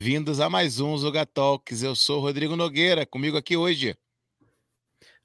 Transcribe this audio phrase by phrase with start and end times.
[0.00, 1.82] Vindos a mais um Zuga Talks.
[1.82, 3.96] Eu sou Rodrigo Nogueira, comigo aqui hoje.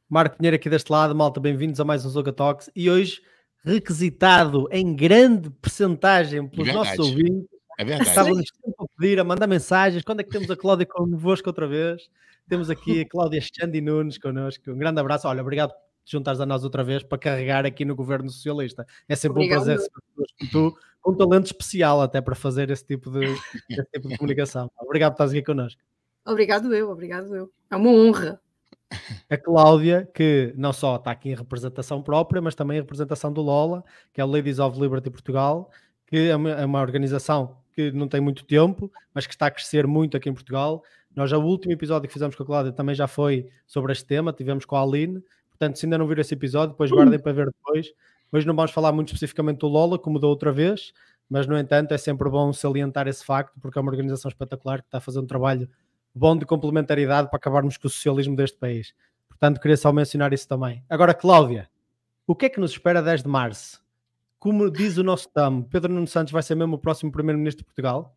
[0.09, 2.69] Marco Pinheiro aqui deste lado, malta, bem-vindos a mais um Zuga Talks.
[2.73, 3.21] E hoje,
[3.65, 6.97] requisitado em grande percentagem pelos Verdade.
[6.97, 7.47] nossos ouvintes,
[7.77, 8.09] É verdade.
[8.09, 10.03] estavam-nos sempre a pedir, a mandar mensagens.
[10.03, 12.09] Quando é que temos a Cláudia convosco outra vez?
[12.47, 14.71] Temos aqui a Cláudia Xandi Nunes connosco.
[14.71, 15.27] Um grande abraço.
[15.27, 18.85] Olha, obrigado por te juntares a nós outra vez para carregar aqui no governo socialista.
[19.07, 19.65] É sempre um Obrigada.
[19.65, 23.25] prazer receber pessoas como tu, com um talento especial até para fazer esse tipo de,
[23.69, 24.71] esse tipo de comunicação.
[24.77, 25.81] Obrigado por estás aqui connosco.
[26.25, 27.51] Obrigado eu, obrigado eu.
[27.69, 28.39] É uma honra.
[29.29, 33.41] a Cláudia, que não só está aqui em representação própria, mas também em representação do
[33.41, 35.71] Lola, que é o Ladies of Liberty Portugal,
[36.05, 39.51] que é uma, é uma organização que não tem muito tempo, mas que está a
[39.51, 40.83] crescer muito aqui em Portugal.
[41.15, 44.33] Nós o último episódio que fizemos com a Cláudia também já foi sobre este tema,
[44.33, 47.45] tivemos com a Aline, portanto se ainda não viram esse episódio, depois guardem para ver
[47.47, 47.93] depois.
[48.31, 50.93] Hoje não vamos falar muito especificamente do Lola, como da outra vez,
[51.29, 54.87] mas no entanto é sempre bom salientar esse facto, porque é uma organização espetacular que
[54.87, 55.69] está a fazer um trabalho
[56.15, 58.93] bom de complementaridade para acabarmos com o socialismo deste país.
[59.27, 60.83] Portanto, queria só mencionar isso também.
[60.89, 61.69] Agora, Cláudia,
[62.25, 63.83] o que é que nos espera 10 de março?
[64.39, 67.65] Como diz o nosso TAM, Pedro Nuno Santos vai ser mesmo o próximo primeiro-ministro de
[67.65, 68.13] Portugal?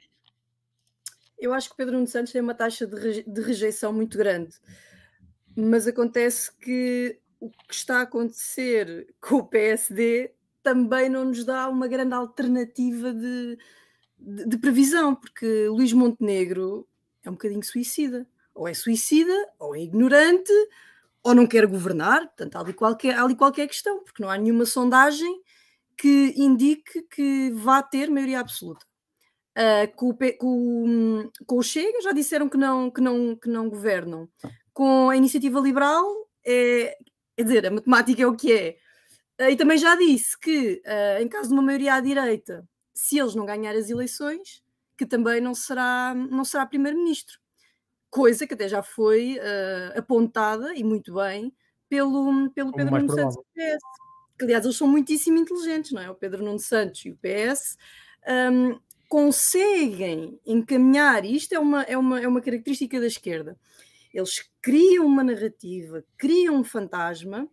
[1.39, 4.55] Eu acho que Pedro Nuno Santos tem uma taxa de rejeição muito grande.
[5.57, 11.69] Mas acontece que o que está a acontecer com o PSD também não nos dá
[11.69, 13.59] uma grande alternativa de,
[14.19, 16.89] de, de previsão, porque Luís Montenegro
[17.23, 18.27] é um bocadinho suicida.
[18.55, 20.53] Ou é suicida, ou é ignorante,
[21.23, 22.21] ou não quer governar.
[22.29, 25.43] Portanto, há ali qualquer, há ali qualquer questão, porque não há nenhuma sondagem
[25.97, 28.87] que indique que vá ter maioria absoluta.
[29.57, 33.69] Uh, com, o, com com o Chega já disseram que não, que não, que não
[33.69, 34.29] governam.
[34.73, 36.05] Com a iniciativa liberal,
[36.45, 36.97] é,
[37.37, 38.77] quer dizer, a matemática é o que é.
[39.41, 43.19] Uh, e também já disse que, uh, em caso de uma maioria à direita, se
[43.19, 44.63] eles não ganharem as eleições,
[44.97, 47.39] que também não será, não será primeiro-ministro.
[48.11, 51.53] Coisa que até já foi uh, apontada, e muito bem,
[51.89, 53.43] pelo, pelo Como Pedro Nuno Santos provável.
[53.43, 53.85] do PS.
[54.39, 56.11] Que, aliás, eles são muitíssimo inteligentes, não é?
[56.11, 57.77] O Pedro Nuno Santos e o PS.
[58.53, 58.79] um,
[59.09, 63.57] conseguem encaminhar, e isto é uma, é, uma, é uma característica da esquerda,
[64.15, 67.49] eles criam uma narrativa, criam um fantasma,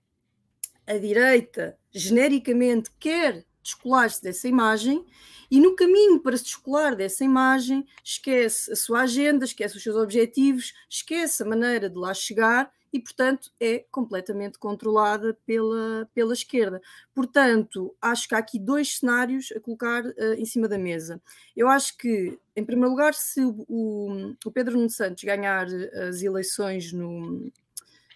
[0.86, 5.06] a direita genericamente quer descolar-se dessa imagem
[5.50, 9.96] e no caminho para se descolar dessa imagem esquece a sua agenda, esquece os seus
[9.96, 16.82] objetivos, esquece a maneira de lá chegar e, portanto, é completamente controlada pela, pela esquerda.
[17.14, 21.22] Portanto, acho que há aqui dois cenários a colocar uh, em cima da mesa.
[21.56, 25.68] Eu acho que, em primeiro lugar, se o, o, o Pedro Nuno Santos ganhar
[26.08, 27.50] as eleições no,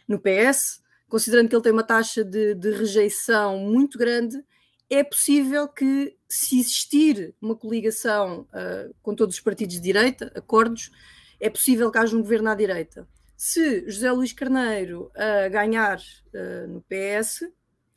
[0.07, 4.43] no PS, considerando que ele tem uma taxa de, de rejeição muito grande,
[4.89, 10.91] é possível que, se existir uma coligação uh, com todos os partidos de direita, acordos,
[11.39, 13.07] é possível que haja um governo à direita.
[13.37, 17.41] Se José Luís Carneiro uh, ganhar uh, no PS,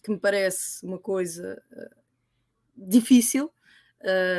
[0.02, 1.60] que me parece uma coisa
[2.76, 3.52] difícil,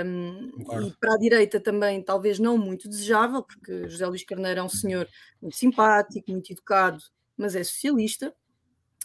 [0.06, 0.88] um, Claro.
[0.88, 4.70] e para a direita também talvez não muito desejável, porque José Luís Carneiro é um
[4.70, 5.08] senhor
[5.42, 7.04] muito simpático, muito educado,
[7.38, 8.34] mas é socialista.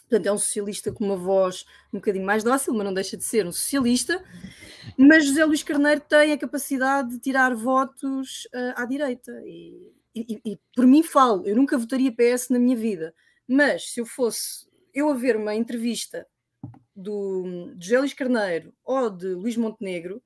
[0.07, 3.23] Portanto, é um socialista com uma voz um bocadinho mais dócil, mas não deixa de
[3.23, 4.23] ser um socialista.
[4.97, 9.31] Mas José Luís Carneiro tem a capacidade de tirar votos uh, à direita.
[9.45, 13.13] E, e, e, por mim falo, eu nunca votaria PS na minha vida.
[13.47, 16.25] Mas se eu fosse eu a ver uma entrevista
[16.95, 20.21] do, de José Luís Carneiro ou de Luís Montenegro,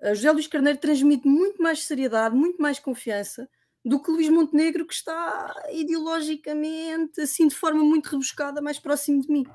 [0.00, 3.48] uh, José Luís Carneiro transmite muito mais seriedade, muito mais confiança
[3.82, 9.32] do que Luís Montenegro, que está ideologicamente, assim, de forma muito rebuscada, mais próximo de
[9.32, 9.46] mim.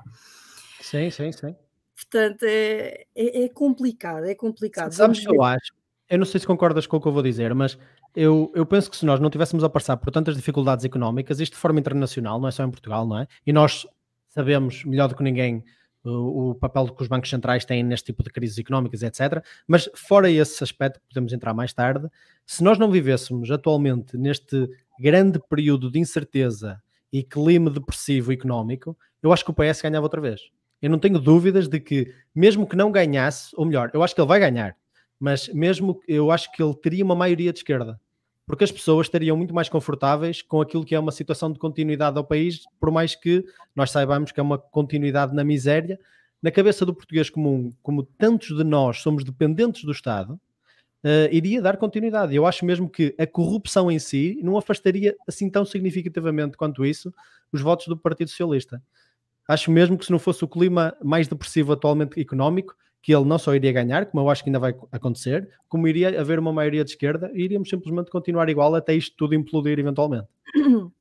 [0.80, 1.54] Sim, sim, sim.
[1.94, 4.92] Portanto, é, é, é complicado, é complicado.
[4.92, 5.72] Sabes que eu acho?
[6.08, 7.78] Eu não sei se concordas com o que eu vou dizer, mas
[8.16, 11.52] eu, eu penso que se nós não tivéssemos a passar por tantas dificuldades económicas, isto
[11.52, 13.28] de forma internacional, não é só em Portugal, não é?
[13.46, 13.86] E nós
[14.30, 15.62] sabemos melhor do que ninguém
[16.02, 19.44] o, o papel que os bancos centrais têm neste tipo de crises económicas, etc.
[19.66, 22.08] Mas fora esse aspecto, podemos entrar mais tarde,
[22.46, 26.80] se nós não vivêssemos atualmente neste grande período de incerteza
[27.12, 30.40] e clima depressivo económico, eu acho que o PS ganhava outra vez.
[30.80, 34.20] Eu não tenho dúvidas de que, mesmo que não ganhasse, ou melhor, eu acho que
[34.20, 34.76] ele vai ganhar,
[35.18, 38.00] mas mesmo eu acho que ele teria uma maioria de esquerda,
[38.46, 42.16] porque as pessoas estariam muito mais confortáveis com aquilo que é uma situação de continuidade
[42.16, 43.44] ao país, por mais que
[43.74, 45.98] nós saibamos que é uma continuidade na miséria.
[46.40, 50.34] Na cabeça do português comum, como tantos de nós somos dependentes do Estado,
[51.02, 52.36] uh, iria dar continuidade.
[52.36, 57.12] Eu acho mesmo que a corrupção em si não afastaria assim tão significativamente quanto isso
[57.52, 58.80] os votos do Partido Socialista.
[59.48, 63.38] Acho mesmo que se não fosse o clima mais depressivo atualmente económico, que ele não
[63.38, 66.82] só iria ganhar, como eu acho que ainda vai acontecer, como iria haver uma maioria
[66.82, 70.26] de esquerda e iríamos simplesmente continuar igual até isto tudo implodir eventualmente.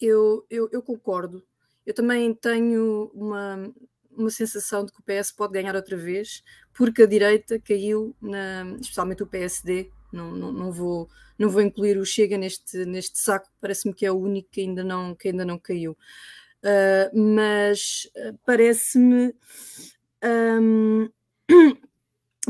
[0.00, 1.42] Eu, eu, eu concordo.
[1.86, 3.72] Eu também tenho uma,
[4.10, 6.42] uma sensação de que o PS pode ganhar outra vez,
[6.74, 9.88] porque a direita caiu, na, especialmente o PSD.
[10.12, 14.10] Não, não, não, vou, não vou incluir o Chega neste, neste saco, parece-me que é
[14.10, 15.92] o único que ainda não, que ainda não caiu.
[16.62, 19.32] Uh, mas uh, parece-me.
[20.24, 21.08] Um,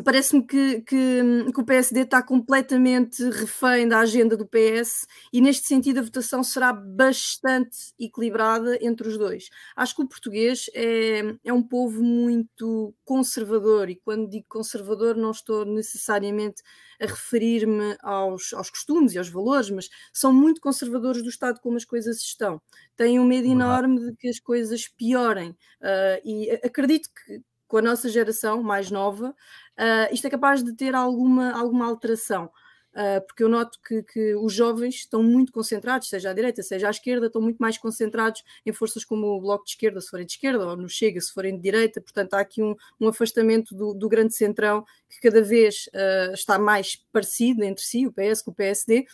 [0.02, 1.20] parece-me que, que,
[1.52, 6.42] que, o PSD está completamente refém da agenda do PS e, neste sentido, a votação
[6.42, 9.48] será bastante equilibrada entre os dois.
[9.76, 15.30] Acho que o português é, é um povo muito conservador e, quando digo conservador, não
[15.30, 16.62] estou necessariamente
[17.00, 21.76] a referir-me aos, aos costumes e aos valores, mas são muito conservadores do estado como
[21.76, 22.60] as coisas estão.
[22.96, 27.42] Têm um medo enorme de que as coisas piorem uh, e acredito que
[27.74, 32.48] com a nossa geração mais nova, uh, isto é capaz de ter alguma, alguma alteração.
[32.92, 36.86] Uh, porque eu noto que, que, os jovens estão muito concentrados, seja à direita, seja
[36.86, 40.24] à esquerda, estão muito mais concentrados em forças como o Bloco de Esquerda, se forem
[40.24, 43.74] de esquerda, ou no Chega, se forem de direita, portanto há aqui um, um afastamento
[43.74, 48.40] do, do, grande centrão que cada vez uh, está mais parecido entre si, o PS
[48.40, 49.04] com o PSD,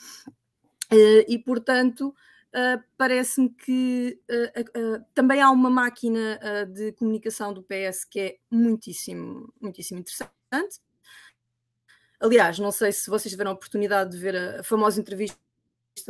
[0.92, 2.14] uh, e portanto
[2.54, 6.38] uh, parece-me que uh, também há uma máquina
[6.72, 10.80] de comunicação do PS que é muitíssimo, muitíssimo interessante.
[12.20, 15.38] Aliás, não sei se vocês tiveram a oportunidade de ver a, a famosa entrevista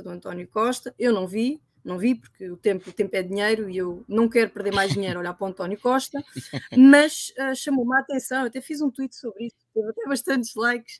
[0.02, 3.68] do António Costa, eu não vi, não vi porque o tempo, o tempo é dinheiro
[3.70, 6.22] e eu não quero perder mais dinheiro a olhar para o António Costa,
[6.76, 10.98] mas uh, chamou-me a atenção, até fiz um tweet sobre isso, teve até bastantes likes,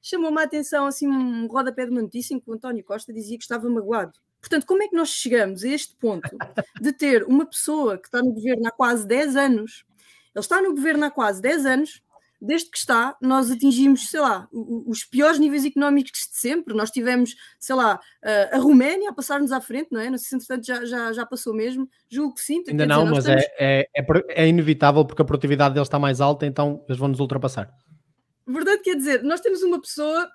[0.00, 3.36] chamou-me a atenção assim um rodapé de uma notícia em que o António Costa dizia
[3.36, 6.30] que estava magoado Portanto, como é que nós chegamos a este ponto
[6.80, 9.84] de ter uma pessoa que está no governo há quase 10 anos,
[10.32, 12.02] ele está no governo há quase 10 anos,
[12.40, 14.46] desde que está, nós atingimos, sei lá,
[14.86, 16.74] os piores níveis económicos de sempre.
[16.74, 17.98] Nós tivemos, sei lá,
[18.52, 20.08] a Roménia a passar-nos à frente, não é?
[20.10, 21.88] Não sei se entretanto já, já, já passou mesmo.
[22.08, 22.62] Julgo que sim.
[22.68, 23.44] Ainda não, dizer, mas estamos...
[23.58, 27.18] é, é, é, inevitável porque a produtividade deles está mais alta, então eles vão nos
[27.18, 27.74] ultrapassar.
[28.48, 30.30] Verdade quer dizer, nós temos uma pessoa,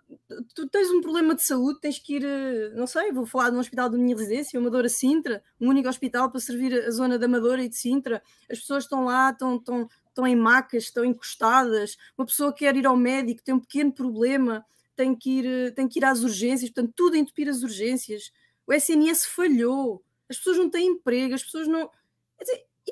[0.53, 3.55] tu tens um problema de saúde, tens que ir, eh, não sei, vou falar de
[3.55, 7.25] um hospital da minha residência, Amadora Sintra, um único hospital para servir a zona da
[7.25, 8.21] Amadora e de Sintra.
[8.51, 11.95] As pessoas estão lá, estão, estão, estão em macas, estão encostadas.
[12.17, 15.87] Uma pessoa quer ir ao médico, tem um pequeno problema, tem que ir, eh, tem
[15.87, 18.29] que ir às urgências, portanto, tudo entupir as urgências.
[18.67, 21.89] O SNS falhou, as pessoas não têm emprego, as pessoas não.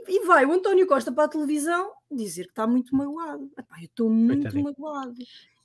[0.08, 3.52] E, vai o António Costa para a televisão dizer que está muito magoado.
[3.58, 4.64] Epá, eu estou muito Coitadinho.
[4.64, 5.16] magoado.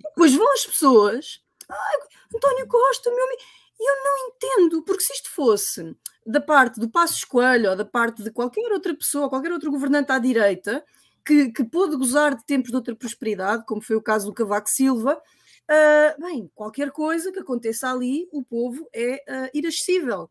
[0.01, 1.97] Depois vão as pessoas, Ai,
[2.35, 3.43] António Costa, meu amigo.
[3.81, 8.23] Eu não entendo, porque se isto fosse da parte do Passo Escolho ou da parte
[8.23, 10.85] de qualquer outra pessoa, qualquer outro governante à direita,
[11.25, 14.69] que, que pôde gozar de tempos de outra prosperidade, como foi o caso do Cavaco
[14.69, 20.31] Silva, uh, bem, qualquer coisa que aconteça ali, o povo é uh, irascível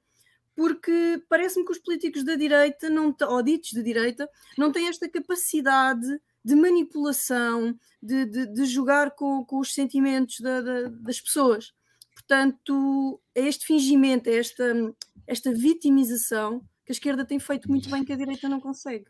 [0.55, 5.09] porque parece-me que os políticos da direita, não, ou ditos de direita, não têm esta
[5.09, 6.07] capacidade
[6.43, 11.73] de manipulação, de, de, de jogar com, com, os sentimentos da, da, das pessoas.
[12.13, 14.93] Portanto, é este fingimento, é esta,
[15.25, 19.05] esta vitimização que a esquerda tem feito muito bem que a direita não consegue.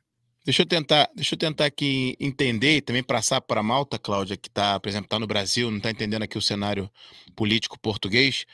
[0.45, 4.35] Deixa eu tentar, deixa eu tentar aqui entender e também passar para a Malta, Cláudia,
[4.35, 6.91] que está, por exemplo, está no Brasil, não está entendendo aqui o cenário
[7.33, 8.45] político português.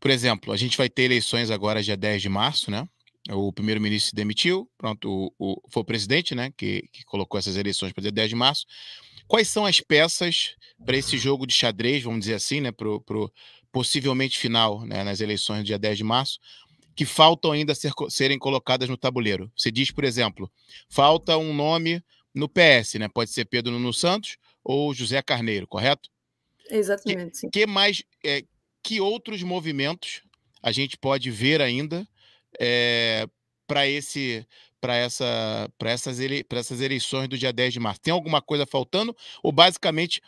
[0.00, 2.88] Por exemplo, a gente vai ter eleições agora dia 10 de março, né?
[3.30, 7.56] O primeiro-ministro se demitiu, pronto, o, o, foi o presidente, né, que, que colocou essas
[7.56, 8.64] eleições para dia 10 de março.
[9.26, 10.54] Quais são as peças
[10.86, 13.32] para esse jogo de xadrez, vamos dizer assim, né, para o
[13.70, 16.38] possivelmente final, né, nas eleições do dia 10 de março,
[16.96, 19.52] que faltam ainda ser, serem colocadas no tabuleiro?
[19.54, 20.50] Você diz, por exemplo,
[20.88, 22.02] falta um nome
[22.34, 23.08] no PS, né?
[23.08, 26.08] Pode ser Pedro Nuno Santos ou José Carneiro, correto?
[26.70, 27.42] Exatamente.
[27.42, 28.42] Que, que mais, é,
[28.82, 30.22] que outros movimentos
[30.62, 32.06] a gente pode ver ainda
[32.58, 33.28] é, eh,
[33.66, 34.46] para esse
[34.80, 38.00] para essa, essas, ele, essas eleições do dia 10 de março?
[38.00, 39.16] Tem alguma coisa faltando?
[39.42, 40.22] Ou basicamente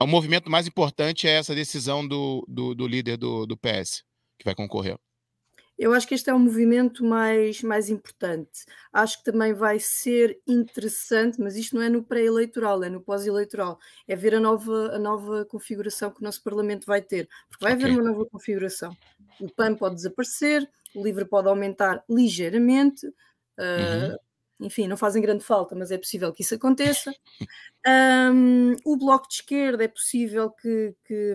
[0.00, 4.04] o movimento mais importante é essa decisão do, do, do líder do, do PS
[4.38, 4.96] que vai concorrer?
[5.78, 8.64] Eu acho que este é o movimento mais, mais importante.
[8.92, 13.78] Acho que também vai ser interessante, mas isto não é no pré-eleitoral, é no pós-eleitoral.
[14.06, 17.28] É ver a nova, a nova configuração que o nosso Parlamento vai ter.
[17.48, 17.84] Porque vai okay.
[17.84, 18.96] haver uma nova configuração.
[19.40, 23.06] O PAN pode desaparecer, o LIVRE pode aumentar ligeiramente.
[23.06, 24.16] Uh, uhum.
[24.60, 27.12] Enfim, não fazem grande falta, mas é possível que isso aconteça.
[27.86, 31.34] Um, o Bloco de Esquerda é possível que, que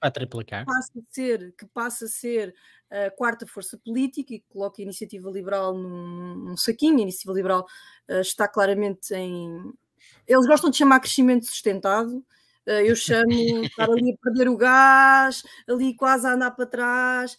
[0.00, 0.64] vai triplicar.
[0.64, 2.54] Passe a ser, que passe a ser
[2.90, 6.98] a quarta força política e coloca a iniciativa liberal num, num saquinho.
[6.98, 7.66] A iniciativa liberal
[8.08, 9.72] uh, está claramente em,
[10.26, 12.24] Eles gostam de chamar crescimento sustentado.
[12.66, 13.30] Uh, eu chamo
[13.64, 17.36] estar ali a perder o gás, ali quase a andar para trás.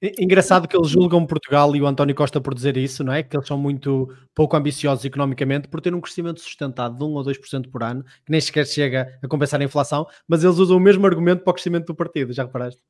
[0.00, 3.20] Engraçado que eles julgam Portugal e o António Costa por dizer isso, não é?
[3.24, 7.24] Que eles são muito pouco ambiciosos economicamente por ter um crescimento sustentado de 1 ou
[7.24, 10.80] 2% por ano, que nem sequer chega a compensar a inflação, mas eles usam o
[10.80, 12.80] mesmo argumento para o crescimento do partido, já reparaste?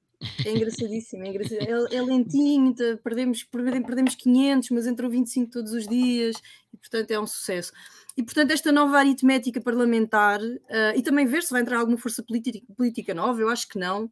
[0.44, 1.88] É engraçadíssimo, é, engraçadíssimo.
[1.90, 6.36] é, é lentinho, perdemos, perdemos 500, mas entrou 25 todos os dias
[6.74, 7.72] e, portanto, é um sucesso.
[8.18, 12.20] E, portanto, esta nova aritmética parlamentar, uh, e também ver se vai entrar alguma força
[12.20, 14.10] política, política nova, eu acho que não,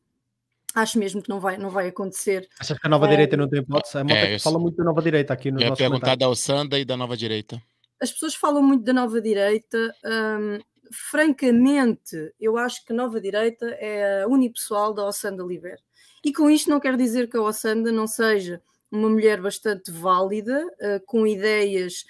[0.77, 2.47] Acho mesmo que não vai, não vai acontecer.
[2.61, 3.09] Achas que a nova é...
[3.09, 3.97] direita não tem hipótese?
[3.97, 6.99] A é, fala muito da nova direita aqui no nosso perguntar da Alçanda e da
[6.99, 7.61] nova direita.
[7.99, 9.79] As pessoas falam muito da nova direita.
[10.05, 10.59] Hum,
[10.93, 15.79] francamente, eu acho que a nova direita é a unipessoal da Ossanda Liber.
[16.23, 18.61] E com isto não quer dizer que a Ossanda não seja
[18.93, 22.05] uma mulher bastante válida, uh, com ideias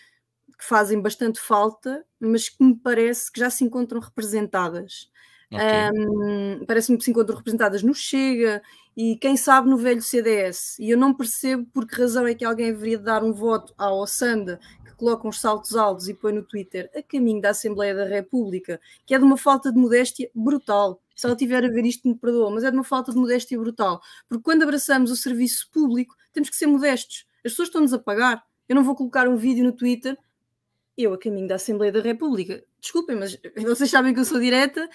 [0.58, 5.10] que fazem bastante falta, mas que me parece que já se encontram representadas.
[5.52, 5.90] Okay.
[5.94, 8.62] Um, Parece-me que se encontram representadas no Chega
[8.96, 10.78] e quem sabe no velho CDS.
[10.78, 13.92] E eu não percebo por que razão é que alguém deveria dar um voto à
[13.92, 18.04] Ossanda que coloca uns saltos altos e põe no Twitter a caminho da Assembleia da
[18.04, 21.00] República, que é de uma falta de modéstia brutal.
[21.14, 23.58] Se ela tiver a ver isto, me perdoa, mas é de uma falta de modéstia
[23.58, 24.00] brutal.
[24.28, 27.24] Porque quando abraçamos o serviço público, temos que ser modestos.
[27.44, 28.42] As pessoas estão-nos a pagar.
[28.68, 30.18] Eu não vou colocar um vídeo no Twitter
[30.96, 32.64] eu a caminho da Assembleia da República.
[32.80, 34.88] Desculpem, mas vocês sabem que eu sou direta.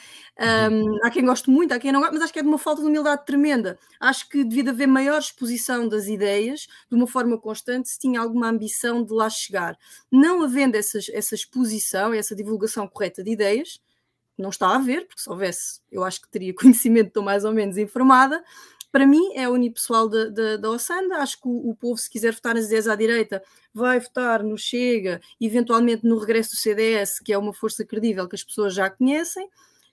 [0.72, 2.58] Um, há quem goste muito, há quem não goste, mas acho que é de uma
[2.58, 3.78] falta de humildade tremenda.
[4.00, 8.48] Acho que devia haver maior exposição das ideias de uma forma constante se tinha alguma
[8.48, 9.78] ambição de lá chegar.
[10.12, 13.80] Não havendo essas, essa exposição, essa divulgação correta de ideias,
[14.38, 17.54] não está a haver, porque se houvesse, eu acho que teria conhecimento, estou mais ou
[17.54, 18.44] menos informada,
[18.92, 21.18] para mim é unipessoal da, da, da Ossanda.
[21.18, 23.42] Acho que o, o, povo, se quiser votar nas ideias à direita,
[23.74, 28.36] vai votar no Chega, eventualmente no regresso do CDS, que é uma força credível que
[28.36, 29.48] as pessoas já conhecem,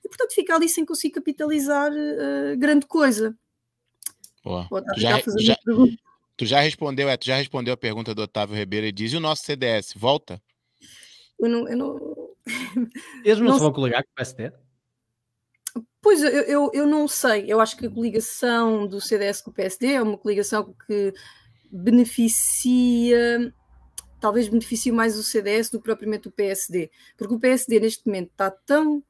[0.05, 3.37] e portanto fica ali sem conseguir capitalizar uh, grande coisa.
[4.43, 4.67] Boa.
[4.69, 5.57] Tu já, já,
[6.37, 9.17] tu já respondeu, é, tu já respondeu a pergunta do Otávio Ribeiro e diz: e
[9.17, 10.43] o nosso CDS volta?
[11.39, 11.69] Eu não.
[11.69, 12.19] Eu não...
[13.25, 14.53] Eles não, não se vão coligar com o PSD?
[16.09, 17.45] Pois, eu, eu, eu, não sei.
[17.47, 21.13] Eu acho que a coligação do CDS com o PSD é uma coligação que
[21.71, 23.53] beneficia,
[24.19, 26.91] talvez beneficie mais o CDS do que propriamente o PSD.
[27.15, 29.05] Porque o PSD neste momento está tão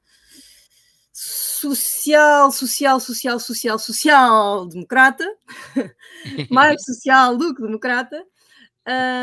[1.12, 5.24] social, social, social, social, social democrata,
[6.50, 8.26] mais social do que democrata,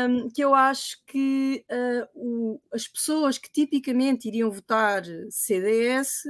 [0.08, 6.22] um, que eu acho que uh, o, as pessoas que tipicamente iriam votar CDS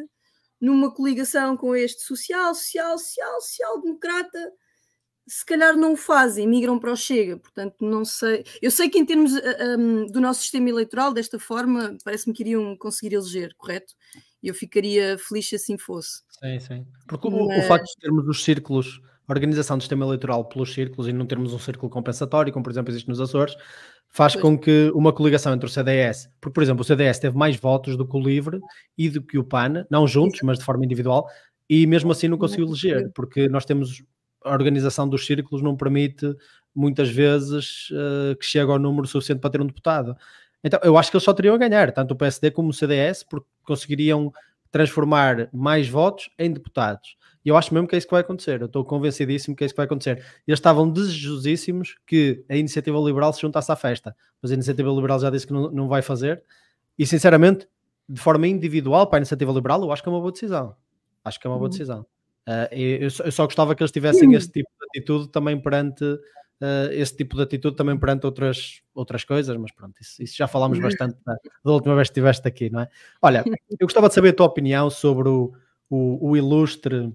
[0.61, 4.53] numa coligação com este social, social, social, social-democrata,
[5.29, 8.45] se calhar não o fazem, migram para o Chega, portanto não sei.
[8.63, 12.43] Eu sei que em termos um, eh, do nosso sistema eleitoral, desta forma, parece-me que
[12.45, 13.93] iriam conseguir eleger, correto?
[14.43, 16.23] Eu ficaria feliz se assim fosse.
[16.39, 16.87] Sim, sim.
[17.09, 17.41] Porque Mas...
[17.41, 21.13] o, o facto de termos os círculos, a organização do sistema eleitoral pelos círculos e
[21.13, 23.57] não termos um círculo compensatório, como por exemplo existe nos Açores,
[24.09, 24.43] faz pois.
[24.43, 27.97] com que uma coligação entre o CDS, porque, por exemplo, o CDS teve mais votos
[27.97, 28.61] do que o LIVRE
[28.97, 31.29] e do que o PAN, não juntos, mas de forma individual,
[31.69, 34.03] e mesmo assim não conseguiu eleger, porque nós temos
[34.45, 36.35] a organização dos círculos não permite
[36.75, 40.17] muitas vezes uh, que chegue ao número suficiente para ter um deputado.
[40.63, 43.25] Então, eu acho que eles só teriam a ganhar, tanto o PSD como o CDS,
[43.25, 44.33] porque conseguiriam
[44.71, 47.17] transformar mais votos em deputados.
[47.47, 48.61] E eu acho mesmo que é isso que vai acontecer.
[48.61, 50.17] Eu estou convencidíssimo que é isso que vai acontecer.
[50.45, 55.21] Eles estavam desejosíssimos que a Iniciativa Liberal se juntasse à festa, mas a Iniciativa Liberal
[55.21, 56.43] já disse que não, não vai fazer.
[56.99, 57.69] E sinceramente,
[58.09, 60.75] de forma individual, para a Iniciativa Liberal, eu acho que é uma boa decisão.
[61.25, 61.71] Acho que é uma boa uhum.
[61.71, 62.01] decisão.
[62.49, 66.91] Uh, eu, eu, só gostava que eles tivessem esse tipo de atitude também perante uh,
[66.91, 70.79] esse tipo de atitude também perante outras, outras coisas, mas pronto, isso, isso já falámos
[70.79, 70.85] uhum.
[70.85, 72.89] bastante da, da, última vez que estiveste aqui, não é?
[73.23, 75.53] Olha, eu gostava de saber a tua opinião sobre o,
[75.89, 77.13] o, o ilustre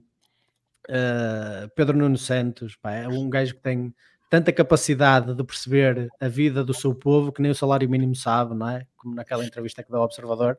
[0.91, 3.95] Uh, Pedro Nuno Santos pá, é um gajo que tem
[4.29, 8.53] tanta capacidade de perceber a vida do seu povo que nem o salário mínimo sabe,
[8.53, 8.85] não é?
[8.97, 10.57] Como naquela entrevista que deu ao Observador.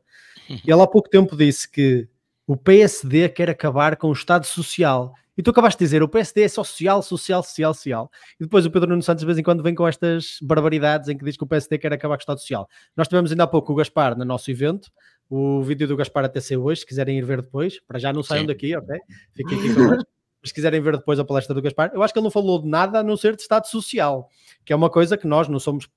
[0.67, 2.09] Ele há pouco tempo disse que
[2.47, 5.15] o PSD quer acabar com o Estado Social.
[5.37, 8.11] E tu acabaste de dizer, o PSD é social, social, social, social.
[8.39, 11.17] E depois o Pedro Nuno Santos de vez em quando vem com estas barbaridades em
[11.17, 12.69] que diz que o PSD quer acabar com o Estado Social.
[12.97, 14.91] Nós tivemos ainda há pouco o Gaspar no nosso evento,
[15.31, 18.23] o vídeo do Gaspar até ser hoje, se quiserem ir ver depois, para já não
[18.23, 18.49] saiam Sim.
[18.49, 18.99] daqui, ok?
[19.35, 20.13] Fiquem aqui connosco.
[20.43, 22.61] Mas se quiserem ver depois a palestra do Gaspar, eu acho que ele não falou
[22.61, 24.29] de nada a não ser de Estado Social,
[24.65, 25.89] que é uma coisa que nós não somos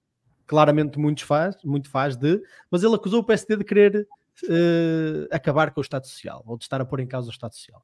[0.45, 4.07] claramente muito fãs, muito fãs de, mas ele acusou o PSD de querer
[4.43, 7.55] uh, acabar com o Estado Social, ou de estar a pôr em causa o Estado
[7.55, 7.83] Social.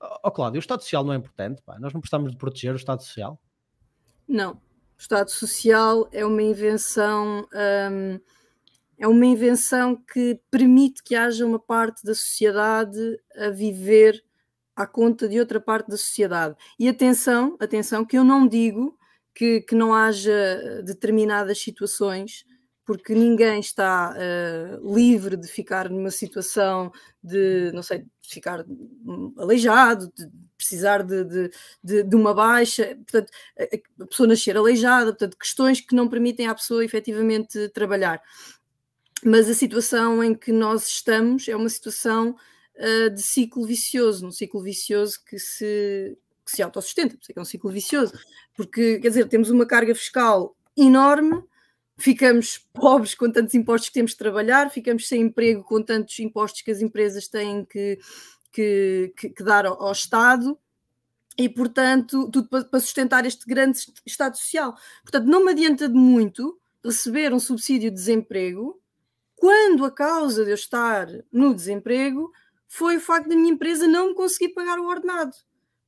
[0.00, 1.78] Ó oh, Cláudio, o Estado Social não é importante, pá?
[1.78, 3.38] nós não precisamos de proteger o Estado Social?
[4.26, 4.60] Não, o
[4.98, 7.46] Estado Social é uma invenção...
[7.54, 8.20] Um
[9.00, 13.00] é uma invenção que permite que haja uma parte da sociedade
[13.34, 14.22] a viver
[14.74, 16.56] à conta de outra parte da sociedade.
[16.78, 18.96] E atenção, atenção, que eu não digo
[19.34, 22.44] que, que não haja determinadas situações,
[22.84, 26.90] porque ninguém está uh, livre de ficar numa situação
[27.22, 28.64] de, não sei, de ficar
[29.38, 31.50] aleijado, de precisar de, de,
[31.82, 36.48] de, de uma baixa, portanto, a, a pessoa nascer aleijada, portanto, questões que não permitem
[36.48, 38.20] à pessoa efetivamente trabalhar
[39.24, 42.36] mas a situação em que nós estamos é uma situação
[42.76, 47.34] uh, de ciclo vicioso, um ciclo vicioso que se, que se autossustenta, por isso é
[47.34, 48.12] que é um ciclo vicioso,
[48.54, 51.42] porque, quer dizer, temos uma carga fiscal enorme,
[51.96, 56.62] ficamos pobres com tantos impostos que temos de trabalhar, ficamos sem emprego com tantos impostos
[56.62, 57.98] que as empresas têm que,
[58.50, 60.58] que, que, que dar ao, ao Estado,
[61.40, 64.76] e, portanto, tudo para sustentar este grande Estado social.
[65.02, 68.78] Portanto, não me adianta de muito receber um subsídio de desemprego
[69.36, 72.30] quando a causa de eu estar no desemprego
[72.70, 75.32] foi o facto da minha empresa não me conseguir pagar o ordenado.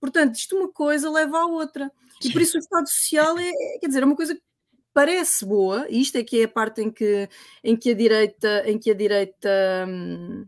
[0.00, 1.90] Portanto, isto uma coisa leva à outra.
[2.22, 4.42] E por isso o Estado Social é, é, quer dizer, é uma coisa que
[4.92, 7.28] parece boa, e isto é que é a parte em que,
[7.62, 9.48] em que a direita, em que a direita
[9.88, 10.44] hum,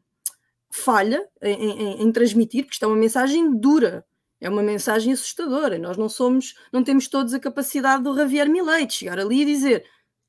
[0.71, 4.05] falha em, em, em, transmitir, porque isto é uma mensagem dura,
[4.41, 5.79] é uma mensagem assustadora.
[5.79, 9.47] Nós não somos, não temos todos a capacidade do Javier Milei de chegar ali e
[9.47, 9.85] dizer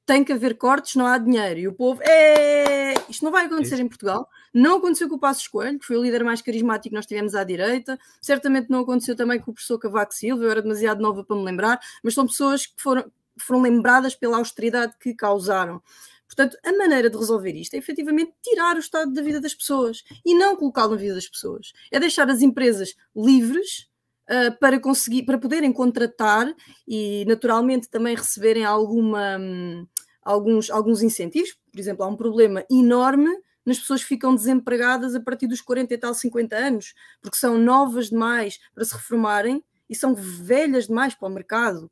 [0.06, 1.60] tem que haver cortes, não há dinheiro.
[1.60, 2.94] E o povo, é...
[3.10, 4.30] isto não vai acontecer em Portugal.
[4.56, 7.36] Não aconteceu com o Passo Escolho, que foi o líder mais carismático que nós tivemos
[7.36, 8.00] à direita.
[8.22, 11.44] Certamente não aconteceu também com o professor Cavaco Silva, eu era demasiado nova para me
[11.44, 15.84] lembrar, mas são pessoas que foram, foram lembradas pela austeridade que causaram.
[16.26, 20.06] Portanto, a maneira de resolver isto é efetivamente tirar o estado da vida das pessoas
[20.26, 21.74] e não colocá-lo na vida das pessoas.
[21.92, 23.90] É deixar as empresas livres
[24.30, 26.48] uh, para conseguir, para poderem contratar
[26.88, 29.38] e naturalmente também receberem alguma.
[29.38, 29.86] Um,
[30.26, 31.56] alguns, alguns incentivos.
[31.72, 33.30] Por exemplo, há um problema enorme
[33.66, 37.58] nas pessoas que ficam desempregadas a partir dos 40 e tal, 50 anos, porque são
[37.58, 41.92] novas demais para se reformarem e são velhas demais para o mercado.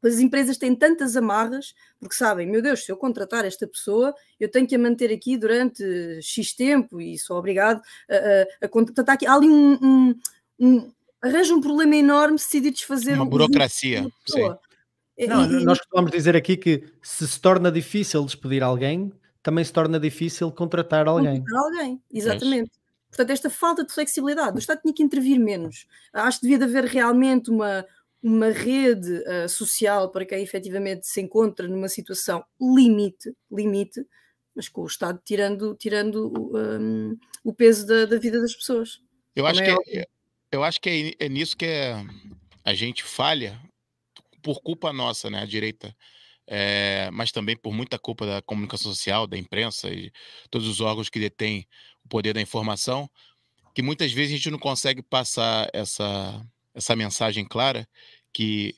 [0.00, 4.12] Pois as empresas têm tantas amarras, porque sabem, meu Deus, se eu contratar esta pessoa,
[4.40, 5.84] eu tenho que a manter aqui durante
[6.20, 9.26] X tempo e sou obrigado a, a, a contratar aqui.
[9.26, 10.14] Há ali um, um,
[10.58, 14.04] um arranja um problema enorme se decidir desfazer uma burocracia.
[14.26, 14.56] Sim.
[15.28, 19.98] Não, nós costumamos dizer aqui que se se torna difícil despedir alguém, também se torna
[19.98, 21.40] difícil contratar alguém.
[21.40, 22.70] Contratar alguém, exatamente.
[22.78, 25.86] É Portanto, esta falta de flexibilidade, o Estado tinha que intervir menos.
[26.14, 27.86] Acho que devia haver realmente uma,
[28.22, 34.02] uma rede uh, social para quem efetivamente se encontra numa situação limite, limite,
[34.54, 39.02] mas com o Estado tirando, tirando um, o peso da, da, vida das pessoas.
[39.36, 40.06] Eu acho, é que é,
[40.50, 41.94] eu acho que é, é nisso que é,
[42.64, 43.60] a gente falha
[44.42, 45.94] por culpa nossa, né, a direita,
[46.54, 50.12] é, mas também por muita culpa da comunicação social, da imprensa e
[50.50, 51.66] todos os órgãos que detêm
[52.04, 53.08] o poder da informação,
[53.74, 57.88] que muitas vezes a gente não consegue passar essa, essa mensagem clara
[58.34, 58.74] que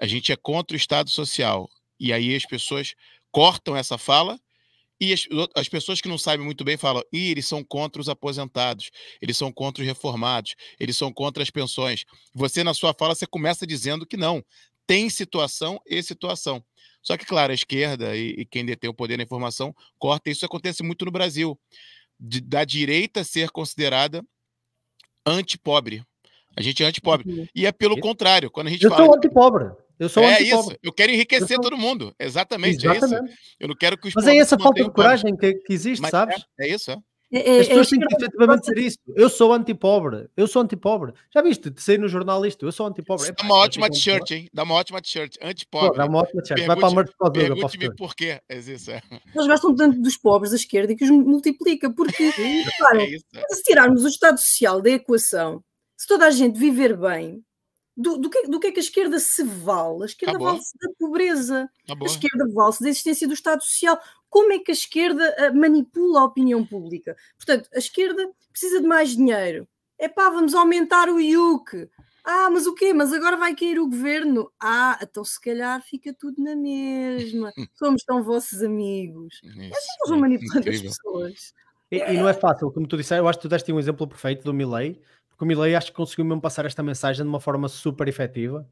[0.00, 1.68] a gente é contra o Estado Social.
[2.00, 2.94] E aí as pessoas
[3.30, 4.40] cortam essa fala
[4.98, 8.08] e as, as, pessoas que não sabem muito bem falam: Ih, eles são contra os
[8.08, 8.90] aposentados,
[9.20, 12.06] eles são contra os reformados, eles são contra as pensões.
[12.32, 14.42] Você, na sua fala, você começa dizendo que não
[14.86, 16.64] tem situação e situação.
[17.04, 20.30] Só que, claro, a esquerda e, e quem detém o poder da informação corta.
[20.30, 21.58] Isso acontece muito no Brasil.
[22.18, 24.24] De, da direita ser considerada
[25.26, 26.02] antipobre.
[26.56, 27.30] A gente é antipobre.
[27.30, 27.46] Uhum.
[27.54, 28.50] E é pelo contrário.
[28.50, 29.04] Quando a gente eu fala.
[29.04, 29.70] sou antipobre.
[29.98, 30.76] Eu sou é isso.
[30.82, 31.70] Eu quero enriquecer eu sou...
[31.70, 32.14] todo mundo.
[32.18, 33.38] Exatamente, Exatamente, é isso.
[33.60, 36.10] Eu não quero que os Mas é essa falta de coragem que, que existe, Mas
[36.10, 36.42] sabes?
[36.58, 36.96] É, é isso, é.
[37.34, 38.98] É, é, As pessoas têm que efetivamente dizer isso.
[39.08, 41.12] Eu sou antipobre, eu sou antipobre.
[41.34, 41.68] Já viste?
[41.68, 43.26] De sair no jornal isto, eu sou antipobre.
[43.26, 44.48] Dá uma ótima t-shirt, hein?
[44.54, 45.36] Dá uma ótima t-shirt.
[45.42, 45.98] Antipobre.
[45.98, 46.64] Dá uma ótima t-shirt.
[46.64, 48.40] Vai para a Marcos Pergunte-me porquê.
[48.48, 49.02] É isso, é.
[49.34, 52.30] Eles gostam tanto dos pobres à esquerda que os multiplica, porque,
[52.78, 53.54] claro, é isso, é.
[53.54, 55.60] se tirarmos o Estado Social da equação,
[55.96, 57.42] se toda a gente viver bem,
[57.96, 60.02] do, do, que, do que é que a esquerda se vale?
[60.02, 64.00] A esquerda vale-se da pobreza, a esquerda vale-se da existência do Estado Social.
[64.28, 67.16] Como é que a esquerda eh, manipula a opinião pública?
[67.36, 69.68] Portanto, a esquerda precisa de mais dinheiro.
[69.96, 71.88] É pá, vamos aumentar o IUC.
[72.24, 72.92] Ah, mas o quê?
[72.92, 74.50] Mas agora vai cair o governo.
[74.58, 77.52] Ah, então se calhar fica tudo na mesma.
[77.74, 79.40] Somos tão vossos amigos.
[79.44, 81.54] Isso, é assim que vão manipulando as pessoas.
[81.90, 84.08] E, e, não é fácil, como tu disseste, eu acho que tu deste um exemplo
[84.08, 85.00] perfeito do Milley,
[85.34, 88.66] porque o Milley acho que conseguiu mesmo passar esta mensagem de uma forma super efetiva.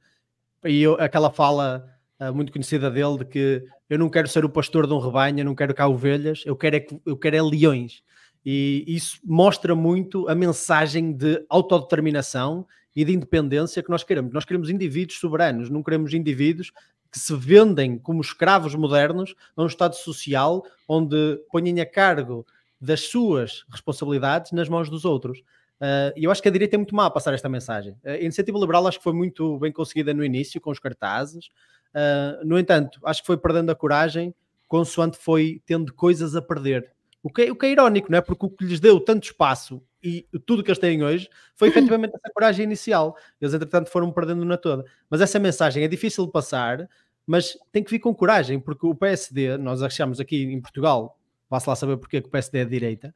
[0.64, 1.84] E eu, aquela fala
[2.20, 5.40] uh, muito conhecida dele de que eu não quero ser o pastor de um rebanho,
[5.40, 8.02] eu não quero cá ovelhas, eu quero é, eu quero é leões.
[8.46, 14.32] E isso mostra muito a mensagem de autodeterminação e de independência que nós queremos.
[14.32, 16.70] Nós queremos indivíduos soberanos, não queremos indivíduos
[17.10, 22.46] que se vendem como escravos modernos a um Estado social onde põem a cargo
[22.80, 25.42] das suas responsabilidades nas mãos dos outros.
[25.82, 27.96] Uh, e eu acho que a direita é muito má a passar esta mensagem.
[28.04, 31.46] A iniciativa liberal acho que foi muito bem conseguida no início, com os cartazes.
[31.88, 34.32] Uh, no entanto, acho que foi perdendo a coragem
[34.72, 36.90] consoante foi tendo coisas a perder.
[37.22, 38.22] O que, é, o que é irónico, não é?
[38.22, 42.14] Porque o que lhes deu tanto espaço e tudo que eles têm hoje foi efetivamente
[42.14, 43.14] essa coragem inicial.
[43.38, 44.82] Eles, entretanto, foram perdendo na toda.
[45.10, 46.88] Mas essa mensagem é difícil de passar,
[47.26, 51.18] mas tem que vir com coragem, porque o PSD, nós achamos aqui em Portugal,
[51.50, 53.14] vá-se lá saber porque é que o PSD é de direita,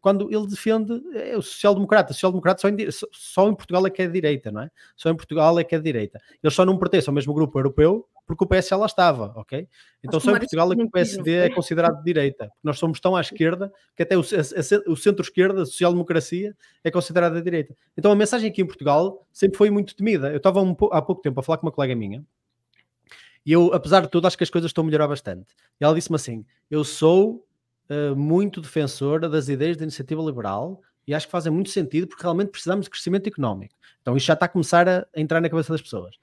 [0.00, 2.12] quando ele defende é o social-democrata.
[2.12, 4.70] O social-democrata só, só em Portugal é que é de direita, não é?
[4.96, 6.20] Só em Portugal é que é de direita.
[6.42, 9.66] Eles só não pertencem ao mesmo grupo europeu porque o PS lá estava, ok?
[10.04, 12.48] Então só em Portugal é que o PSD é considerado de direita.
[12.62, 17.42] Nós somos tão à esquerda que até o, o centro-esquerda, a social-democracia, é considerada de
[17.42, 17.74] direita.
[17.98, 20.30] Então a mensagem aqui em Portugal sempre foi muito temida.
[20.30, 22.24] Eu estava um, há pouco tempo a falar com uma colega minha
[23.44, 25.54] e eu, apesar de tudo, acho que as coisas estão a melhorar bastante.
[25.80, 27.44] E ela disse-me assim: Eu sou
[27.90, 32.22] uh, muito defensora das ideias da iniciativa liberal e acho que fazem muito sentido porque
[32.22, 33.74] realmente precisamos de crescimento económico.
[34.00, 36.16] Então isto já está a começar a, a entrar na cabeça das pessoas.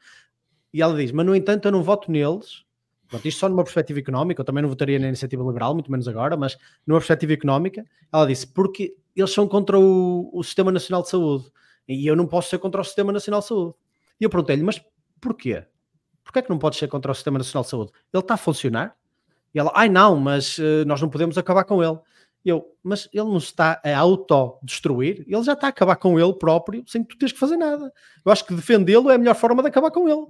[0.73, 2.65] E ela diz: Mas no entanto, eu não voto neles.
[3.07, 6.07] Pronto, isto só numa perspectiva económica, eu também não votaria na iniciativa liberal, muito menos
[6.09, 11.03] agora, mas numa perspectiva económica, ela disse: Porque eles são contra o, o Sistema Nacional
[11.03, 11.49] de Saúde
[11.87, 13.73] e eu não posso ser contra o Sistema Nacional de Saúde.
[14.19, 14.81] E eu perguntei-lhe: Mas
[15.21, 15.65] porquê?
[16.23, 17.91] Porquê é que não pode ser contra o Sistema Nacional de Saúde?
[18.13, 18.97] Ele está a funcionar?
[19.53, 21.97] E ela, ai não, mas uh, nós não podemos acabar com ele.
[22.45, 26.81] Eu, mas ele não está a autodestruir, ele já está a acabar com ele próprio
[26.87, 27.91] sem que tu tens que fazer nada.
[28.25, 30.25] Eu acho que defendê-lo é a melhor forma de acabar com ele.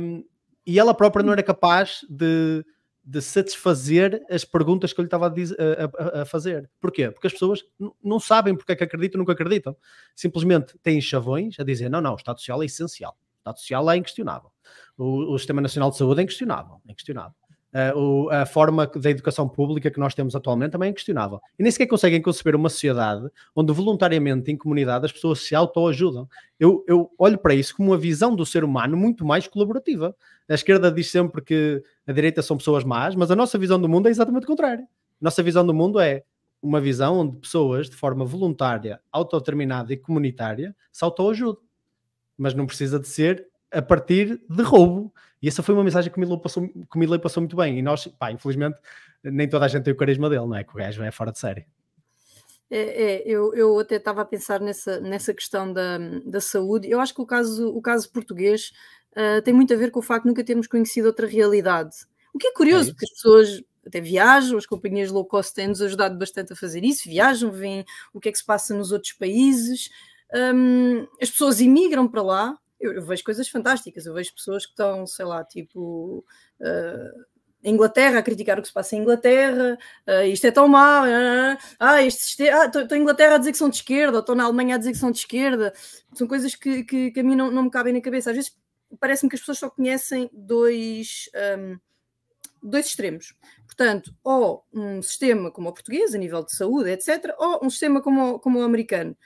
[0.00, 0.24] Um,
[0.66, 2.64] e ela própria não era capaz de,
[3.04, 6.70] de satisfazer as perguntas que eu lhe estava a, a, a fazer.
[6.80, 7.10] Porquê?
[7.10, 7.64] Porque as pessoas
[8.02, 9.76] não sabem porque é que acreditam, nunca acreditam.
[10.14, 13.12] Simplesmente têm chavões a dizer: não, não, o Estado Social é essencial.
[13.12, 14.50] O Estado Social é inquestionável.
[14.96, 16.80] O, o Sistema Nacional de Saúde é inquestionável.
[16.88, 17.34] É inquestionável.
[17.74, 21.40] Uh, a forma da educação pública que nós temos atualmente também é inquestionável.
[21.58, 26.28] E nem sequer conseguem conceber uma sociedade onde voluntariamente, em comunidade, as pessoas se autoajudam.
[26.60, 30.14] Eu, eu olho para isso como uma visão do ser humano muito mais colaborativa.
[30.48, 33.88] A esquerda diz sempre que a direita são pessoas más, mas a nossa visão do
[33.88, 34.84] mundo é exatamente o contrário.
[34.84, 34.86] A
[35.20, 36.22] nossa visão do mundo é
[36.62, 41.62] uma visão onde pessoas, de forma voluntária, autodeterminada e comunitária, se autoajudam.
[42.38, 45.12] Mas não precisa de ser a partir de roubo.
[45.42, 47.78] E essa foi uma mensagem que o Milo passou, que o passou muito bem.
[47.78, 48.80] E nós, pá, infelizmente,
[49.22, 50.64] nem toda a gente tem o carisma dele, não é?
[50.64, 51.66] Que o gajo é fora de série.
[52.70, 56.90] É, é, eu, eu até estava a pensar nessa, nessa questão da, da saúde.
[56.90, 58.72] Eu acho que o caso, o caso português
[59.12, 61.94] uh, tem muito a ver com o facto de nunca termos conhecido outra realidade.
[62.32, 65.82] O que é curioso, é porque as pessoas até viajam, as companhias low cost têm-nos
[65.82, 69.12] ajudado bastante a fazer isso, viajam, veem o que é que se passa nos outros
[69.12, 69.90] países,
[70.54, 75.06] um, as pessoas imigram para lá, eu, vejo coisas fantásticas, eu vejo pessoas que estão,
[75.06, 76.24] sei lá, tipo.
[76.60, 77.34] Uh,
[77.66, 81.56] Inglaterra a criticar o que se passa em Inglaterra, uh, isto é tão mau, uh,
[81.80, 84.44] ah, este ah, estou em Inglaterra a dizer que são de esquerda, ou estou na
[84.44, 85.72] Alemanha a dizer que são de esquerda,
[86.12, 88.30] são coisas que, que, que a mim não, não me cabem na cabeça.
[88.30, 88.54] Às vezes
[89.00, 91.78] parece-me que as pessoas só conhecem dois, um,
[92.62, 93.34] dois extremos.
[93.66, 98.02] Portanto, ou um sistema como o português, a nível de saúde, etc., ou um sistema
[98.02, 99.16] como, como o americano.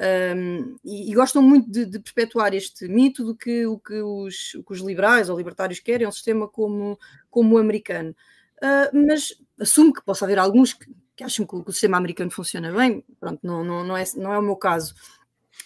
[0.00, 4.54] Um, e, e, gostam muito de, de, perpetuar este mito de que o que os,
[4.54, 6.96] o que os liberais ou libertários querem é um sistema como,
[7.28, 8.14] como o americano.
[8.58, 11.96] Uh, mas assumo que possa haver alguns que, que acham que o, que o, sistema
[11.96, 14.94] americano funciona bem, pronto, não, não, não, é, não é o meu caso.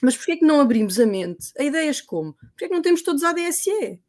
[0.01, 2.33] Mas porquê é que não abrimos a mente a ideias como?
[2.33, 4.01] Porquê é que não temos todos a ADSE?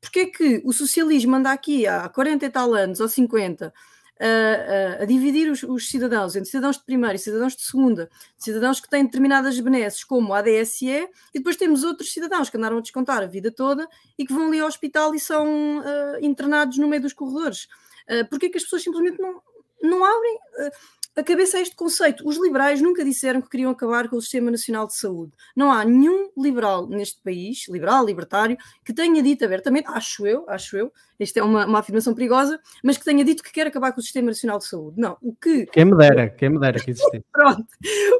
[0.00, 3.72] Porquê é que o socialismo anda aqui há 40 e tal anos, ou 50,
[4.22, 8.08] a, a, dividir os, os, cidadãos entre cidadãos de primeira e cidadãos de segunda,
[8.38, 12.78] cidadãos que têm determinadas benesses, como a ADSE, e depois temos outros cidadãos que andaram
[12.78, 15.82] a descontar a vida toda e que vão ali ao hospital e são uh,
[16.20, 17.64] internados no meio dos corredores.
[18.08, 19.42] Uh, Porquê é que as pessoas simplesmente não,
[19.82, 20.36] não abrem?
[20.36, 22.26] Uh, a cabeça a este conceito.
[22.26, 25.32] Os liberais nunca disseram que queriam acabar com o Sistema Nacional de Saúde.
[25.54, 30.76] Não há nenhum liberal neste país, liberal, libertário, que tenha dito abertamente, acho eu, acho
[30.76, 34.00] eu, isto é uma, uma afirmação perigosa, mas que tenha dito que quer acabar com
[34.00, 35.00] o Sistema Nacional de Saúde.
[35.00, 35.66] Não, o que...
[35.66, 37.24] Quem me dera, quem me dera que existisse.
[37.30, 37.66] Pronto.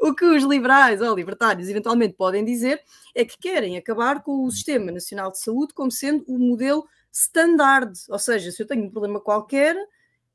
[0.02, 2.80] O que os liberais ou libertários eventualmente podem dizer
[3.14, 7.92] é que querem acabar com o Sistema Nacional de Saúde como sendo o modelo standard,
[8.08, 9.76] ou seja, se eu tenho um problema qualquer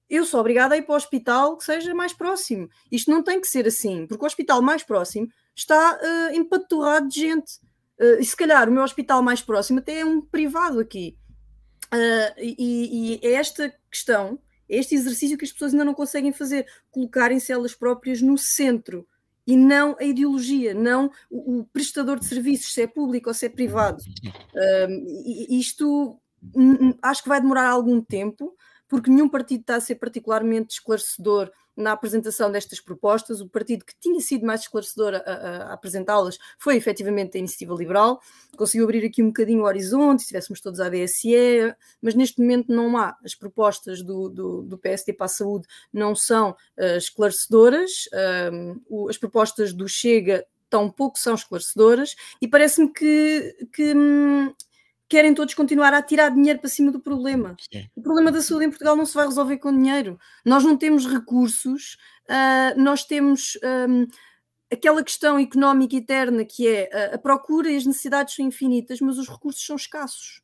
[0.10, 2.70] eu sou obrigada a ir para o hospital que seja mais próximo.
[2.91, 7.20] Isto não tem que ser assim, porque o hospital mais próximo está uh, empaturrado de
[7.20, 7.56] gente.
[8.00, 11.17] Uh, e se calhar o meu hospital mais próximo até é um privado aqui.
[11.93, 14.39] Uh, e, é esta questão,
[14.70, 19.08] é este exercício que as pessoas ainda não conseguem fazer, colocarem-se elas próprias no centro
[19.46, 23.46] e não a ideologia, não o, o, prestador de serviços, se é público ou se
[23.46, 24.04] é privado.
[24.54, 26.20] Uh, isto
[27.02, 28.56] acho que vai demorar algum tempo,
[28.88, 33.39] porque nenhum partido está a ser particularmente esclarecedor na apresentação destas propostas.
[33.39, 38.19] O partido que tinha sido mais esclarecedor a, a, apresentá-las foi efetivamente a Iniciativa Liberal,
[38.58, 42.73] conseguiu abrir aqui um bocadinho o horizonte, se estivéssemos todos à DSE, mas neste momento
[42.73, 43.15] não há.
[43.23, 47.91] As propostas do, do, do PSD para a saúde não são uh, esclarecedoras,
[48.89, 54.54] uh, as propostas do Chega tão pouco são esclarecedoras e parece-me que, que hum,
[55.10, 57.56] querem todos continuar a tirar dinheiro para cima do problema.
[57.72, 57.88] Sim.
[57.96, 60.20] O problema da saúde em Portugal não se vai resolver com dinheiro.
[60.46, 61.98] Nós não temos recursos,
[62.30, 63.58] uh, nós temos
[63.89, 64.06] um,
[64.72, 69.30] aquela questão económica eterna que é a procura e as necessidades são infinitas, mas os
[69.30, 70.41] recursos são escassos.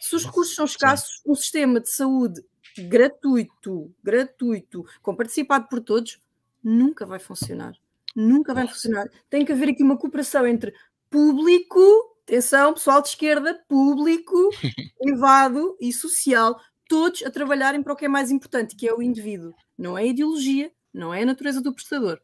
[0.00, 2.44] Se os recursos são escassos, um sistema de saúde
[2.78, 6.20] gratuito, gratuito, com participado por todos,
[6.62, 7.74] nunca vai funcionar.
[8.14, 9.08] Nunca vai funcionar.
[9.28, 10.74] Tem que haver aqui uma cooperação entre
[11.10, 11.80] público
[12.26, 14.50] atenção, pessoal de esquerda, público,
[14.98, 19.00] privado e social, todos a trabalharem para o que é mais importante, que é o
[19.00, 19.54] indivíduo.
[19.78, 22.20] Não é a ideologia, não é a natureza do prestador.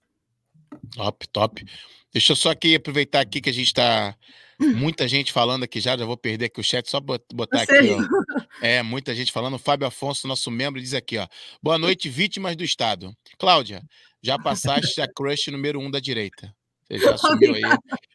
[0.95, 1.65] Top, top.
[2.13, 4.17] Deixa eu só aqui aproveitar aqui que a gente está
[4.77, 7.99] muita gente falando aqui já, já vou perder aqui o chat, só botar aqui, ó.
[8.61, 9.55] É, muita gente falando.
[9.55, 11.27] O Fábio Afonso, nosso membro, diz aqui, ó.
[11.61, 13.13] Boa noite, vítimas do Estado.
[13.39, 13.83] Cláudia,
[14.23, 16.55] já passaste a crush número um da direita.
[16.85, 17.63] Você já assumiu aí.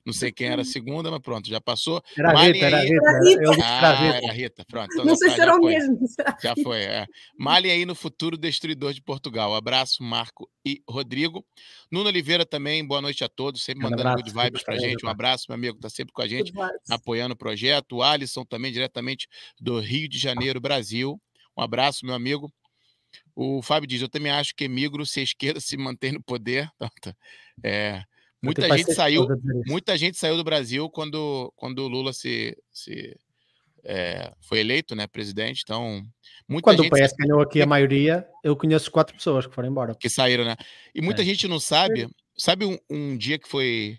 [0.06, 2.02] Não sei quem era a segunda, mas pronto, já passou.
[2.18, 3.42] Era a Rita, era a Rita.
[3.42, 4.66] Eu ah, era a Rita.
[4.66, 4.90] Pronto.
[4.92, 6.00] Então não sei tá, se era o mesmo.
[6.42, 6.82] Já foi.
[6.82, 7.06] É.
[7.38, 9.56] Malhem aí no futuro destruidor de Portugal.
[9.56, 11.46] Abraço, Marco e Rodrigo.
[11.92, 13.64] Nuno Oliveira também, boa noite a todos.
[13.64, 15.06] Sempre um mandando abraço, good vibes pra gente.
[15.06, 16.54] Um abraço, meu amigo, tá sempre com a gente,
[16.90, 17.98] apoiando o projeto.
[17.98, 19.28] O Alisson também, diretamente
[19.60, 21.20] do Rio de Janeiro, Brasil.
[21.58, 22.52] Um abraço, meu amigo.
[23.36, 26.70] O Fábio diz: Eu também acho que emigro se a esquerda se mantém no poder.
[27.64, 28.04] É,
[28.42, 29.28] Muita gente saiu,
[29.66, 33.18] muita gente saiu do Brasil quando, quando o Lula se, se
[33.84, 35.62] é, foi eleito, né, presidente.
[35.64, 36.06] Então,
[36.48, 39.70] muita quando gente o PS ganhou aqui a maioria, eu conheço quatro pessoas que foram
[39.70, 39.96] embora.
[39.96, 40.56] Que saíram, né?
[40.94, 41.26] E muita é.
[41.26, 42.08] gente não sabe.
[42.38, 43.98] Sabe um, um, dia que foi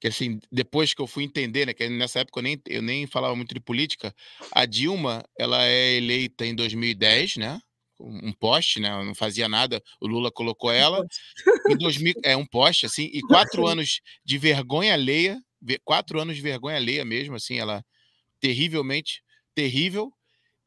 [0.00, 3.06] que assim depois que eu fui entender, né, que nessa época eu nem, eu nem
[3.06, 4.14] falava muito de política.
[4.52, 7.60] A Dilma, ela é eleita em 2010, né?
[7.98, 8.90] Um poste, né?
[9.04, 9.82] Não fazia nada.
[10.00, 11.06] O Lula colocou ela
[11.68, 15.40] em 2000, é um poste assim e quatro anos de vergonha alheia,
[15.84, 17.84] quatro anos de vergonha alheia mesmo, assim, ela
[18.40, 19.22] terrivelmente
[19.54, 20.12] terrível.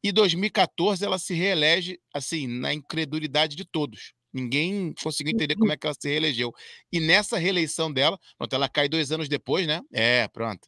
[0.02, 4.12] E 2014 ela se reelege assim na incredulidade de todos.
[4.32, 5.72] Ninguém conseguiu entender como uhum.
[5.72, 6.52] é que ela se reelegeu.
[6.90, 9.80] E nessa reeleição dela, pronto, ela cai dois anos depois, né?
[9.92, 10.66] É, pronto.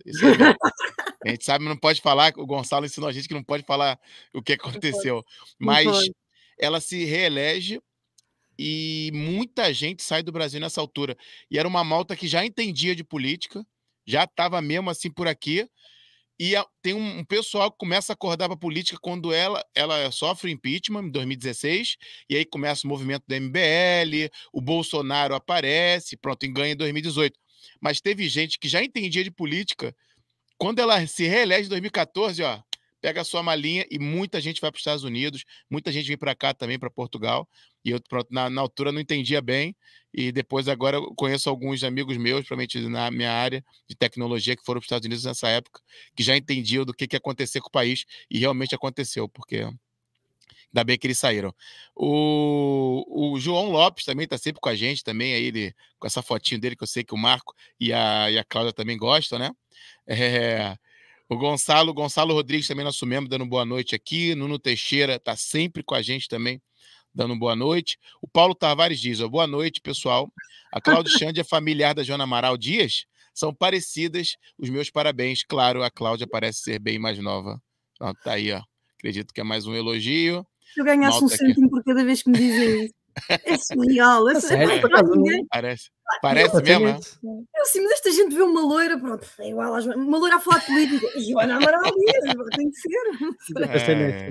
[1.25, 2.33] a gente sabe, não pode falar.
[2.37, 3.99] O Gonçalo ensinou a gente que não pode falar
[4.35, 5.25] o que aconteceu.
[5.59, 5.87] Mas
[6.59, 7.81] ela se reelege
[8.59, 11.17] e muita gente sai do Brasil nessa altura.
[11.51, 13.65] E era uma malta que já entendia de política,
[14.07, 15.69] já estava mesmo assim por aqui.
[16.39, 20.51] E tem um, pessoal que começa a acordar para a política quando ela, ela sofre
[20.51, 21.97] impeachment em 2016,
[22.29, 27.39] e aí começa o movimento do MBL, o Bolsonaro aparece, pronto, ganha em 2018.
[27.81, 29.95] Mas teve gente que já entendia de política,
[30.59, 32.61] quando ela se reelege em 2014, ó,
[33.05, 36.17] pega a sua malinha e muita gente vai para os Estados Unidos, muita gente vem
[36.17, 37.47] para cá também, para Portugal.
[37.85, 39.77] E eu, pronto, na, na, altura, não entendia bem.
[40.11, 44.81] E depois, agora, conheço alguns amigos meus, provavelmente na minha área de tecnologia, que foram
[44.81, 45.83] para os Estados Unidos nessa época,
[46.17, 48.07] que já entendiam do que, que ia acontecer com o país.
[48.31, 49.69] E realmente aconteceu, porque
[50.73, 51.55] Ainda bem que eles saíram.
[51.95, 56.23] O, o João Lopes também está sempre com a gente, também, aí ele, com essa
[56.23, 59.39] fotinho dele, que eu sei que o Marco e a, e a Cláudia também gostam,
[59.39, 59.53] né?
[60.07, 60.77] É,
[61.29, 64.35] o Gonçalo, Gonçalo Rodrigues também, nosso membro, dando boa noite aqui.
[64.35, 66.61] Nuno Teixeira está sempre com a gente também,
[67.15, 67.99] dando boa noite.
[68.21, 70.31] O Paulo Tavares diz: ó, boa noite, pessoal.
[70.73, 73.07] A Cláudia Xande é familiar da Joana Amaral Dias?
[73.33, 74.37] São parecidas.
[74.59, 75.43] Os meus parabéns.
[75.43, 77.61] Claro, a Cláudia parece ser bem mais nova.
[77.95, 78.63] Então, tá aí, ó.
[78.99, 80.47] Acredito que é mais um elogio.
[80.73, 82.95] Se eu ganhasse Malta um cêntimo por cada vez que me dizem isso.
[83.29, 84.29] É surreal.
[84.29, 85.91] É, sério, é, parece.
[86.21, 86.99] Parece mesmo, é?
[87.55, 90.41] Eu assim, mas esta gente vê uma loira, pronto, é igual às uma loira a
[90.41, 91.07] falar política.
[91.21, 93.61] Joana Amaral Dias, tem que ser.
[93.63, 94.31] É.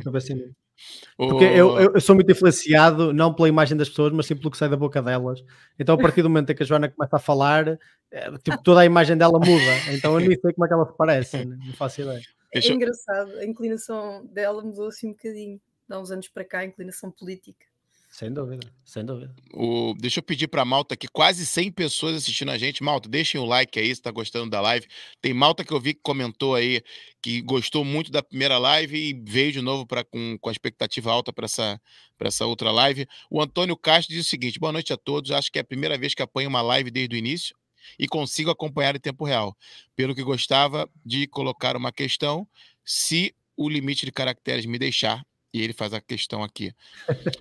[1.17, 4.57] Porque eu, eu, sou muito influenciado, não pela imagem das pessoas, mas sim pelo que
[4.57, 5.43] sai da boca delas.
[5.77, 7.79] Então, a partir do momento em que a Joana começa a falar,
[8.12, 9.91] é, tipo, toda a imagem dela muda.
[9.91, 11.57] Então, eu nem sei como é que ela se parece, né?
[11.65, 12.21] não faço ideia.
[12.51, 15.59] É engraçado, a inclinação dela mudou assim um bocadinho.
[15.89, 17.65] Há uns anos para cá, a inclinação política.
[18.13, 19.34] Sem dúvida, sem dúvida.
[19.52, 22.84] O, deixa eu pedir para Malta aqui, quase 100 pessoas assistindo a gente.
[22.84, 24.86] Malta, deixem o like aí se está gostando da live.
[25.19, 26.84] Tem Malta que eu vi que comentou aí
[27.19, 31.12] que gostou muito da primeira live e veio de novo pra, com, com a expectativa
[31.12, 31.82] alta para essa,
[32.19, 33.08] essa outra live.
[33.32, 35.32] O Antônio Castro diz o seguinte: boa noite a todos.
[35.32, 37.56] Acho que é a primeira vez que apanho uma live desde o início
[37.97, 39.58] e consigo acompanhar em tempo real.
[39.95, 42.47] Pelo que gostava de colocar uma questão,
[42.86, 46.73] se o limite de caracteres me deixar, e ele faz a questão aqui.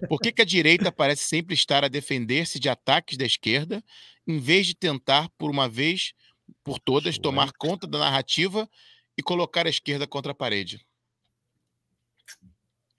[0.09, 3.83] Por que, que a direita parece sempre estar a defender-se de ataques da esquerda,
[4.27, 6.13] em vez de tentar, por uma vez
[6.63, 8.69] por todas, tomar conta da narrativa
[9.17, 10.85] e colocar a esquerda contra a parede?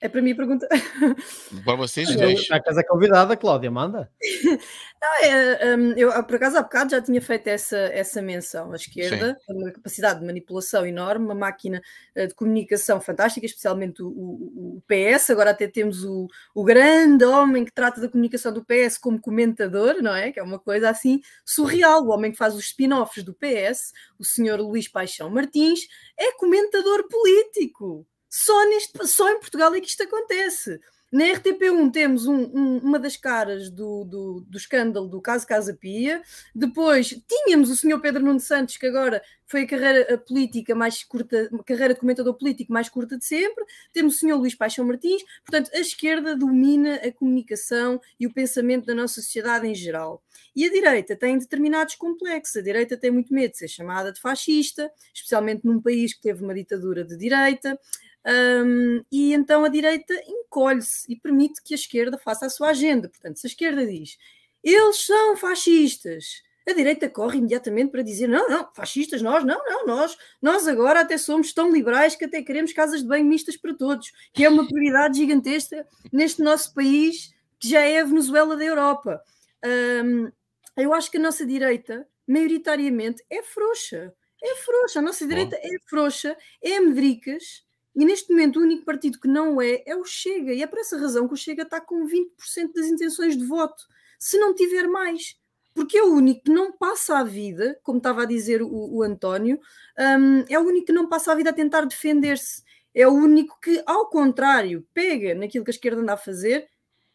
[0.04, 0.68] É para mim pergunta.
[1.64, 2.52] Para vocês dois.
[2.52, 4.12] A casa convidada, Cláudia, manda.
[5.02, 8.74] Não, é, um, eu, por acaso, há bocado já tinha feito essa, essa menção.
[8.74, 11.82] A esquerda tem uma capacidade de manipulação enorme, uma máquina
[12.18, 15.30] uh, de comunicação fantástica, especialmente o, o, o, PS.
[15.30, 20.02] Agora até temos o, o grande homem que trata da comunicação do PS como comentador,
[20.02, 20.34] não é?
[20.34, 22.04] Que é uma coisa assim surreal.
[22.04, 25.88] O homem que faz os spin-offs do PS, o senhor Luís Paixão Martins,
[26.20, 28.06] é comentador político.
[28.36, 30.80] Só, neste, só em Portugal é que isto acontece.
[31.12, 35.72] Na RTP1 temos um, um, uma das caras do, do, do, escândalo do caso Casa
[35.72, 36.20] Pia.
[36.56, 41.48] Depois tínhamos o senhor Pedro Nuno Santos, que agora foi a carreira política mais curta,
[41.64, 43.64] carreira de comentador político mais curta de sempre.
[43.92, 45.22] Temos o senhor Luís Paixão Martins.
[45.46, 50.24] Portanto, a esquerda domina a comunicação e o pensamento da nossa sociedade em geral.
[50.56, 52.56] E a direita tem determinados complexos.
[52.56, 56.44] A direita tem muito medo de ser chamada de fascista, especialmente num país que teve
[56.44, 57.80] uma ditadura de direita.
[58.26, 63.10] Um, e então a direita encolhe-se e permite que a esquerda faça a sua agenda.
[63.10, 64.18] Portanto, se a esquerda diz
[64.64, 69.86] eles são fascistas, a direita corre imediatamente para dizer não, não, fascistas nós, não, não,
[69.86, 73.74] nós, nós agora até somos tão liberais que até queremos casas de banho mistas para
[73.74, 78.64] todos, que é uma prioridade gigantesca neste nosso país que já é a Venezuela da
[78.64, 79.22] Europa.
[79.66, 80.32] Um,
[80.78, 84.14] eu acho que a nossa direita, maioritariamente, é frouxa.
[84.42, 87.64] É frouxa, a nossa direita é frouxa, é medricas,
[87.96, 90.54] e neste momento o único partido que não é é o Chega.
[90.54, 93.84] E é por essa razão que o Chega está com 20% das intenções de voto,
[94.20, 95.38] se não tiver mais.
[95.74, 99.04] Porque é o único que não passa a vida, como estava a dizer o, o
[99.04, 99.60] António,
[99.98, 102.64] um, é o único que não passa a vida a tentar defender-se.
[102.94, 106.68] É o único que, ao contrário, pega naquilo que a esquerda anda a fazer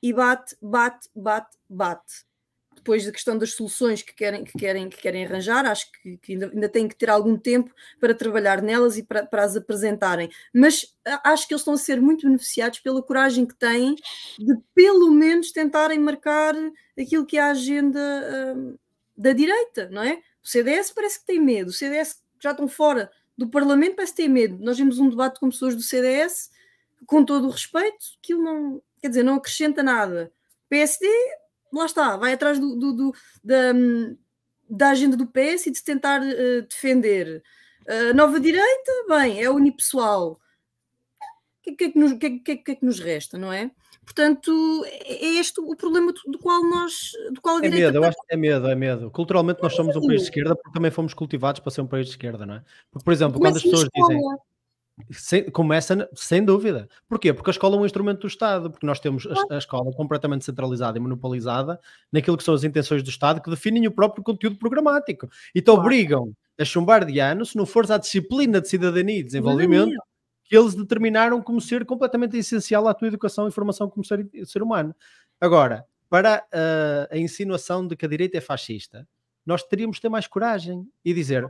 [0.03, 2.28] e bate, bate, bate, bate
[2.79, 6.33] depois da questão das soluções que querem, que querem, que querem arranjar, acho que, que
[6.33, 10.31] ainda, ainda têm que ter algum tempo para trabalhar nelas e para, para as apresentarem.
[10.53, 13.95] Mas acho que eles estão a ser muito beneficiados pela coragem que têm
[14.39, 16.55] de, pelo menos, tentarem marcar
[16.99, 18.01] aquilo que é a agenda
[18.57, 18.77] hum,
[19.17, 20.21] da direita, não é?
[20.43, 24.23] O CDS parece que tem medo, o CDS já estão fora do Parlamento parece que
[24.23, 24.59] tem medo.
[24.59, 26.51] Nós vimos um debate com pessoas do CDS,
[27.07, 30.33] com todo o respeito, que não, quer dizer, não acrescenta nada.
[30.69, 31.07] PSD
[31.73, 33.73] lá está, vai atrás do, do, do da,
[34.69, 37.43] da, agenda do PS e de se tentar uh, defender.
[37.89, 40.33] A uh, nova direita, bem, é unipessoal.
[40.33, 40.39] O
[41.63, 43.71] que, que, é que, nos, que, que, que, é que nos resta, não é?
[44.05, 47.13] Portanto, é, é este o problema do, do qual nós.
[47.33, 49.11] Do qual a é medo, eu acho que é medo, é medo.
[49.11, 52.07] Culturalmente nós somos um país de esquerda porque também fomos cultivados para ser um país
[52.07, 52.65] de esquerda, não é?
[52.91, 54.19] Porque, por exemplo, quando as pessoas dizem.
[55.11, 56.89] Sem, começa sem dúvida.
[57.09, 57.33] Porquê?
[57.33, 60.45] Porque a escola é um instrumento do Estado, porque nós temos a, a, escola completamente
[60.45, 61.79] centralizada e monopolizada
[62.13, 65.71] naquilo que são as intenções do Estado que definem o próprio conteúdo programático e te
[65.71, 69.97] obrigam a chumbar de ano se não fores à disciplina de cidadania e desenvolvimento
[70.45, 74.63] que eles determinaram como ser completamente essencial à tua educação e formação como ser, ser
[74.63, 74.95] humano.
[75.41, 79.07] Agora, para a, a insinuação de que a direita é fascista,
[79.45, 81.47] nós teríamos de ter mais coragem e dizer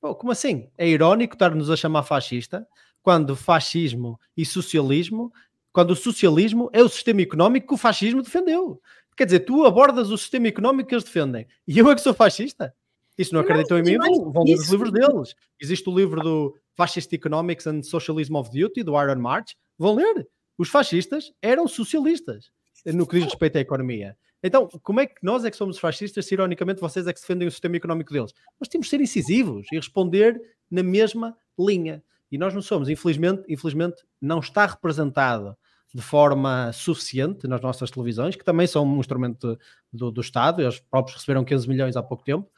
[0.00, 0.70] Pô, como assim?
[0.76, 2.66] É irónico estar-nos a chamar fascista
[3.02, 5.32] quando fascismo e socialismo,
[5.72, 8.80] quando o socialismo é o sistema económico que o fascismo defendeu.
[9.16, 12.14] Quer dizer, tu abordas o sistema económico que eles defendem e eu é que sou
[12.14, 12.72] fascista?
[13.18, 13.96] Isso não acreditam em mim?
[13.96, 15.34] Vão, vão ler os livros deles.
[15.60, 19.56] Existe o livro do Fascist Economics and Socialism of Duty, do Iron March.
[19.76, 20.28] Vão ler.
[20.56, 22.52] Os fascistas eram socialistas
[22.86, 24.16] no que diz respeito à economia.
[24.42, 27.48] Então, como é que nós é que somos fascistas se ironicamente vocês é que defendem
[27.48, 28.32] o sistema económico deles?
[28.60, 32.02] Nós temos de ser incisivos e responder na mesma linha.
[32.30, 35.56] E nós não somos, infelizmente, infelizmente não está representado
[35.94, 39.58] de forma suficiente nas nossas televisões, que também são um instrumento
[39.92, 42.50] do, do Estado, eles próprios receberam 15 milhões há pouco tempo,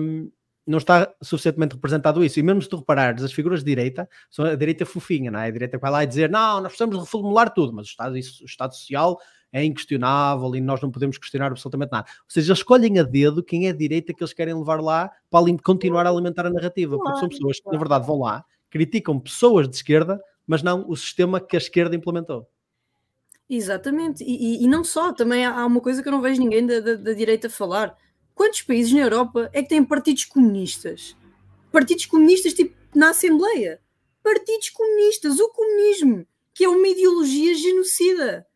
[0.00, 0.30] um,
[0.66, 2.38] não está suficientemente representado isso.
[2.38, 5.46] E mesmo se tu reparares, as figuras de direita são a direita fofinha, não é?
[5.46, 8.18] A direita que vai lá e dizer, não, nós precisamos reformular tudo, mas o Estado,
[8.18, 9.18] isso, o Estado Social
[9.52, 12.06] é inquestionável e nós não podemos questionar absolutamente nada.
[12.08, 15.10] Ou seja, eles escolhem a dedo quem é a direita que eles querem levar lá
[15.30, 19.18] para continuar a alimentar a narrativa, porque são pessoas que, na verdade, vão lá, criticam
[19.18, 22.48] pessoas de esquerda, mas não o sistema que a esquerda implementou.
[23.48, 26.66] Exatamente, e, e, e não só, também há uma coisa que eu não vejo ninguém
[26.66, 27.96] da, da, da direita falar.
[28.34, 31.16] Quantos países na Europa é que têm partidos comunistas?
[31.72, 33.80] Partidos comunistas tipo na Assembleia.
[34.22, 38.46] Partidos comunistas, o comunismo, que é uma ideologia genocida.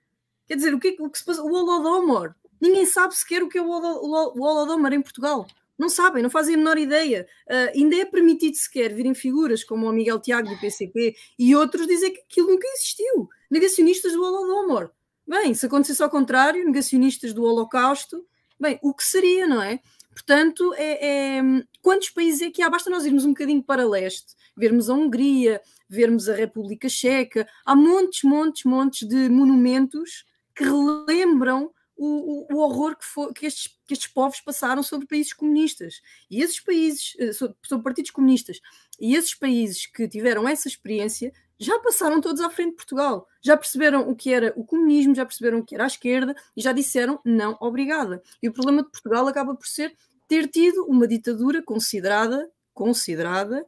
[0.46, 1.42] Quer dizer, o que, o que se passa?
[1.42, 2.34] O Holodomor.
[2.60, 5.46] Ninguém sabe sequer o que é o Holodomor em Portugal.
[5.78, 7.26] Não sabem, não fazem a menor ideia.
[7.48, 11.86] Uh, ainda é permitido sequer virem figuras como o Miguel Tiago do PCP e outros
[11.86, 13.28] dizer que aquilo nunca existiu.
[13.50, 14.90] Negacionistas do Holodomor.
[15.26, 18.24] Bem, se acontecesse ao contrário, negacionistas do Holocausto,
[18.60, 19.80] bem, o que seria, não é?
[20.12, 21.42] Portanto, é, é,
[21.80, 22.68] quantos países é que há?
[22.68, 27.74] Basta nós irmos um bocadinho para leste, vermos a Hungria, vermos a República Checa, há
[27.74, 30.24] montes, montes, montes de monumentos
[30.54, 35.32] que relembram o, o, horror que, for, que, estes, que, estes, povos passaram sobre países
[35.32, 36.02] comunistas.
[36.30, 38.60] E esses países, eh, sobre, sobre partidos comunistas,
[39.00, 43.28] e esses países que tiveram essa experiência já passaram todos à frente de Portugal.
[43.40, 46.60] Já perceberam o que era o comunismo, já perceberam o que era a esquerda e
[46.60, 48.20] já disseram não, obrigada.
[48.42, 49.94] E o problema de Portugal acaba por ser
[50.26, 53.64] ter tido uma ditadura considerada, considerada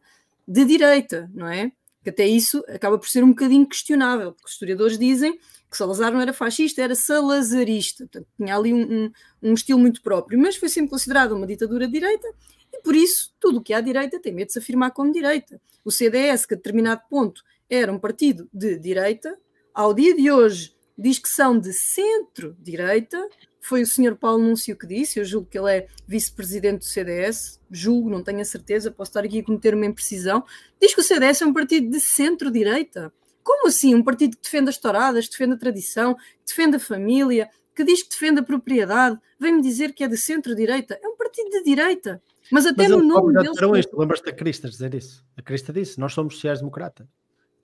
[0.49, 1.71] de direita, não é?
[2.05, 5.39] Que até isso acaba por ser um bocadinho questionável, porque os historiadores dizem
[5.71, 10.01] que Salazar não era fascista, era salazarista, portanto tinha ali um, um, um estilo muito
[10.03, 12.29] próprio, mas foi sempre considerada uma ditadura de direita
[12.73, 15.61] e por isso tudo o que à direita tem medo de se afirmar como direita.
[15.85, 19.37] O CDS, que a determinado ponto era um partido de direita,
[19.73, 23.29] ao dia de hoje diz que são de centro-direita.
[23.61, 27.59] Foi o senhor Paulo Núncio que disse, eu julgo que ele é vice-presidente do CDS,
[27.71, 30.45] julgo, não tenho a certeza, posso estar aqui a cometer uma imprecisão.
[30.81, 33.13] Diz que o CDS é um partido de centro-direita.
[33.43, 33.95] Como assim?
[33.95, 36.17] Um partido que defende as touradas, defende a tradição,
[36.47, 40.99] defende a família, que diz que defende a propriedade, vem-me dizer que é de centro-direita.
[41.03, 42.23] É um partido de direita.
[42.51, 43.57] Mas até Mas no nome deles.
[43.93, 45.25] Lembras-te da Crista dizer isso?
[45.37, 47.07] A Crista disse: Nós somos sociais-democratas.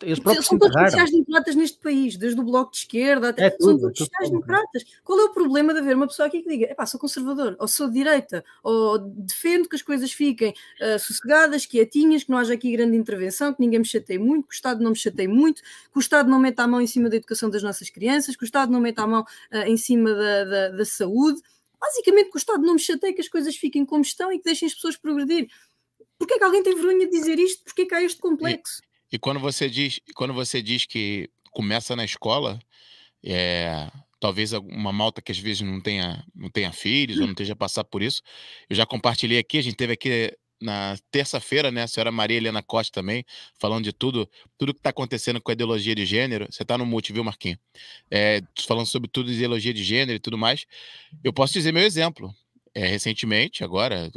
[0.02, 3.46] Eles próprios são todos sociais-democratas neste país, desde o Bloco de Esquerda até.
[3.46, 4.84] É tudo, são todos é sociais-democratas.
[5.04, 7.68] Qual é o problema de haver uma pessoa aqui que diga, pá, sou conservador, ou
[7.68, 12.54] sou de direita, ou defendo que as coisas fiquem uh, sossegadas, quietinhas, que não haja
[12.54, 15.62] aqui grande intervenção, que ninguém me chateie muito, que o Estado não me chateie muito,
[15.62, 18.44] que o Estado não meta a mão em cima da educação das nossas crianças, que
[18.44, 21.40] o Estado não meta a mão uh, em cima da, da, da saúde.
[21.78, 24.44] Basicamente, que o Estado não me chateie, que as coisas fiquem como estão e que
[24.44, 25.48] deixem as pessoas progredir.
[26.18, 27.64] Porquê é que alguém tem vergonha de dizer isto?
[27.64, 28.82] Porquê é que há este complexo?
[29.12, 32.58] E quando você diz, quando você diz que começa na escola,
[33.24, 37.56] é, talvez uma malta que às vezes não tenha, não tenha filhos ou não esteja
[37.56, 38.22] passar por isso,
[38.68, 42.62] eu já compartilhei aqui, a gente teve aqui na terça-feira, né, a senhora Maria Helena
[42.62, 43.24] Costa também,
[43.58, 46.46] falando de tudo, tudo que está acontecendo com a ideologia de gênero.
[46.50, 47.58] Você está no multi, viu, Marquinhos?
[48.10, 50.66] É, falando sobre tudo de ideologia de gênero e tudo mais.
[51.24, 52.34] Eu posso dizer meu exemplo.
[52.74, 54.10] É, recentemente, agora,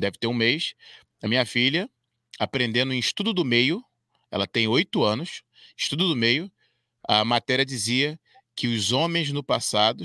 [0.00, 0.74] deve ter um mês,
[1.22, 1.88] a minha filha,
[2.38, 3.84] aprendendo em estudo do meio,
[4.32, 5.42] ela tem oito anos,
[5.76, 6.50] estudo do meio.
[7.06, 8.18] A matéria dizia
[8.56, 10.04] que os homens no passado,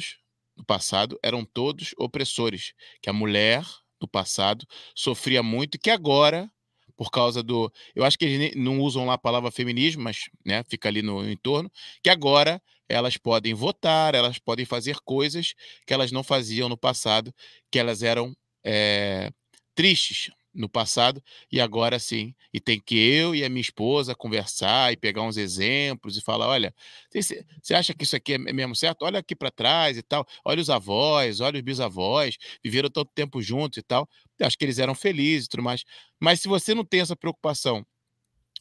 [0.56, 3.66] no passado eram todos opressores, que a mulher
[4.02, 6.52] no passado sofria muito e que agora,
[6.96, 10.64] por causa do, eu acho que eles não usam lá a palavra feminismo, mas né,
[10.66, 11.72] fica ali no entorno,
[12.04, 15.54] que agora elas podem votar, elas podem fazer coisas
[15.86, 17.34] que elas não faziam no passado,
[17.72, 19.32] que elas eram é,
[19.74, 21.22] tristes, no passado
[21.52, 22.34] e agora sim.
[22.54, 26.48] E tem que eu e a minha esposa conversar e pegar uns exemplos e falar:
[26.48, 26.74] olha,
[27.14, 29.04] você acha que isso aqui é mesmo certo?
[29.04, 30.26] Olha aqui para trás e tal.
[30.46, 34.08] Olha os avós, olha os bisavós, viveram tanto tempo juntos e tal.
[34.40, 35.84] Eu acho que eles eram felizes e tudo mais.
[36.20, 37.86] Mas se você não tem essa preocupação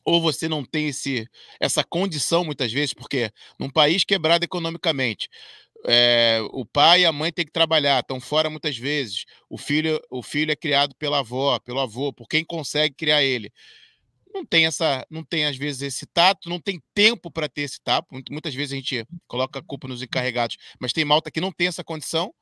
[0.05, 1.29] ou você não tem esse,
[1.61, 5.29] essa condição muitas vezes, porque num país quebrado economicamente,
[5.87, 9.25] é, o pai e a mãe têm que trabalhar, estão fora muitas vezes.
[9.49, 13.53] O filho, o filho é criado pela avó, pelo avô, por quem consegue criar ele.
[14.35, 17.81] Não tem essa, não tem às vezes esse tato, não tem tempo para ter esse
[17.83, 18.09] tato.
[18.31, 21.69] Muitas vezes a gente coloca a culpa nos encarregados, mas tem malta que não tem
[21.69, 22.35] essa condição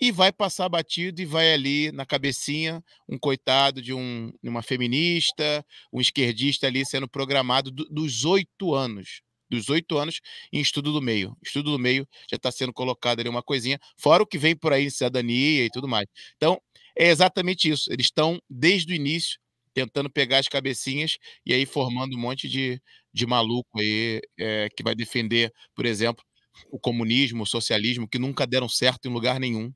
[0.00, 5.64] e vai passar batido e vai ali na cabecinha um coitado de, um, uma feminista,
[5.92, 10.20] um esquerdista ali sendo programado do, dos oito anos dos oito anos
[10.52, 11.36] em estudo do meio.
[11.42, 14.72] Estudo do meio já está sendo colocado ali uma coisinha, fora o que vem por
[14.72, 16.06] aí, cidadania e tudo mais.
[16.36, 16.60] Então,
[16.96, 17.92] é exatamente isso.
[17.92, 19.38] Eles estão, desde o início,
[19.74, 22.80] tentando pegar as cabecinhas e aí formando um monte de,
[23.12, 26.24] de maluco aí é, que vai defender, por exemplo,
[26.70, 29.72] o comunismo, o socialismo, que nunca deram certo em lugar nenhum.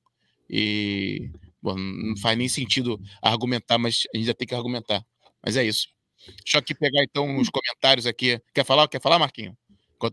[0.49, 5.05] E bom, não faz nem sentido argumentar, mas a gente já tem que argumentar.
[5.45, 5.89] Mas é isso.
[6.27, 8.41] Deixa eu aqui pegar então os comentários aqui.
[8.55, 8.89] Quer falar?
[8.89, 9.57] Quer falar, Marquinho?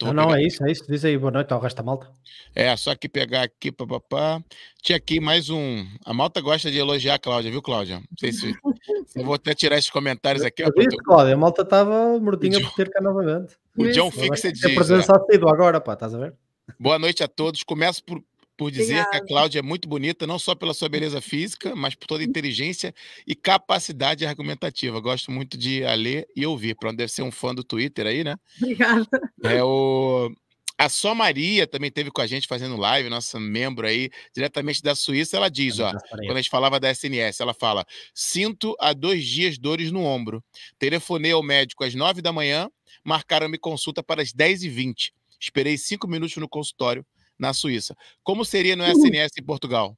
[0.02, 0.84] não, não, é isso, é isso.
[0.88, 2.10] Diz aí boa noite ao resto da malta.
[2.56, 4.42] É, só que pegar aqui, papapá.
[4.82, 5.86] Tinha aqui mais um.
[6.04, 7.98] A malta gosta de elogiar a Cláudia, viu, Cláudia?
[7.98, 8.54] Não sei se.
[9.16, 10.64] eu vou até tirar esses comentários aqui.
[10.64, 13.56] Eu disse, Cláudia, a malta estava mordinha por ter cá novamente.
[13.78, 14.66] O John Fixed diz.
[14.66, 15.36] A presença é.
[15.36, 16.34] agora, pá, estás a ver?
[16.80, 17.62] Boa noite a todos.
[17.62, 18.24] Começo por,
[18.58, 19.12] por dizer Obrigada.
[19.12, 22.24] que a Cláudia é muito bonita, não só pela sua beleza física, mas por toda
[22.24, 22.94] a inteligência
[23.28, 25.00] e capacidade argumentativa.
[25.00, 26.76] Gosto muito de ler e ouvir.
[26.76, 28.38] Pronto, deve ser um fã do Twitter aí, né?
[28.62, 29.08] Obrigada.
[29.44, 30.32] É o.
[30.78, 34.94] A Só Maria também teve com a gente fazendo live, nossa membro aí, diretamente da
[34.94, 35.38] Suíça.
[35.38, 39.58] Ela diz: ó, quando a gente falava da SNS, ela fala: sinto há dois dias
[39.58, 40.44] dores no ombro.
[40.78, 42.70] Telefonei ao médico às nove da manhã,
[43.06, 45.14] marcaram-me consulta para as dez e vinte.
[45.40, 47.06] Esperei cinco minutos no consultório
[47.38, 47.96] na Suíça.
[48.24, 49.98] Como seria no SNS em Portugal?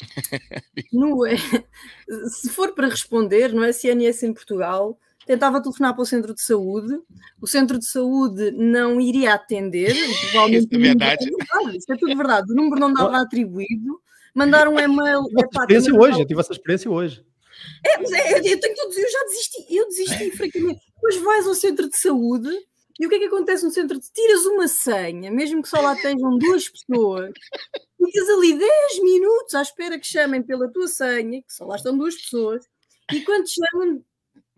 [0.92, 1.20] No,
[2.28, 7.00] se for para responder no SNS em Portugal, tentava telefonar para o centro de saúde,
[7.40, 9.94] o centro de saúde não iria atender.
[9.94, 10.36] Isso
[10.72, 11.30] é verdade.
[11.76, 14.00] Isso é tudo verdade, o número não dava atribuído,
[14.34, 15.22] mandar um e-mail.
[15.38, 17.24] Epá, experiência hoje, eu tive essa experiência hoje.
[17.86, 20.80] É, mas é, eu tenho todos, eu já desisti, eu desisti francamente.
[20.94, 22.50] Depois vais ao centro de saúde
[22.98, 25.94] e o que é que acontece no centro tiras uma senha, mesmo que só lá
[25.94, 27.32] estejam duas pessoas,
[27.96, 31.96] ficas ali 10 minutos à espera que chamem pela tua senha, que só lá estão
[31.96, 32.64] duas pessoas,
[33.12, 34.04] e quando chamam,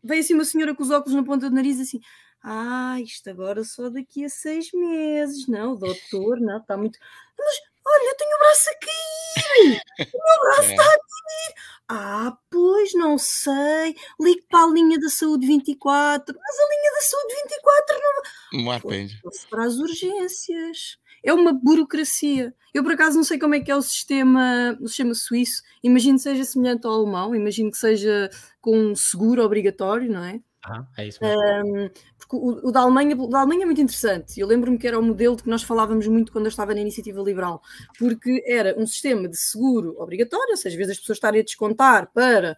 [0.03, 2.01] vem assim uma senhora com os óculos na ponta do nariz assim.
[2.43, 5.49] Ah, isto agora só daqui a seis meses.
[5.49, 6.99] Não, doutor, não, está muito.
[7.37, 9.80] Mas olha, eu tenho o braço a cair!
[9.99, 10.87] O meu braço está é.
[10.87, 11.55] a cair!
[11.89, 13.95] Ah, pois, não sei.
[14.20, 16.37] Ligue para a linha da saúde 24.
[16.37, 18.64] Mas a linha da saúde 24 não.
[18.64, 19.20] Não atende.
[19.49, 20.99] Para as urgências.
[21.22, 22.55] É uma burocracia.
[22.74, 25.62] Eu, por acaso, não sei como é que é o sistema, o sistema suíço.
[25.82, 27.34] Imagino que seja semelhante ao alemão.
[27.34, 28.30] Imagino que seja
[28.61, 30.41] com um seguro obrigatório, não é?
[30.64, 31.41] Ah, é isso mesmo.
[31.41, 31.91] Um,
[32.29, 34.41] porque o, o, da Alemanha, o da Alemanha é muito interessante.
[34.41, 36.81] Eu lembro-me que era o modelo de que nós falávamos muito quando eu estava na
[36.81, 37.62] iniciativa liberal,
[37.99, 41.45] porque era um sistema de seguro obrigatório, ou seja, às vezes as pessoas estarem a
[41.45, 42.57] descontar para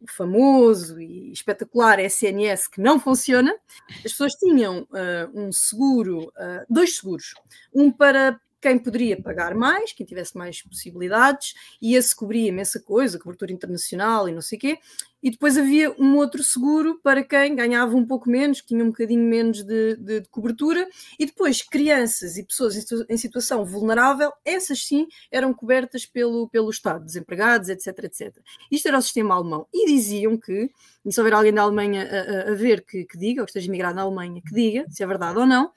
[0.00, 3.54] o famoso e espetacular SNS que não funciona,
[3.96, 7.34] as pessoas tinham uh, um seguro, uh, dois seguros,
[7.74, 13.18] um para quem poderia pagar mais, quem tivesse mais possibilidades, e esse cobria imensa coisa,
[13.18, 14.78] cobertura internacional e não sei o quê,
[15.22, 18.88] e depois havia um outro seguro para quem ganhava um pouco menos, que tinha um
[18.88, 20.88] bocadinho menos de, de, de cobertura,
[21.18, 26.70] e depois crianças e pessoas em, em, situação vulnerável, essas sim eram cobertas pelo, pelo
[26.70, 28.36] Estado, desempregados, etc, etc.
[28.70, 29.66] Isto era o sistema alemão.
[29.72, 30.70] E diziam que,
[31.04, 33.50] e se houver alguém da Alemanha a, a, a ver que, que diga, ou que
[33.50, 35.70] esteja imigrado na Alemanha, que diga se é verdade ou não,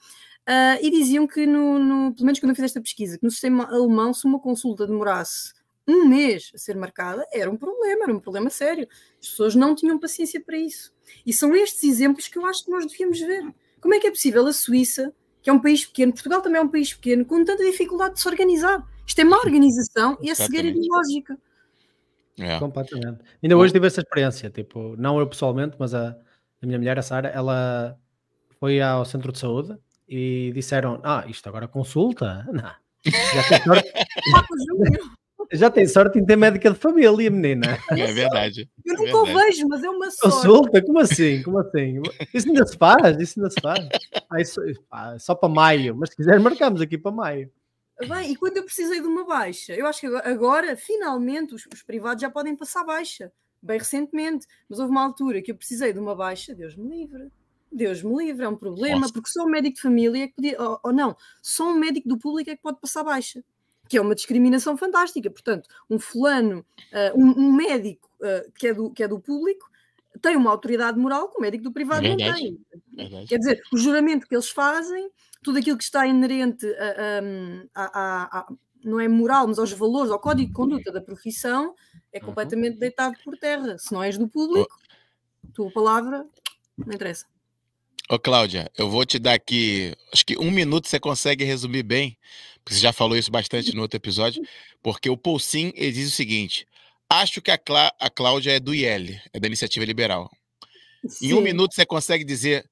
[0.48, 3.32] Uh, e diziam que, no, no, pelo menos quando eu fiz esta pesquisa, que no
[3.32, 5.54] sistema alemão, se uma consulta demorasse
[5.88, 8.88] um mês a ser marcada, era um problema, era um problema sério.
[9.22, 10.94] As pessoas não tinham paciência para isso.
[11.26, 13.54] E são estes exemplos que eu acho que nós devíamos ver.
[13.80, 16.64] Como é que é possível a Suíça, que é um país pequeno, Portugal também é
[16.64, 18.86] um país pequeno, com tanta dificuldade de se organizar?
[19.06, 21.38] Isto é má organização e é cegueira ideológica.
[22.38, 22.60] É.
[22.60, 23.20] Completamente.
[23.41, 26.18] Ainda hoje tive essa experiência, tipo, não eu pessoalmente, mas a,
[26.62, 27.98] a minha mulher, a Sara, ela
[28.60, 29.78] foi ao centro de saúde
[30.14, 32.47] e disseram: Ah, isto agora consulta?
[32.51, 32.72] Não.
[33.03, 33.93] Já tem sorte,
[35.51, 37.80] já tem sorte em ter médica de família, menina.
[37.89, 38.70] É verdade.
[38.86, 40.36] Eu nunca o vejo, mas é uma sorte.
[40.36, 40.82] Consulta?
[40.84, 41.41] Como assim?
[41.41, 42.01] Como assim?
[42.32, 43.20] Isso ainda se faz?
[43.20, 43.88] Isso ainda se faz?
[44.30, 44.61] Ah, isso,
[44.91, 47.51] ah, só para maio, mas se quiser, marcamos aqui para maio.
[48.07, 51.66] Bem, e quando eu precisei de uma baixa, eu acho que agora, agora finalmente, os,
[51.74, 55.91] os, privados já podem passar baixa, bem recentemente, mas houve uma altura que eu precisei
[55.93, 57.32] de uma baixa, Deus me livre.
[57.74, 59.13] Deus me livre, é um problema, Nossa.
[59.13, 62.07] porque só um médico de família é que podia, ou, ou, não, só um médico
[62.07, 63.43] do público é que pode passar baixa,
[63.89, 65.30] que é uma discriminação fantástica.
[65.30, 69.71] Portanto, um fulano, uh, um, um, médico uh, que, é do, que é do público
[70.21, 72.57] tem uma autoridade moral que o médico do privado não tem.
[73.28, 75.09] Quer dizer, o juramento que eles fazem,
[75.41, 78.47] tudo aquilo que está inerente a, a, a, a
[78.84, 81.74] não é moral, mas aos valores, ao código de conduta da profissão,
[82.11, 82.26] é uhum.
[82.26, 83.78] completamente deitado por terra.
[83.78, 84.78] Se não és do público,
[85.53, 86.28] tua palavra
[86.78, 87.26] não interessa.
[88.10, 92.18] Ô, Cláudia, eu vou te dar aqui, acho que um minuto você consegue resumir bem,
[92.64, 94.43] porque você já falou isso bastante no outro episódio,
[94.82, 96.68] porque o Poulsin diz o seguinte:
[97.10, 100.30] acho que a, Clá, a Cláudia é do IL, é da Iniciativa Liberal.
[101.08, 101.28] Sim.
[101.28, 102.70] Em um minuto você consegue dizer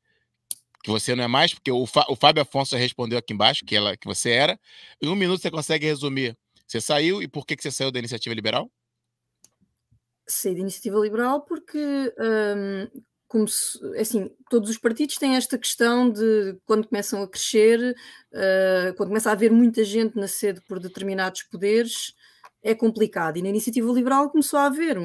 [0.83, 3.95] que você não é mais, porque o, o Fábio Afonso respondeu aqui embaixo que, ela,
[3.95, 4.59] que você era.
[5.01, 6.37] Em um minuto você consegue resumir.
[6.67, 8.69] Você saiu e por que, que você saiu da Iniciativa Liberal?
[10.27, 13.01] Saí da Iniciativa Liberal porque hum,
[13.31, 17.95] como se, assim, todos os partidos têm esta questão de quando começam a crescer,
[18.33, 22.13] uh, quando começa a haver muita gente na sede por determinados poderes,
[22.61, 23.37] é complicado.
[23.37, 24.97] E na iniciativa liberal começou a haver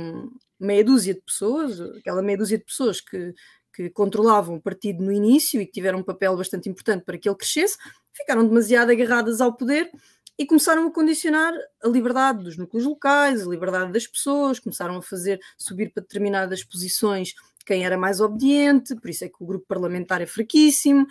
[0.58, 3.32] meia dúzia de pessoas, aquela meia dúzia de pessoas que,
[3.72, 7.28] que controlavam o partido no início e que tiveram um papel bastante importante para que
[7.28, 7.78] ele crescesse,
[8.12, 9.88] ficaram demasiado agarradas ao poder
[10.36, 15.02] e começaram a condicionar a liberdade dos núcleos locais, a liberdade das pessoas, começaram a
[15.02, 17.32] fazer subir para determinadas posições
[17.66, 21.04] quem era mais obediente, por isso é que o grupo parlamentar é fraquíssimo,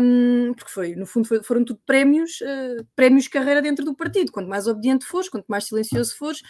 [0.00, 3.94] um, porque foi, no fundo foi, foram tudo prémios, uh, prémios de carreira dentro do
[3.94, 4.32] partido.
[4.32, 6.42] Quanto mais obediente fores, quanto mais silencioso fores,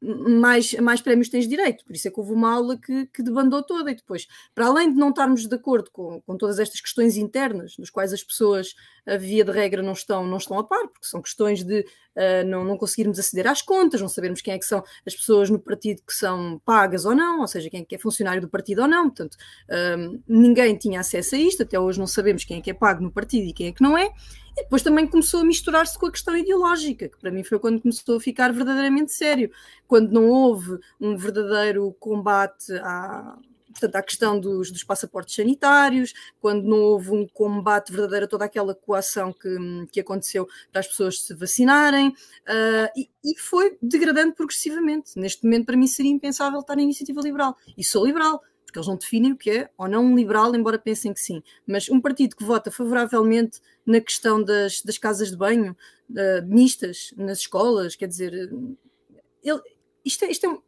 [0.00, 1.84] mais, mais prémios tens direito.
[1.84, 3.90] Por isso é que houve uma aula que, que debandou toda.
[3.90, 7.74] E depois, para além de não estarmos de acordo com, com todas estas questões internas,
[7.76, 8.74] das quais as pessoas,
[9.06, 12.46] a via de regra, não estão, não estão a par, porque são questões de uh,
[12.46, 15.58] não, não conseguirmos aceder às contas, não sabermos quem é que são as pessoas no
[15.58, 18.82] partido que são pagas ou não, ou seja, quem é que é funcionário do partido
[18.82, 19.10] ou não.
[19.10, 22.74] Portanto, uh, ninguém tinha acesso a isto, até hoje não sabemos quem é que é
[22.74, 24.12] pago no partido e quem é que não é.
[24.58, 27.80] E depois também começou a misturar-se com a questão ideológica, que para mim foi quando
[27.80, 29.52] começou a ficar verdadeiramente sério.
[29.86, 33.38] Quando não houve um verdadeiro combate à,
[33.68, 38.46] portanto, à questão dos, dos, passaportes sanitários, quando não houve um combate verdadeiro a toda
[38.46, 44.34] aquela coação que, que aconteceu para as pessoas se vacinarem, uh, e, e, foi degradando
[44.34, 45.12] progressivamente.
[45.16, 47.56] Neste momento, para mim, seria impensável estar na iniciativa liberal.
[47.76, 50.78] E sou liberal, porque eles não definem o que é ou não um liberal, embora
[50.78, 51.42] pensem que sim.
[51.66, 55.74] Mas um partido que vota favoravelmente na questão das, das casas de banho
[56.10, 58.34] uh, mistas nas escolas, quer dizer,
[59.42, 59.60] ele,
[60.04, 60.58] isto é, isto é,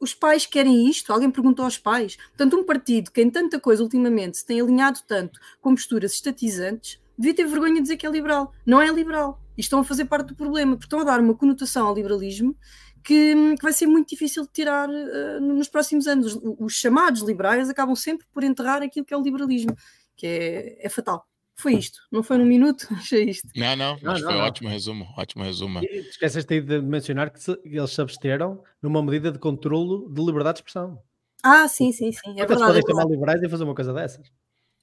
[0.00, 1.12] os pais querem isto?
[1.12, 2.16] Alguém perguntou aos pais?
[2.16, 7.00] Portanto, um partido que em tanta coisa ultimamente se tem alinhado tanto com posturas estatizantes,
[7.16, 8.52] devia ter vergonha de dizer que é liberal.
[8.66, 9.40] Não é liberal.
[9.56, 12.56] E estão a fazer parte do problema, porque estão a dar uma conotação ao liberalismo
[13.04, 16.34] que, que, vai ser muito difícil de tirar uh, nos próximos anos.
[16.34, 19.76] Os, os, chamados liberais acabam sempre por enterrar aquilo que é o liberalismo,
[20.16, 21.26] que é, é fatal.
[21.56, 23.48] Foi isto, não foi num minuto, achei isto.
[23.54, 25.80] Não, não, mas não, foi não, ótimo resumo, ótimo resumo.
[25.84, 30.60] Esqueceste de mencionar que, se, eles se absteram numa medida de controlo de liberdade de
[30.60, 31.00] expressão.
[31.42, 32.30] Ah, sim, sim, sim.
[32.40, 32.60] É verdade.
[32.60, 34.32] podem é chamar liberais e fazer uma coisa dessas.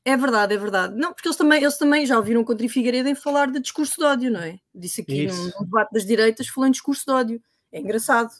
[0.06, 0.96] É verdade, é verdade.
[0.96, 4.04] Não, porque eles também, eles também já ouviram contra Figueiredo em falar de discurso de
[4.04, 4.58] ódio, não é?
[4.74, 7.42] Disse aqui num, num debate das direitas falando de discurso de ódio.
[7.72, 8.32] É engraçado.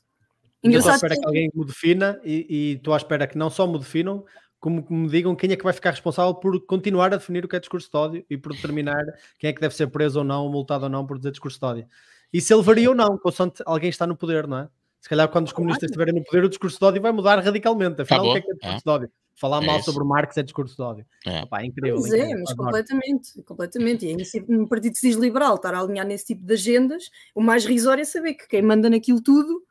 [0.64, 0.96] Engraçado.
[0.96, 1.26] Estou à espera que...
[1.26, 4.24] alguém me defina e, e estou à espera que não só me definam,
[4.60, 7.48] como que me digam quem é que vai ficar responsável por continuar a definir o
[7.48, 9.04] que é discurso de ódio e por determinar
[9.40, 11.60] quem é que deve ser preso ou não, ou multado ou não por dizer discurso
[11.60, 11.88] de ódio.
[12.32, 14.70] E se ele varia ou não, consoante alguém está no poder, não é?
[15.00, 18.04] Se calhar quando os comunistas estiverem no poder, o discurso de ódio vai mudar radicalmente.
[18.04, 18.82] Afinal, o que é, que é discurso é.
[18.84, 19.12] de ódio?
[19.36, 19.92] Falar é mal isso.
[19.92, 21.06] sobre Marx é discurso de ódio.
[21.26, 21.98] É, Opa, é incrível.
[21.98, 22.38] Pois incrível.
[22.38, 24.06] é, mas completamente, completamente.
[24.06, 27.66] E um partido se diz liberal, estar a alinhar nesse tipo de agendas, o mais
[27.66, 29.64] risório é saber que quem manda naquilo tudo,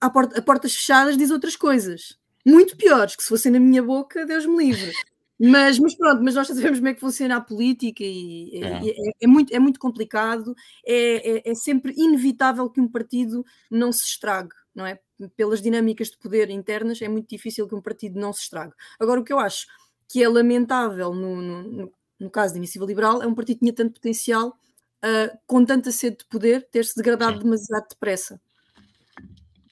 [0.00, 3.82] a, porta, a portas fechadas, diz outras coisas muito piores, que se fossem na minha
[3.82, 4.92] boca, Deus me livre.
[5.42, 9.12] Mas, mas pronto, mas nós sabemos como é que funciona a política e é, é,
[9.22, 10.54] é muito, é muito complicado,
[10.86, 14.98] é, é, é, sempre inevitável que um partido não se estrague, não é?
[15.36, 18.72] Pelas dinâmicas de poder internas, é muito difícil que um partido não se estrague.
[18.98, 19.66] Agora, o que eu acho
[20.08, 23.72] que é lamentável no, no, no caso da Iniciativa Liberal é um partido que tinha
[23.72, 27.44] tanto potencial, uh, com tanta sede de poder, ter-se degradado Sim.
[27.44, 28.40] demasiado depressa.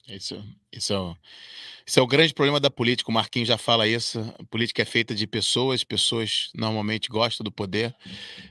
[0.07, 1.15] Isso, isso
[1.89, 3.09] esse é o grande problema da política.
[3.09, 4.19] O Marquinhos já fala isso.
[4.37, 7.95] A política é feita de pessoas, pessoas normalmente gostam do poder.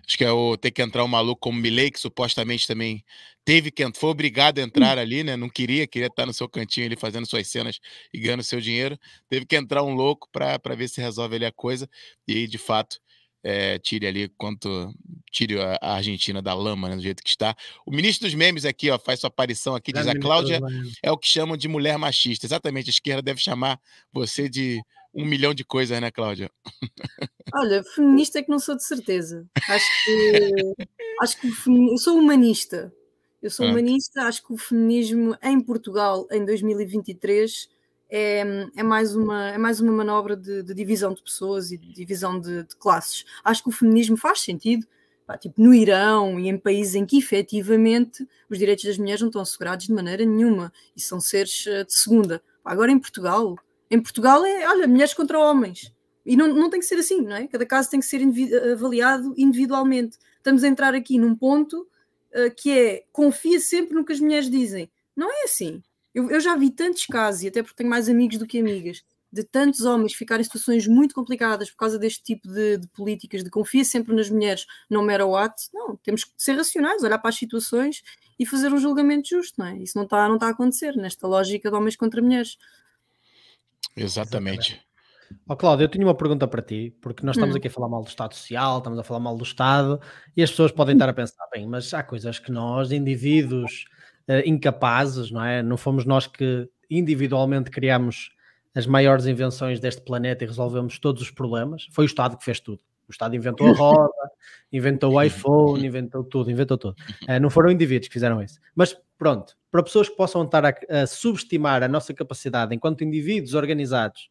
[0.05, 3.05] Acho que é o ter que entrar um maluco como Milley, que supostamente também
[3.45, 5.36] teve que foi obrigado a entrar ali, né?
[5.36, 7.78] Não queria, queria estar no seu cantinho ali fazendo suas cenas
[8.12, 8.99] e ganhando seu dinheiro.
[9.28, 11.89] Teve que entrar um louco para ver se resolve ali a coisa.
[12.26, 12.99] E de fato,
[13.43, 14.93] é, tire ali quanto
[15.30, 17.55] tire a, Argentina da lama, né, do jeito que está.
[17.86, 20.61] O ministro dos memes aqui, ó, faz sua aparição aqui, diz a Cláudia
[21.03, 22.47] é o que chamam de mulher machista.
[22.47, 23.80] Exatamente, a esquerda deve chamar
[24.12, 24.82] você de
[25.14, 26.51] um milhão de coisas, né, Cláudia?
[27.55, 29.47] Olha, feminista é que não sou de certeza.
[29.68, 30.53] Acho que
[31.22, 32.93] acho que eu sou humanista.
[33.41, 33.70] Eu sou ah.
[33.70, 37.68] humanista, acho que o feminismo em Portugal em 2023
[38.11, 41.92] é, é, mais, uma, é mais uma manobra de, de divisão de pessoas e de
[41.92, 43.24] divisão de, de, classes.
[43.44, 44.86] Acho que o feminismo faz sentido,
[45.26, 49.28] pá, tipo no Irão e em países em que efetivamente os direitos das mulheres não
[49.28, 52.42] estão assegurados de maneira nenhuma e são seres eh, de segunda.
[52.62, 53.56] Pá, agora em Portugal,
[53.90, 55.92] em Portugal é, olha, mulheres contra homens.
[56.24, 57.46] E não, não tem que ser assim, não é?
[57.46, 58.20] Cada caso tem que ser
[58.72, 60.18] avaliado individualmente.
[60.36, 61.88] Estamos a entrar aqui num ponto
[62.34, 64.90] uh, que é confia sempre no que as mulheres dizem.
[65.16, 65.82] Não é assim.
[66.14, 69.04] Eu, eu já vi tantos casos, e até porque tenho mais amigos do que amigas,
[69.30, 73.44] de tantos homens ficarem em situações muito complicadas por causa deste tipo de, de políticas,
[73.44, 75.54] de confia sempre nas mulheres, não mera what.
[75.72, 78.02] Não, temos que ser racionais, olhar para as situações
[78.38, 79.78] e fazer um julgamento justo, não é?
[79.78, 82.56] Isso não está, não está a acontecer nesta lógica de homens contra mulheres.
[83.94, 84.80] Exatamente.
[85.46, 87.59] Ó oh, Cláudio, eu tinha uma pergunta para ti, porque nós estamos hum.
[87.59, 90.00] aqui a falar mal do Estado Social, estamos a falar mal do Estado,
[90.34, 93.84] e as pessoas podem estar a pensar, bem, mas há coisas que nós, indivíduos,
[94.45, 95.62] incapazes, não é?
[95.62, 98.31] Não fomos nós que individualmente criamos
[98.74, 101.89] as maiores invenções deste planeta e resolvemos todos os problemas.
[101.91, 102.81] Foi o Estado que fez tudo.
[103.09, 104.12] O Estado inventou a roda,
[104.72, 106.97] inventou o iPhone, inventou tudo, inventou tudo.
[107.22, 108.61] Uh, não foram indivíduos que fizeram isso.
[108.74, 113.55] Mas pronto, para pessoas que possam estar a, a subestimar a nossa capacidade enquanto indivíduos
[113.55, 114.31] organizados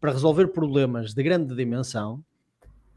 [0.00, 2.22] para resolver problemas de grande dimensão,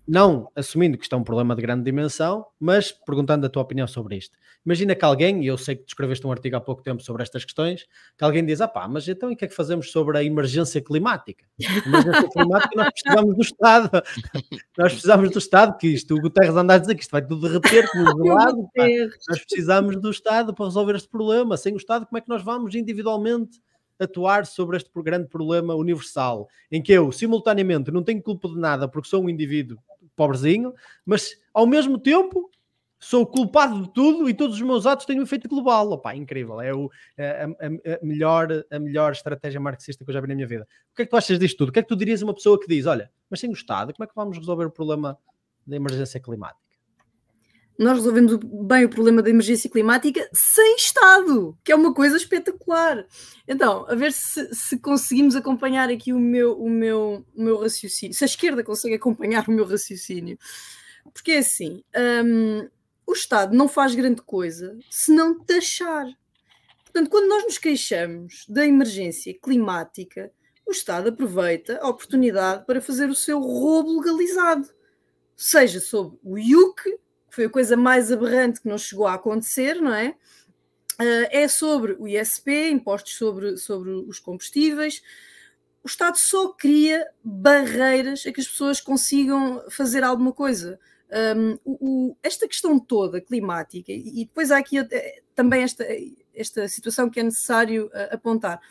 [0.09, 3.87] não assumindo que isto é um problema de grande dimensão, mas perguntando a tua opinião
[3.87, 4.35] sobre isto.
[4.65, 7.45] Imagina que alguém, e eu sei que escreveste um artigo há pouco tempo sobre estas
[7.45, 7.85] questões,
[8.17, 10.81] que alguém diz, ah pá, mas então o que é que fazemos sobre a emergência
[10.81, 11.45] climática?
[11.85, 13.89] A emergência climática nós precisamos do Estado,
[14.77, 17.47] nós precisamos do Estado, que isto, o Guterres anda a dizer que isto vai tudo
[17.47, 18.69] derreter, como gelado,
[19.29, 22.43] nós precisamos do Estado para resolver este problema, sem o Estado como é que nós
[22.43, 23.61] vamos individualmente
[23.99, 28.87] atuar sobre este grande problema universal, em que eu, simultaneamente, não tenho culpa de nada
[28.87, 29.77] porque sou um indivíduo
[30.19, 30.73] pobrezinho,
[31.05, 32.51] mas ao mesmo tempo
[32.99, 35.89] sou culpado de tudo e todos os meus atos têm um efeito global.
[35.91, 40.19] Opa, incrível, é o, a, a, a, melhor, a melhor estratégia marxista que eu já
[40.19, 40.67] vi na minha vida.
[40.91, 41.69] O que é que tu achas disto tudo?
[41.69, 43.53] O que é que tu dirias a uma pessoa que diz: Olha, mas sem o
[43.53, 45.17] Estado, como é que vamos resolver o problema
[45.65, 46.68] da emergência climática?
[47.79, 53.07] Nós resolvemos bem o problema da emergência climática sem Estado, que é uma coisa espetacular.
[53.47, 58.13] Então, a ver se, se conseguimos acompanhar aqui o meu, o, meu, o meu raciocínio,
[58.13, 60.37] se a esquerda consegue acompanhar o meu raciocínio.
[61.13, 61.81] Porque é assim,
[62.25, 62.67] um,
[63.07, 66.05] o Estado não faz grande coisa se não taxar.
[66.83, 70.29] Portanto, quando nós nos queixamos da emergência climática,
[70.67, 74.67] o Estado aproveita a oportunidade para fazer o seu roubo legalizado,
[75.37, 76.99] seja sobre o IUC,
[77.29, 80.15] que foi a coisa mais aberrante que não chegou a acontecer, não é?
[80.99, 85.01] Uh, é sobre o ISP, impostos sobre, sobre os combustíveis.
[85.81, 90.77] O Estado só cria barreiras a que as pessoas consigam fazer alguma coisa.
[91.11, 95.85] Um, o, esta questão toda climática, e, depois há aqui eh, também esta,
[96.35, 98.61] esta situação que é necessário uh, apontar,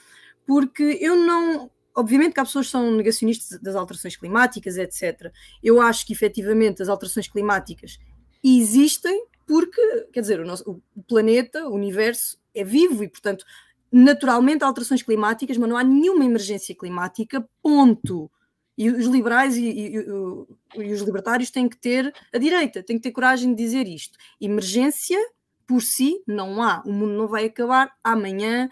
[0.46, 1.70] porque eu não.
[1.96, 5.32] Obviamente que há pessoas que são negacionistas das alterações climáticas, etc.
[5.60, 7.98] Eu acho que efetivamente as alterações climáticas
[8.42, 9.80] existem porque,
[10.12, 13.44] quer dizer, o, nosso, o planeta, o universo é vivo e, portanto,
[13.90, 18.30] naturalmente há alterações climáticas, mas não há nenhuma emergência climática, ponto.
[18.76, 23.02] E os liberais e, e, e, os libertários têm que ter, a direita tem que
[23.02, 24.16] ter coragem de dizer isto.
[24.40, 25.18] Emergência
[25.66, 28.68] por si não há, o mundo não vai acabar amanhã.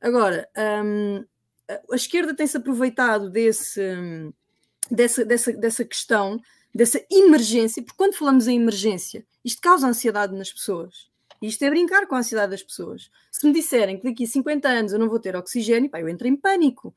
[0.00, 0.48] Agora,
[0.84, 1.24] hum,
[1.90, 3.80] a esquerda tem-se aproveitado desse,
[4.90, 6.40] dessa, dessa, dessa questão
[6.76, 11.08] dessa emergência, porque quando falamos em emergência, isto causa ansiedade nas pessoas.
[11.40, 13.10] Isto é brincar com a ansiedade das pessoas.
[13.32, 16.08] Se me disserem que daqui a 50 anos eu não vou ter oxigênio, pá, eu
[16.08, 16.94] entro em pânico.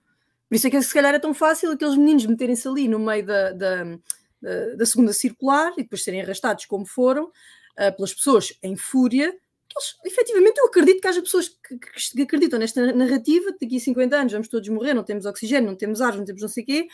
[0.50, 3.26] Por isso é que se calhar é tão fácil aqueles meninos meterem-se ali no meio
[3.26, 3.84] da, da,
[4.42, 9.28] da, da, segunda circular e depois serem arrastados como foram uh, pelas pessoas em fúria.
[9.28, 13.78] Eles, efetivamente, eu acredito que haja pessoas que, que, que acreditam nesta narrativa de daqui
[13.78, 16.50] a 50 anos vamos todos morrer, não temos oxigênio, não temos ar, não temos não
[16.50, 16.88] sei o quê.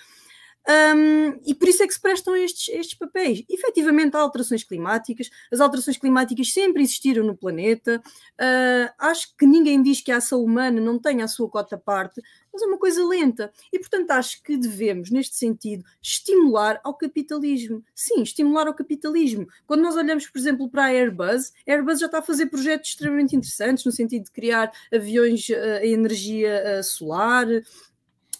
[0.67, 3.43] Um, e por isso é que se prestam estes, estes papéis.
[3.47, 8.01] Efetivamente, há alterações climáticas, as alterações climáticas sempre existiram no planeta.
[8.33, 12.21] Uh, acho que ninguém diz que a ação humana não tenha a sua cota parte,
[12.51, 13.51] mas é uma coisa lenta.
[13.71, 17.83] E, portanto, acho que devemos, neste sentido, estimular ao capitalismo.
[17.93, 19.45] Sim, estimular ao capitalismo.
[19.67, 22.89] Quando nós olhamos, por exemplo, para a Airbus, a Airbus já está a fazer projetos
[22.89, 27.47] extremamente interessantes, no sentido de criar aviões uh, a energia uh, solar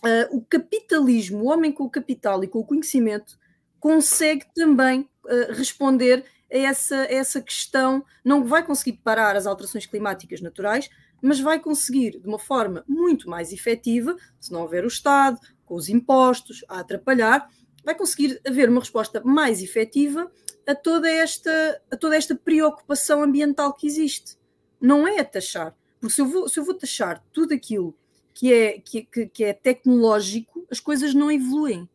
[0.06, 3.38] uh, o capitalismo, o homem com o capital e com o conhecimento,
[3.80, 8.06] consegue também uh, responder a essa, a essa questão.
[8.24, 10.90] Não vai conseguir parar as alterações climáticas naturais,
[11.22, 15.76] mas vai conseguir, de uma forma muito mais efetiva, se não houver o Estado, com
[15.76, 17.50] os impostos, a atrapalhar,
[17.84, 20.32] vai conseguir haver uma resposta mais efetiva
[20.68, 24.38] a toda esta, a toda esta preocupação ambiental que existe.
[24.80, 25.76] Não é a taxar.
[26.00, 27.96] Porque se eu vou, se eu vou taxar tudo aquilo
[28.36, 31.90] que é, que, que, é tecnológico, as coisas não evoluem.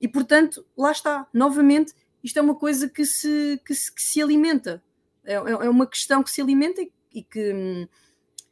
[0.00, 1.92] E, portanto, lá está, novamente,
[2.24, 4.82] isto é uma coisa que se, que se, que se alimenta.
[5.22, 6.80] É, é, é uma questão que se alimenta
[7.12, 7.88] e que,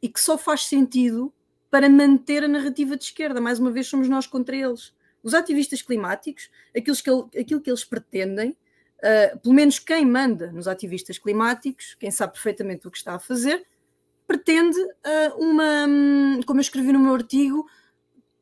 [0.01, 1.33] e que só faz sentido
[1.71, 3.41] para manter a narrativa de esquerda.
[3.41, 4.93] Mais uma vez, somos nós contra eles.
[5.23, 10.67] Os ativistas climáticos, aquilo que, aquilo que eles pretendem, uh, pelo menos quem manda nos
[10.67, 13.65] ativistas climáticos, quem sabe perfeitamente o que está a fazer,
[14.31, 15.85] pretende uh, uma,
[16.45, 17.67] como eu escrevi no meu artigo,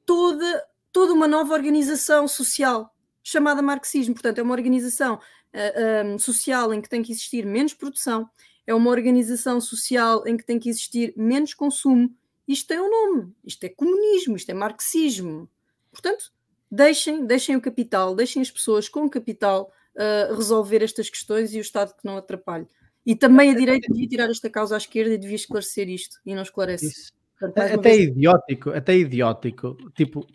[0.05, 4.13] toda, toda uma nova organização social chamada marxismo.
[4.13, 5.19] Portanto, é uma organização uh,
[5.55, 8.29] ah, um, social em que tem que existir menos produção,
[8.67, 12.15] é uma organização social em que tem que existir menos consumo.
[12.47, 15.49] Isto tem um nome, isto é comunismo, isto é marxismo.
[15.91, 16.31] Portanto,
[16.69, 21.61] deixem, deixem o capital, deixem as pessoas com capital uh, resolver estas questões e o
[21.61, 22.67] Estado que não atrapalhe.
[23.09, 26.35] E também a direita devia tirar esta causa à esquerda e devia esclarecer isto e
[26.35, 27.11] não esclarece.
[27.39, 28.09] Portanto, até vez...
[28.09, 30.27] idiótico, até idiótico, tipo,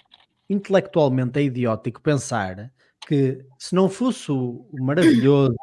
[0.51, 2.73] intelectualmente é idiótico pensar
[3.07, 5.55] que se não fosse o maravilhoso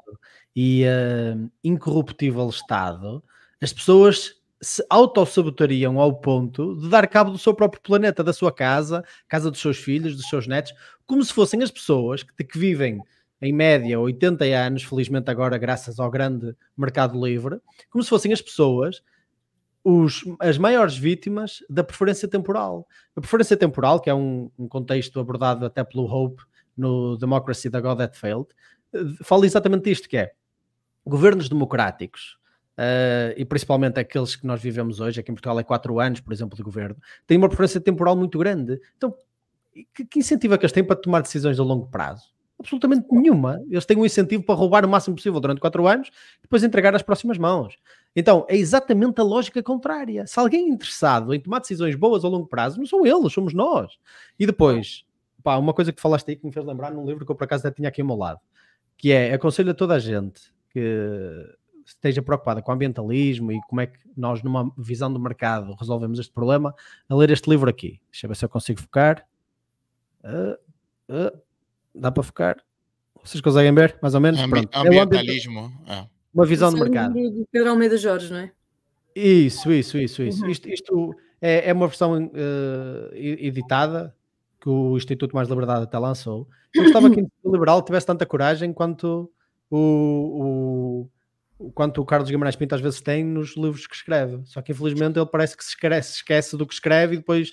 [0.55, 3.21] e uh, incorruptível Estado,
[3.61, 8.53] as pessoas se autossabotariam ao ponto de dar cabo do seu próprio planeta, da sua
[8.53, 10.71] casa, casa dos seus filhos, dos seus netos,
[11.05, 13.01] como se fossem as pessoas que, que vivem
[13.41, 18.41] em média 80 anos, felizmente agora graças ao grande mercado livre, como se fossem as
[18.41, 19.01] pessoas
[19.83, 22.87] os, as maiores vítimas da preferência temporal.
[23.15, 26.43] A preferência temporal, que é um, um contexto abordado até pelo Hope
[26.77, 28.47] no Democracy da God That Failed,
[28.93, 30.31] eh, fala exatamente isto, que é
[31.05, 32.37] governos democráticos,
[32.77, 36.31] uh, e principalmente aqueles que nós vivemos hoje, aqui em Portugal é 4 anos, por
[36.31, 38.79] exemplo, de governo, têm uma preferência temporal muito grande.
[38.95, 39.15] Então,
[39.95, 42.31] que, que incentivo é que eles têm para tomar decisões a longo prazo?
[42.61, 43.59] Absolutamente nenhuma.
[43.69, 46.09] Eles têm um incentivo para roubar o máximo possível durante 4 anos
[46.39, 47.75] e depois entregar às próximas mãos.
[48.15, 50.27] Então, é exatamente a lógica contrária.
[50.27, 53.53] Se alguém é interessado em tomar decisões boas a longo prazo, não são eles, somos
[53.53, 53.97] nós.
[54.39, 55.03] E depois,
[55.43, 57.45] pá, uma coisa que falaste aí que me fez lembrar num livro que eu por
[57.45, 58.39] acaso já tinha aqui ao meu lado,
[58.95, 63.81] que é aconselho a toda a gente que esteja preocupada com o ambientalismo e como
[63.81, 66.75] é que nós, numa visão do mercado, resolvemos este problema,
[67.09, 67.99] a ler este livro aqui.
[68.11, 69.25] Deixa eu ver se eu consigo focar.
[70.23, 70.53] Uh,
[71.11, 71.41] uh,
[71.93, 72.57] dá para focar?
[73.23, 74.39] Vocês conseguem ver, mais ou menos?
[74.39, 74.87] Ambi Pronto.
[74.87, 75.71] Ambientalismo.
[75.87, 77.13] É uma visão do mercado.
[77.13, 78.51] Do Pedro Almeida Jorge, não é?
[79.15, 80.43] Isso, isso, isso, isso.
[80.43, 80.49] Uhum.
[80.49, 84.15] Isto, isto é, é, uma versão uh, editada
[84.59, 86.47] que o Instituto Mais Liberdade até lançou.
[86.73, 89.29] Eu gostava que o liberal tivesse tanta coragem quanto
[89.69, 91.09] o, o,
[91.75, 94.41] quanto o Carlos Guimarães Pinto às vezes tem nos livros que escreve.
[94.45, 97.51] Só que infelizmente ele parece que se esquece, esquece do que escreve e depois,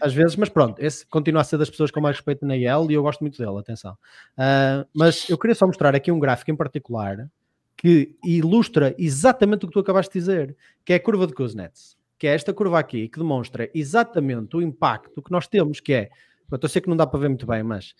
[0.00, 2.90] às vezes, mas pronto, esse continua a ser das pessoas com mais respeito na IEL
[2.90, 3.92] e eu gosto muito dele, atenção.
[4.38, 7.28] Uh, mas eu queria só mostrar aqui um gráfico em particular
[7.76, 11.96] que ilustra exatamente o que tu acabaste de dizer, que é a curva de Kuznets,
[12.16, 16.10] que é esta curva aqui, que demonstra exatamente o impacto que nós temos, que é,
[16.50, 17.94] eu sei que não dá para ver muito bem, mas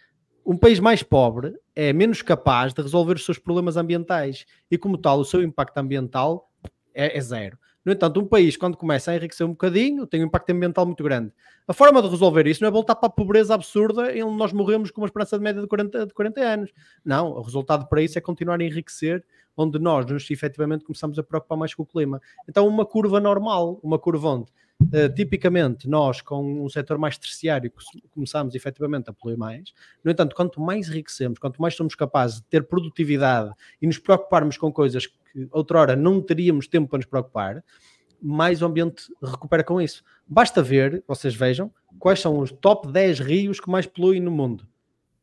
[0.44, 4.98] um país mais pobre é menos capaz de resolver os seus problemas ambientais e, como
[4.98, 6.50] tal, o seu impacto ambiental
[6.94, 7.58] é, é, zero.
[7.84, 11.02] No entanto, um país, quando começa a enriquecer um bocadinho, tem um impacto ambiental muito
[11.02, 11.32] grande.
[11.66, 14.90] A forma de resolver isso não é voltar para a pobreza absurda em nós morremos
[14.90, 16.72] com uma esperança de média de 40, de 40 anos.
[17.04, 19.24] Não, o resultado para isso é continuar a enriquecer,
[19.56, 22.20] onde nós nos efetivamente começamos a preocupar mais com o clima.
[22.48, 24.52] Então, uma curva normal, uma curva onde
[24.82, 27.72] Uh, tipicamente, nós, com um setor mais terciário,
[28.10, 29.72] começamos efetivamente a poluir mais.
[30.02, 34.56] No entanto, quanto mais enriquecemos, quanto mais somos capazes de ter produtividade e nos preocuparmos
[34.56, 37.64] com coisas que outrora não teríamos tempo para nos preocupar,
[38.20, 40.04] mais o ambiente recupera com isso.
[40.26, 44.66] Basta ver, vocês vejam, quais são os top 10 rios que mais poluem no mundo.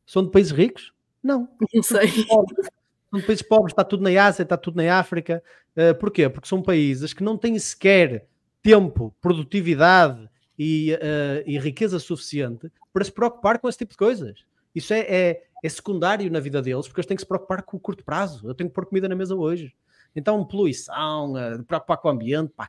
[0.04, 0.92] São de países ricos?
[1.22, 1.48] Não.
[1.72, 2.08] Não sei.
[2.08, 5.42] São de países pobres, está tudo na Ásia, está tudo na África.
[5.76, 6.28] Uh, porquê?
[6.28, 8.26] Porque são países que não têm sequer
[8.62, 14.44] tempo, produtividade e, uh, e, riqueza suficiente para se preocupar com esse tipo de coisas.
[14.74, 17.76] Isso é, é, é, secundário na vida deles, porque eles têm que se preocupar com
[17.76, 18.46] o curto prazo.
[18.46, 19.74] Eu tenho que pôr comida na mesa hoje.
[20.14, 22.68] Então, poluição, uh, preocupar com o ambiente, pá,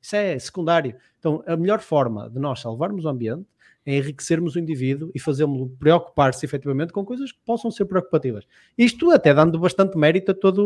[0.00, 0.96] isso é secundário.
[1.18, 3.46] Então, a melhor forma de nós salvarmos o ambiente
[3.84, 8.44] é enriquecermos o indivíduo e fazê-lo preocupar-se efetivamente com coisas que possam ser preocupativas.
[8.76, 10.60] Isto até dando bastante mérito a toda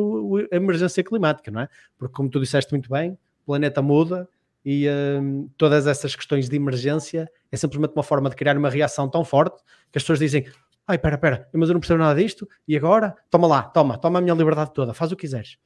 [0.50, 1.68] a emergência climática, não é?
[1.98, 4.28] Porque, como tu disseste muito bem, o planeta muda,
[4.64, 9.08] e um, todas essas questões de emergência é simplesmente uma forma de criar uma reação
[9.08, 10.46] tão forte que as pessoas dizem
[10.86, 13.14] ai, pera, pera, mas eu não percebo nada disto, e agora?
[13.30, 15.56] Toma lá, toma, toma a minha liberdade toda, faz o que quiseres.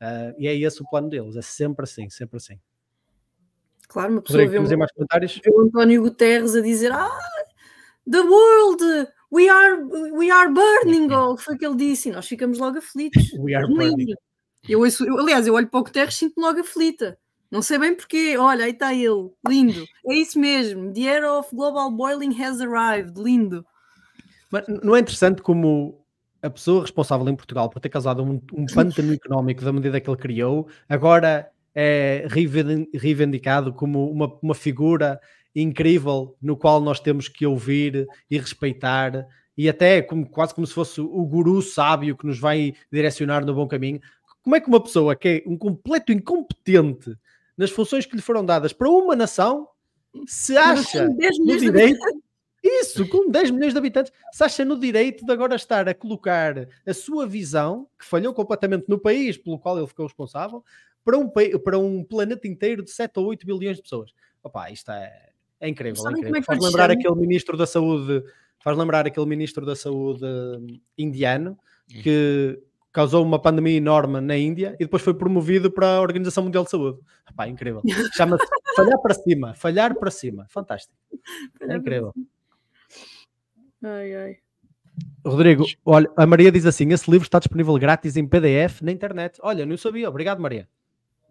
[0.00, 2.60] Uh, e é esse o plano deles, é sempre assim, sempre assim.
[3.88, 5.40] Claro, uma pessoa vê, um, mais comentários?
[5.42, 7.18] vê o António Guterres a dizer ah,
[8.10, 8.82] the world,
[9.32, 9.82] we are,
[10.12, 13.32] we are burning, ou foi o que ele disse, e nós ficamos logo aflitos.
[13.40, 14.14] we are burning.
[14.68, 17.18] Eu, ouço, eu, aliás, eu olho para o Guterres e sinto-me logo aflita.
[17.50, 18.36] Não sei bem porquê.
[18.36, 19.30] Olha, aí está ele.
[19.46, 19.84] Lindo.
[20.06, 20.92] É isso mesmo.
[20.92, 23.20] The era of global boiling has arrived.
[23.20, 23.64] Lindo.
[24.50, 26.00] Mas não é interessante como
[26.42, 30.08] a pessoa responsável em Portugal por ter causado um, um pântano económico da medida que
[30.08, 32.26] ele criou, agora é
[32.94, 35.20] reivindicado como uma, uma figura
[35.54, 39.26] incrível no qual nós temos que ouvir e respeitar
[39.56, 43.54] e até como, quase como se fosse o guru sábio que nos vai direcionar no
[43.54, 44.00] bom caminho.
[44.42, 47.16] Como é que uma pessoa que é um completo incompetente
[47.56, 49.68] nas funções que lhe foram dadas para uma nação,
[50.26, 51.98] se acha no direito.
[52.62, 56.68] Isso, com 10 milhões de habitantes, se acha no direito de agora estar a colocar
[56.84, 60.64] a sua visão, que falhou completamente no país pelo qual ele ficou responsável,
[61.04, 64.12] para um, para um planeta inteiro de 7 ou 8 bilhões de pessoas.
[64.42, 65.30] Opa, isto é,
[65.60, 66.08] é incrível.
[66.08, 66.36] É incrível.
[66.36, 66.94] É faz lembrar chama?
[66.94, 68.24] aquele ministro da saúde,
[68.58, 71.56] faz lembrar aquele ministro da saúde hum, indiano
[71.88, 72.60] que
[72.96, 76.70] causou uma pandemia enorme na Índia e depois foi promovido para a Organização Mundial de
[76.70, 76.98] Saúde.
[77.36, 77.82] Pá, incrível.
[78.16, 79.54] Chama-se Falhar para Cima.
[79.54, 80.46] Falhar para Cima.
[80.48, 80.96] Fantástico.
[81.60, 82.14] É incrível.
[83.84, 84.36] Ai, ai.
[85.22, 89.38] Rodrigo, olha, a Maria diz assim: esse livro está disponível grátis em PDF na internet.
[89.42, 90.08] Olha, não sabia.
[90.08, 90.66] Obrigado, Maria.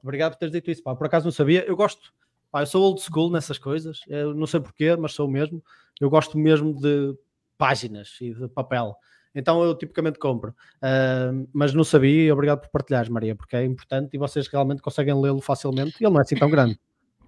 [0.03, 0.83] Obrigado por teres dito isso.
[0.83, 1.65] Pá, por acaso não sabia.
[1.65, 2.13] Eu gosto.
[2.51, 4.01] Pá, eu sou old school nessas coisas.
[4.07, 5.63] Eu não sei porquê, mas sou mesmo.
[5.99, 7.17] Eu gosto mesmo de
[7.57, 8.95] páginas e de papel.
[9.35, 10.51] Então eu tipicamente compro.
[10.77, 14.81] Uh, mas não sabia e obrigado por partilhares, Maria, porque é importante e vocês realmente
[14.81, 15.97] conseguem lê-lo facilmente.
[15.99, 16.79] E ele não é assim tão grande.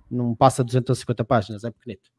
[0.09, 2.09] Não passa 250 páginas, é pequenito.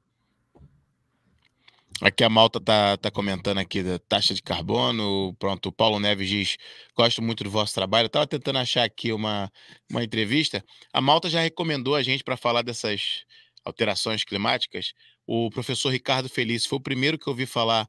[2.00, 5.34] Aqui a Malta tá, tá comentando aqui da taxa de carbono.
[5.36, 6.56] Pronto, o Paulo Neves diz:
[6.96, 8.06] gosto muito do vosso trabalho.
[8.06, 9.50] Eu tava tentando achar aqui uma,
[9.90, 10.62] uma entrevista.
[10.92, 13.24] A Malta já recomendou a gente para falar dessas
[13.64, 14.92] alterações climáticas.
[15.26, 17.88] O professor Ricardo Feliz foi o primeiro que eu ouvi falar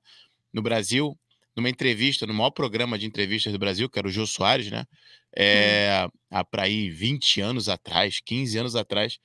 [0.51, 1.15] no Brasil,
[1.59, 4.85] numa entrevista, no maior programa de entrevistas do Brasil, que era o Jô Soares, né?
[5.35, 6.09] É, hum.
[6.31, 9.19] há para aí 20 anos atrás, 15 anos atrás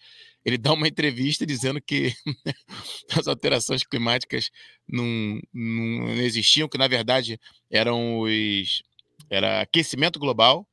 [0.45, 2.12] ele dá uma entrevista dizendo que
[3.16, 4.51] as alterações climáticas
[4.87, 8.82] não, não, existiam, que na verdade eram os
[9.30, 10.68] era aquecimento global,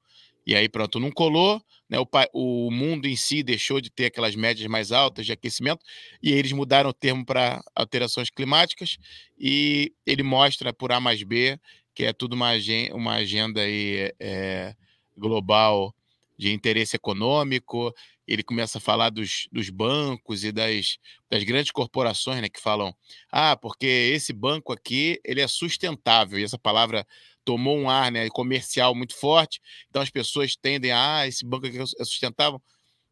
[0.45, 1.99] e aí pronto, não colou, né?
[1.99, 5.85] O, o mundo em si deixou de ter aquelas médias mais altas de aquecimento,
[6.23, 8.97] e eles mudaram o termo para alterações climáticas,
[9.37, 11.59] e ele mostra por A mais B
[11.93, 12.51] que é tudo uma,
[12.93, 14.73] uma agenda aí, é,
[15.17, 15.93] global
[16.37, 17.93] de interesse econômico,
[18.27, 20.97] ele começa a falar dos, dos bancos e das,
[21.29, 22.95] das grandes corporações, né, que falam,
[23.31, 27.05] ah, porque esse banco aqui, ele é sustentável, e essa palavra
[27.43, 29.59] tomou um ar né, comercial muito forte,
[29.89, 32.61] então as pessoas tendem a, ah, esse banco aqui é sustentável,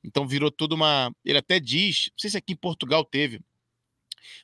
[0.03, 1.11] então virou tudo uma...
[1.26, 3.41] Ele até diz, não sei se aqui em Portugal teve,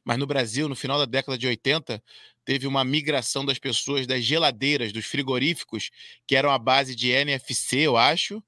[0.04, 2.04] mas no Brasil, no final da década de 80,
[2.44, 5.90] teve uma migração das pessoas das geladeiras, dos frigoríficos,
[6.28, 8.44] que eram a base de NFC, eu acho,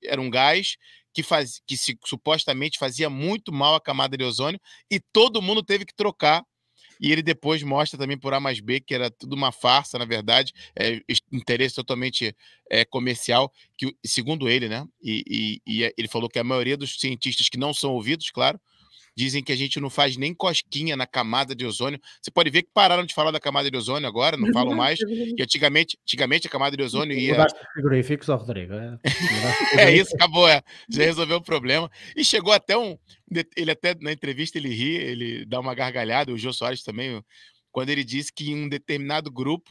[0.00, 0.76] que era um gás
[1.12, 5.62] que, faz, que se, supostamente fazia muito mal à camada de ozônio e todo mundo
[5.62, 6.44] teve que trocar.
[7.02, 10.04] E ele depois mostra também por A mais B que era tudo uma farsa, na
[10.04, 11.00] verdade, é,
[11.32, 12.36] interesse totalmente
[12.70, 14.86] é, comercial, que segundo ele, né?
[15.02, 15.24] E,
[15.66, 18.60] e, e ele falou que a maioria dos cientistas que não são ouvidos, claro,
[19.20, 22.00] Dizem que a gente não faz nem cosquinha na camada de ozônio.
[22.22, 24.98] Você pode ver que pararam de falar da camada de ozônio agora, não falam mais.
[24.98, 27.32] Que antigamente, antigamente a camada de ozônio ia.
[27.32, 28.72] Mudaste frigoríficos, Rodrigo.
[28.72, 28.98] É,
[29.76, 30.48] é isso, acabou.
[30.48, 30.62] É.
[30.88, 31.90] Já resolveu o problema.
[32.16, 32.96] E chegou até um.
[33.54, 37.22] Ele até na entrevista ele ri, ele dá uma gargalhada, o Jô Soares também,
[37.70, 39.70] quando ele disse que em um determinado grupo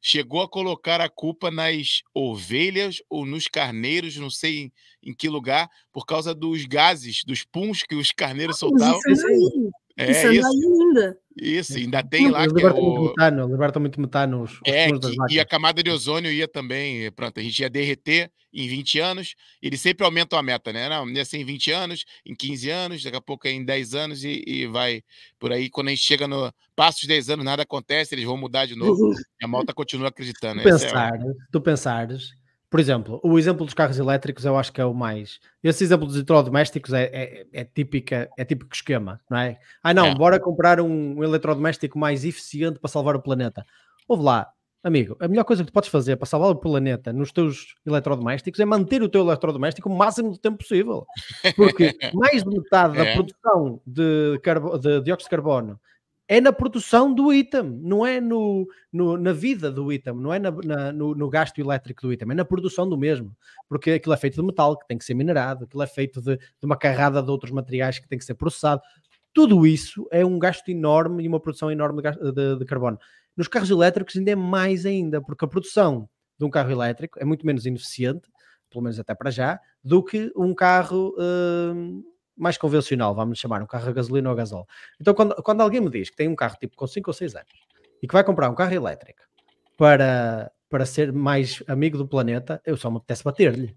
[0.00, 4.72] chegou a colocar a culpa nas ovelhas ou nos carneiros, não sei em,
[5.02, 9.00] em que lugar, por causa dos gases, dos puns que os carneiros soltavam.
[9.08, 9.70] Isso,
[10.02, 11.18] é, isso, isso ainda.
[11.36, 12.74] Isso, ainda tem lá que é o...
[12.74, 17.10] muito metano, liberta muito metano os, é, que, e a camada de ozônio ia também,
[17.12, 20.88] pronto, a gente ia derreter em 20 anos, eles sempre aumentam a meta, né?
[20.88, 23.94] Não, ia ser em 20 anos, em 15 anos, daqui a pouco é em 10
[23.94, 25.02] anos e, e vai
[25.38, 25.70] por aí.
[25.70, 28.74] Quando a gente chega no passa os 10 anos, nada acontece, eles vão mudar de
[28.74, 29.04] novo.
[29.04, 29.14] Uhum.
[29.40, 30.60] E a malta continua acreditando.
[30.60, 31.32] Tu, é pensar, é...
[31.50, 32.30] tu pensares,
[32.70, 35.40] por exemplo, o exemplo dos carros elétricos eu acho que é o mais.
[35.62, 39.58] Esse exemplo dos eletrodomésticos é, é, é, típica, é típico esquema, não é?
[39.82, 40.14] Ah, não, é.
[40.14, 43.66] bora comprar um, um eletrodoméstico mais eficiente para salvar o planeta.
[44.06, 44.52] Ouve lá,
[44.82, 48.58] Amigo, a melhor coisa que tu podes fazer para salvar o planeta nos teus eletrodomésticos
[48.60, 51.06] é manter o teu eletrodoméstico o máximo de tempo possível.
[51.54, 53.14] Porque mais de metade da é.
[53.14, 54.40] produção de,
[54.80, 55.78] de, dióxido de carbono
[56.30, 60.38] é na produção do item, não é no, no na vida do item, não é
[60.38, 63.36] na, na, no, no, gasto elétrico do item, é na produção do mesmo.
[63.68, 66.36] Porque aquilo é feito de metal que tem que ser minerado, aquilo é feito de,
[66.36, 68.80] de uma carrada de outros materiais que tem que ser processado.
[69.34, 72.96] Tudo isso é um gasto enorme e uma produção enorme de, de, de carbono.
[73.36, 76.08] Nos carros elétricos ainda é mais ainda, porque a produção
[76.38, 78.30] de um carro elétrico é muito menos ineficiente,
[78.70, 82.04] pelo menos até para já, do que um carro uh,
[82.40, 84.66] mais convencional, vamos chamar, um carro a gasolina ou a gasol.
[84.98, 87.34] Então, quando, quando alguém me diz que tem um carro tipo com 5 ou 6
[87.36, 87.52] anos
[88.02, 89.20] e que vai comprar um carro elétrico
[89.76, 93.76] para, para ser mais amigo do planeta, eu só me apetece bater-lhe.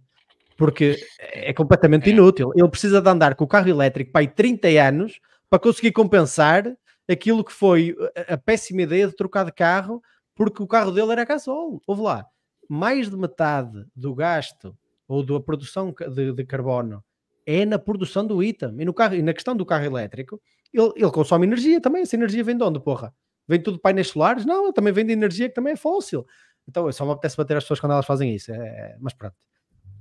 [0.55, 2.13] Porque é completamente é.
[2.13, 2.51] inútil.
[2.55, 6.63] Ele precisa de andar com o carro elétrico para aí 30 anos para conseguir compensar
[7.09, 7.95] aquilo que foi
[8.29, 10.01] a, péssima ideia de trocar de carro
[10.35, 11.81] porque o carro dele era gasóleo.
[11.85, 12.25] Houve lá,
[12.69, 17.03] mais de metade do gasto ou da produção de, de carbono
[17.45, 18.75] é na produção do item.
[18.79, 20.41] E, no carro, e na questão do carro elétrico,
[20.73, 22.01] ele, ele consome energia também.
[22.01, 23.13] Essa energia vem de onde, porra?
[23.47, 24.45] Vem tudo de painéis solares?
[24.45, 26.25] Não, também vem de energia que também é fóssil.
[26.67, 28.51] Então, eu só me apetece bater as pessoas quando elas fazem isso.
[28.51, 29.35] É, mas pronto.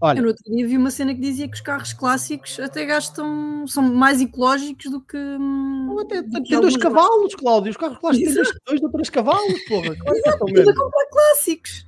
[0.04, 2.84] Olha, eu no outro dia vi uma cena que dizia que os carros clássicos até
[2.84, 5.16] gastam, são mais ecológicos do que.
[5.16, 7.70] Não, até, tem dois cavalos, Cláudio.
[7.70, 9.94] Os carros clássicos têm dois ou três cavalos, porra.
[9.94, 11.86] Exato, é a comprar clássicos.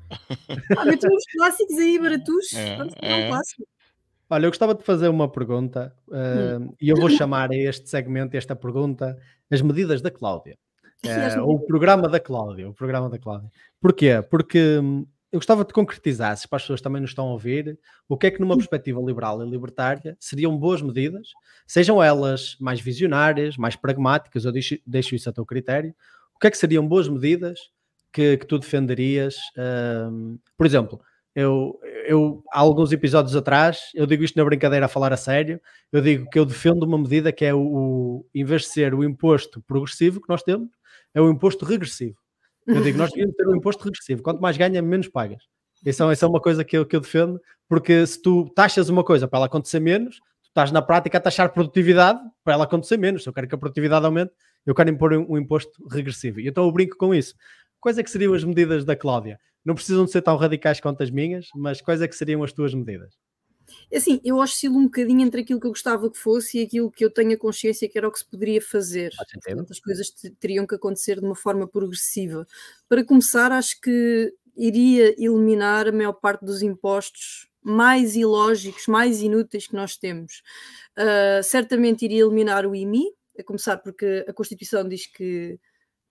[0.78, 2.54] Ah, metem uns clássicos aí baratos.
[2.54, 3.30] É, é.
[4.34, 6.74] Olha, eu gostava de fazer uma pergunta uh, hum.
[6.80, 9.16] e eu vou chamar a este segmento, esta pergunta,
[9.48, 10.58] as medidas da Cláudia.
[11.04, 12.66] Uh, o programa da Cláudia.
[12.66, 13.50] O programa da Cláudia.
[13.78, 14.24] Porquê?
[14.30, 17.78] Porque hum, eu gostava de concretizar, se para as pessoas também nos estão a ouvir,
[18.08, 21.28] o que é que numa perspectiva liberal e libertária seriam boas medidas,
[21.66, 25.94] sejam elas mais visionárias, mais pragmáticas, eu deixo, deixo isso a teu critério,
[26.34, 27.58] o que é que seriam boas medidas
[28.10, 29.36] que, que tu defenderias?
[29.58, 31.02] Um, por exemplo,
[31.34, 35.60] eu, eu, há alguns episódios atrás, eu digo isto na brincadeira a falar a sério,
[35.90, 38.94] eu digo que eu defendo uma medida que é o, o em vez de ser
[38.94, 40.68] o imposto progressivo que nós temos,
[41.12, 42.16] é o imposto regressivo.
[42.66, 44.22] Eu digo, nós devíamos ter um imposto regressivo.
[44.22, 45.42] Quanto mais ganha, menos pagas.
[45.84, 48.88] Isso é, isso é uma coisa que eu, que eu defendo, porque se tu taxas
[48.88, 52.64] uma coisa para ela acontecer menos, tu estás na prática a taxar produtividade para ela
[52.64, 53.22] acontecer menos.
[53.22, 54.32] Se eu quero que a produtividade aumente,
[54.64, 56.40] eu quero impor um, um imposto regressivo.
[56.40, 57.34] E então eu brinco com isso.
[57.84, 59.38] Quais é que seriam as medidas da Cláudia?
[59.62, 62.50] Não precisam de ser tão radicais quanto as minhas, mas quais é que seriam as
[62.50, 63.12] tuas medidas?
[63.92, 66.90] É assim, eu oscilo um bocadinho entre aquilo que eu gostava que fosse e aquilo
[66.90, 69.12] que eu tenho a consciência que era o que se poderia fazer.
[69.14, 70.10] Portanto, as coisas
[70.40, 72.46] teriam que acontecer de uma forma progressiva.
[72.88, 79.66] Para começar, acho que iria eliminar a maior parte dos impostos mais ilógicos, mais inúteis
[79.66, 80.42] que nós temos.
[80.98, 83.04] Uh, certamente iria eliminar o IMI,
[83.38, 85.60] a começar porque a Constituição diz que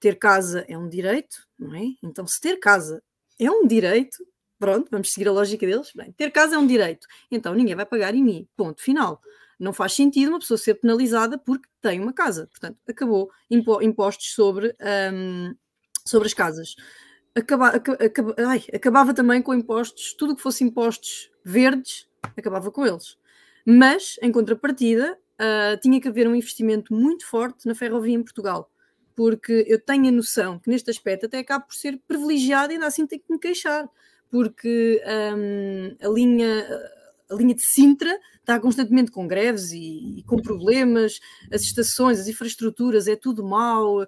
[0.03, 1.85] ter casa é um direito, não é?
[2.03, 3.01] Então, se ter casa
[3.39, 4.17] é um direito,
[4.59, 5.93] pronto, vamos seguir a lógica deles.
[5.95, 8.45] Bem, ter casa é um direito, então ninguém vai pagar em mim.
[8.57, 9.21] Ponto final.
[9.57, 12.47] Não faz sentido uma pessoa ser penalizada porque tem uma casa.
[12.47, 14.75] Portanto, acabou impostos sobre,
[15.13, 15.55] um,
[16.05, 16.75] sobre as casas.
[17.33, 17.71] Acaba,
[18.45, 23.17] ai, acabava também com impostos, tudo que fosse impostos verdes, acabava com eles.
[23.65, 28.69] Mas, em contrapartida, uh, tinha que haver um investimento muito forte na ferrovia em Portugal
[29.15, 32.87] porque eu tenho a noção que neste aspecto até acabo por ser privilegiado e ainda
[32.87, 33.87] assim tenho que me queixar,
[34.29, 35.01] porque
[35.35, 36.65] um, a linha
[37.33, 41.19] a linha de Sintra está constantemente com greves e, e, com problemas,
[41.51, 44.05] as estações, as infraestruturas, é tudo mau,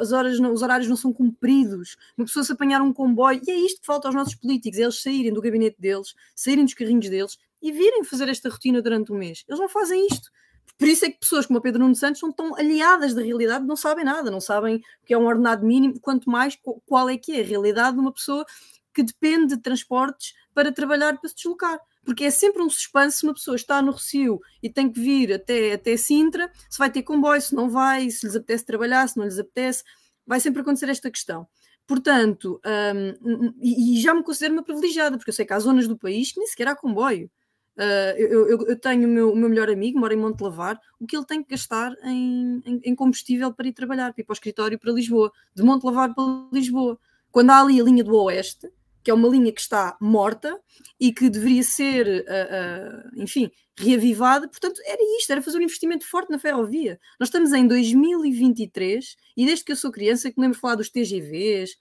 [0.00, 3.50] as horas não, os horários não são cumpridos, uma pessoa se apanhar um comboio, e
[3.50, 6.74] é isto que falta aos nossos políticos, é eles saírem do gabinete deles, saírem dos
[6.74, 9.44] carrinhos deles e virem fazer esta rotina durante um mês.
[9.48, 10.30] Eles não fazem isto.
[10.78, 13.64] Por isso é que pessoas como o Pedro Nuno Santos são tão aliadas da realidade,
[13.64, 17.16] não sabem nada, não sabem o que é um ordenado mínimo, quanto mais qual é
[17.16, 18.44] que é a realidade de uma pessoa
[18.92, 21.80] que depende de transportes para trabalhar, para se deslocar.
[22.04, 25.32] Porque é sempre um suspense se uma pessoa está no Recio e tem que vir
[25.32, 29.16] até, até Sintra, se vai ter comboio, se não vai, se lhes apetece trabalhar, se
[29.16, 29.84] não lhes apetece,
[30.26, 31.46] vai sempre acontecer esta questão.
[31.86, 32.60] Portanto,
[32.94, 36.32] um, e, já me considero uma privilegiada, porque eu sei que há zonas do país
[36.32, 37.30] que nem sequer há comboio.
[37.76, 40.78] Uh, eu, eu, eu, tenho o meu, o meu, melhor amigo, mora em Monte Lavar,
[41.00, 44.24] o que ele tem que gastar em, em, em, combustível para ir trabalhar, para ir
[44.24, 46.98] para o escritório para Lisboa, de Monte Lavar para Lisboa.
[47.30, 48.70] Quando há ali a linha do Oeste,
[49.02, 50.60] que é uma linha que está morta
[51.00, 56.06] e que deveria ser, uh, uh, enfim, reavivada, portanto, era isto, era fazer um investimento
[56.06, 57.00] forte na ferrovia.
[57.18, 60.74] Nós estamos em 2023 e desde que eu sou criança que me lembro de falar
[60.74, 61.76] dos TGVs,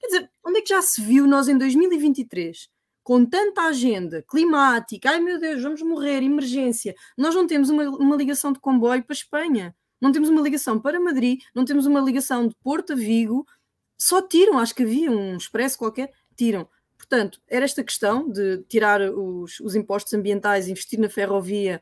[0.00, 2.68] quer dizer, onde é que já se viu nós em 2023?
[3.06, 8.16] Com tanta agenda climática, ai meu Deus, vamos morrer, emergência, nós não temos uma, uma
[8.16, 12.48] ligação de comboio para Espanha, não temos uma ligação para Madrid, não temos uma ligação
[12.48, 13.46] de Porto a Vigo,
[13.96, 16.68] só tiram, acho que havia um expresso qualquer, tiram.
[16.98, 21.80] Portanto, era esta questão de tirar os, os impostos ambientais, investir na ferrovia,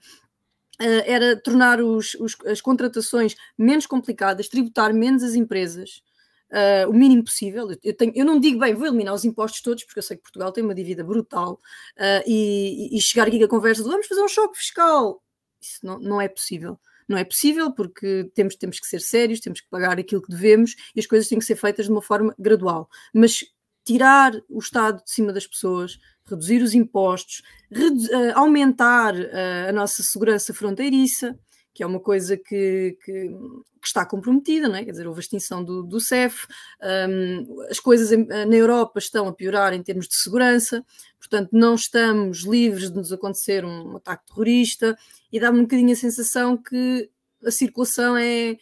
[0.79, 6.03] uh, era tornar os, os, as contratações menos complicadas, tributar menos as empresas,
[6.51, 7.69] uh, o mínimo possível.
[7.83, 10.23] Eu, tenho, eu não digo, bem, vou eliminar os impostos todos, porque eu sei que
[10.23, 11.61] Portugal tem uma dívida brutal,
[11.99, 15.23] uh, e, e, chegar aqui com a conversa de vamos fazer um choque fiscal,
[15.61, 16.79] isso não, não é possível.
[17.07, 20.75] Não é possível porque temos, temos que ser sérios, temos que pagar aquilo que devemos
[20.95, 22.89] e as coisas têm que ser feitas de uma forma gradual.
[23.13, 23.45] Mas
[23.85, 29.73] tirar o Estado de cima das pessoas, reduzir os impostos, redu uh, aumentar uh, a
[29.73, 31.39] nossa segurança fronteiriça,
[31.75, 34.85] que é uma coisa que, que, que, está comprometida, não é?
[34.85, 36.47] quer dizer, houve a extinção do, do CEF,
[36.81, 40.85] um, as coisas em, na Europa estão a piorar em termos de segurança,
[41.18, 44.97] portanto, não estamos livres de nos acontecer um ataque terrorista
[45.33, 47.11] e dá-me um bocadinho a sensação que
[47.45, 48.53] a circulação é,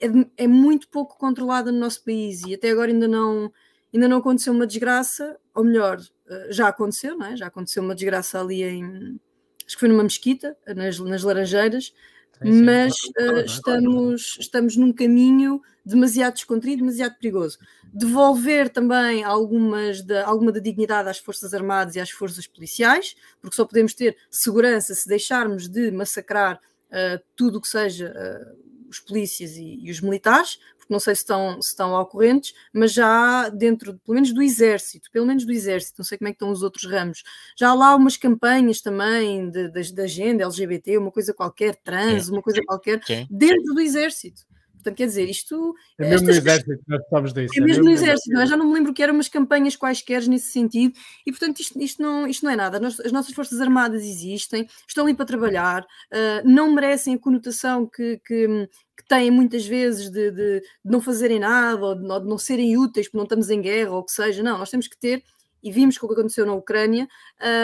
[0.00, 3.52] é, é, muito pouco controlada no nosso país e até agora ainda não,
[3.94, 7.36] ainda não aconteceu uma desgraça, ou melhor, eh, já aconteceu, não é?
[7.36, 9.20] já aconteceu uma desgraça ali em.
[9.66, 11.92] Acho que foi numa mesquita, nas, nas Laranjeiras,
[12.42, 17.58] sim, mas uh, estamos, estamos num caminho demasiado descontraído, demasiado perigoso.
[17.92, 23.56] Devolver também algumas da, alguma da dignidade às Forças Armadas e às Forças Policiais, porque
[23.56, 29.00] só podemos ter segurança se deixarmos de massacrar uh, tudo o que seja uh, os
[29.00, 30.58] polícias e, e, os militares,
[30.90, 35.26] não sei se estão, se estão ocorrentes, mas já dentro, pelo menos do exército, pelo
[35.26, 37.22] menos do exército, não sei como é que estão os outros ramos,
[37.56, 42.60] já há lá umas campanhas também da agenda LGBT, uma coisa qualquer, trans, uma coisa
[42.66, 43.00] qualquer,
[43.30, 44.42] dentro do exército.
[44.80, 45.74] Portanto, quer dizer, isto.
[45.98, 47.54] É mesmo no exército, nós sabemos disso.
[47.56, 48.46] É, mesmo no exército, não é?
[48.46, 52.02] já não me lembro que eram umas campanhas quaisquer nesse sentido, e portanto isto, isto,
[52.02, 52.80] não, isto não é nada.
[52.86, 58.18] as nossas Forças Armadas existem, estão ali para trabalhar, uh, não merecem a conotação que,
[58.24, 58.46] que,
[58.96, 62.38] que têm muitas vezes de, de, de, não fazerem nada, ou de, ou de não
[62.38, 64.42] serem úteis porque não estamos em guerra, ou o que seja.
[64.42, 65.22] Não, nós temos que ter
[65.62, 67.06] e vimos o que aconteceu na Ucrânia,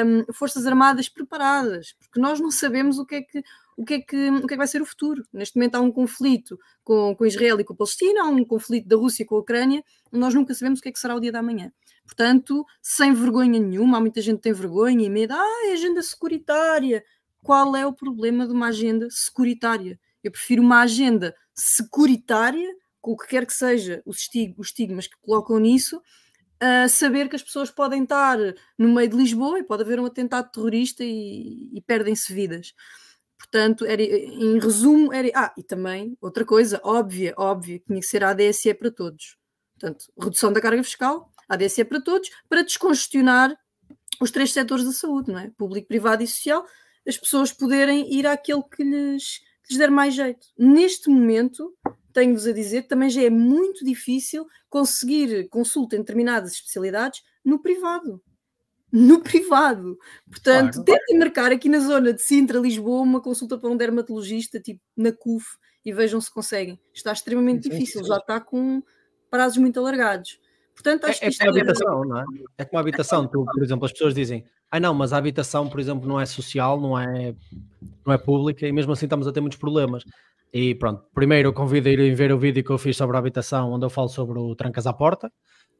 [0.04, 3.42] um, forças armadas preparadas, porque nós não sabemos o que é que
[3.76, 5.22] o que, é que, o que é que vai ser o futuro.
[5.32, 8.88] Neste momento há um conflito com, com Israel e com a Palestina, há um conflito
[8.88, 11.30] da Rússia com a Ucrânia, nós nunca sabemos o que é que será o dia
[11.30, 11.70] da manhã.
[12.04, 16.02] Portanto, sem vergonha nenhuma, há muita gente que tem vergonha e medo, ah, é agenda
[16.02, 17.04] securitária.
[17.42, 20.00] Qual é o problema de uma agenda securitária?
[20.24, 25.58] Eu prefiro uma agenda securitária, com o que quer que seja os estigmas que colocam
[25.58, 26.00] nisso,
[26.58, 28.38] a saber que as pessoas podem estar
[28.78, 32.74] no meio de Lisboa e pode haver um atentado terrorista e, e perdem-se vidas.
[33.50, 35.30] Portanto, era, em resumo, era.
[35.34, 39.36] Ah, e também, outra coisa óbvia, óbvia, tinha que ser a ADSE para todos.
[39.78, 43.56] Portanto, redução da carga fiscal, ADSE para todos, para descongestionar
[44.20, 45.50] os três setores da saúde, não é?
[45.56, 46.66] Público, privado e social,
[47.06, 50.46] as pessoas poderem ir àquele que lhes, que lhes der mais jeito.
[50.58, 51.72] Neste momento,
[52.12, 57.60] tenho-vos a dizer que também já é muito difícil conseguir consulta em determinadas especialidades no
[57.60, 58.20] privado
[58.96, 59.98] no privado.
[60.30, 60.84] Portanto, claro.
[60.84, 65.12] tentem marcar aqui na zona de Sintra, Lisboa, uma consulta para um dermatologista, tipo na
[65.12, 65.44] CUF,
[65.84, 66.80] e vejam se conseguem.
[66.94, 68.08] Está extremamente sim, difícil, sim.
[68.08, 68.82] já está com
[69.30, 70.40] prazos muito alargados.
[70.72, 72.06] Portanto, acho é, que é como a habitação, é...
[72.06, 72.24] não é?
[72.56, 73.26] É como a habitação.
[73.28, 76.24] Tu, por exemplo, as pessoas dizem, ah não, mas a habitação, por exemplo, não é
[76.24, 77.34] social, não é,
[78.04, 80.04] não é pública, e mesmo assim estamos a ter muitos problemas.
[80.52, 83.72] E pronto, primeiro convido a irem ver o vídeo que eu fiz sobre a habitação,
[83.72, 85.30] onde eu falo sobre o trancas à porta.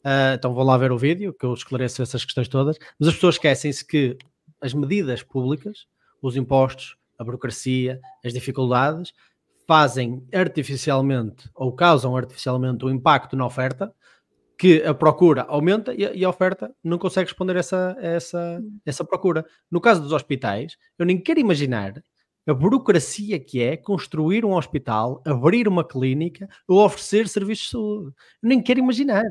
[0.07, 2.79] Uh, então vão lá ver o vídeo, que eu esclareço essas questões todas.
[2.97, 4.17] Mas as pessoas esquecem-se que
[4.61, 5.89] as medidas públicas,
[6.23, 9.13] os impostos, a burocracia, as dificuldades,
[9.67, 13.93] fazem artificialmente ou causam artificialmente o um impacto na oferta
[14.57, 19.45] que a procura aumenta e a, oferta não consegue responder a essa, essa, essa procura.
[19.69, 22.01] No caso dos hospitais, eu nem quero imaginar
[22.47, 28.13] a burocracia que é construir um hospital, abrir uma clínica ou oferecer serviços de saúde.
[28.43, 29.25] Nem quero imaginar.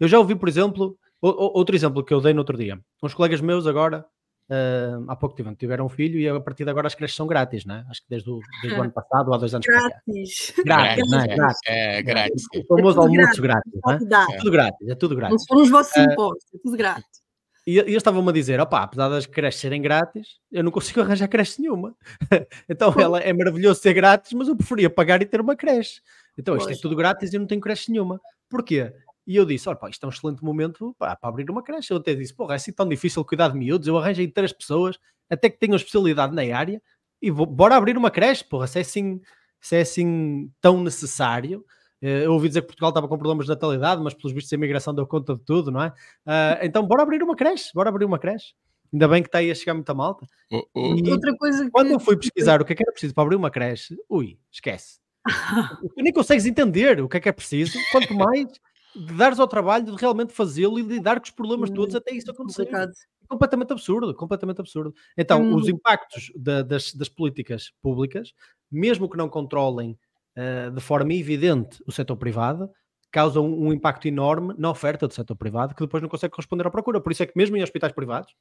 [0.00, 2.78] Eu já ouvi, por exemplo, outro exemplo que eu dei no outro dia.
[3.02, 4.04] Uns colegas meus agora,
[4.50, 7.26] uh, há pouco tiveram, tiveram um filho e a partir de agora as creches são
[7.26, 7.84] grátis, né?
[7.88, 9.66] Acho que desde o, desde o ano passado ou há dois anos.
[9.66, 10.54] Grátis.
[10.64, 11.26] Grátis, não é?
[11.28, 11.60] Grátis.
[11.66, 12.44] É, grátis.
[12.56, 13.72] O famoso é almoço grátis.
[13.84, 14.34] grátis é?
[14.34, 14.36] é?
[14.38, 15.36] Tudo grátis, é tudo grátis.
[15.38, 17.25] Não foram os vossos impostos, é tudo grátis.
[17.66, 21.28] E eles estavam-me a dizer: opá, apesar das creches serem grátis, eu não consigo arranjar
[21.28, 21.96] creche nenhuma.
[22.68, 26.00] então ela é maravilhoso ser grátis, mas eu preferia pagar e ter uma creche.
[26.38, 28.20] Então isto é tudo grátis e eu não tenho creche nenhuma.
[28.48, 28.92] Porquê?
[29.26, 31.92] E eu disse: olha, pá, isto é um excelente momento pá, para abrir uma creche.
[31.92, 33.88] Eu até disse: porra, é assim tão difícil cuidar de miúdos.
[33.88, 34.96] Eu arranjei três pessoas,
[35.28, 36.80] até que tenham especialidade na área,
[37.20, 39.20] e vou, bora abrir uma creche, porra, se é assim,
[39.60, 41.64] se é assim tão necessário.
[42.02, 44.56] Eh, eu ouvi dizer que Portugal estava com problemas de natalidade, mas pelos vistos a
[44.56, 45.88] imigração deu conta de tudo, não é?
[46.26, 48.54] Uh, então, bora abrir uma creche, bora abrir uma creche.
[48.92, 50.26] Ainda bem que está aí a chegar muita malta.
[50.50, 51.10] Oh, oh.
[51.10, 51.70] Outra coisa que...
[51.70, 54.38] Quando eu fui pesquisar o que é que era preciso para abrir uma creche, ui,
[54.50, 55.00] esquece.
[55.94, 58.46] tu nem consegues entender o que é que é preciso, quanto mais
[58.94, 62.30] de dares ao trabalho de realmente fazê-lo e lidar com os problemas todos até isso
[62.30, 62.68] acontecer.
[62.72, 62.88] É
[63.28, 64.94] completamente absurdo, completamente absurdo.
[65.18, 65.56] Então, hum.
[65.56, 68.32] os impactos da, das, das políticas públicas,
[68.70, 69.98] mesmo que não controlem
[70.36, 72.70] de forma evidente o setor privado,
[73.10, 76.66] causa um, um, impacto enorme na oferta do setor privado, que depois não consegue corresponder
[76.66, 77.00] à procura.
[77.00, 78.32] Por isso é que mesmo em hospitais privados,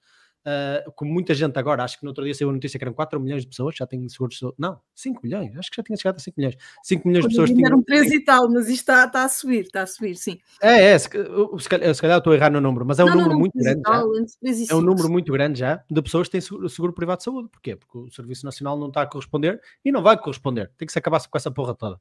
[0.45, 2.93] uh, como muita gente agora, acho que no outro dia saiu a notícia que eram
[2.93, 4.55] 4 milhões de pessoas, já têm seguros de saúde.
[4.59, 6.57] Não, 5 milhões, acho que já tinha chegado a 5 milhões.
[6.83, 7.67] 5 milhões de pessoas tinham.
[7.67, 10.39] Eram 3 e tal, mas isto está, está, a subir, está a subir, sim.
[10.61, 13.07] É, é, se, se, calhar, se calhar estou a errar no número, mas é um
[13.07, 13.81] não, número não, muito grande.
[13.81, 14.73] Tal, já.
[14.73, 17.49] É um número muito grande já de pessoas que têm seguro, seguro, privado de saúde.
[17.49, 17.75] Porquê?
[17.75, 20.71] Porque o Serviço Nacional não está a corresponder e não vai corresponder.
[20.77, 21.99] Tem que se acabar com essa porra toda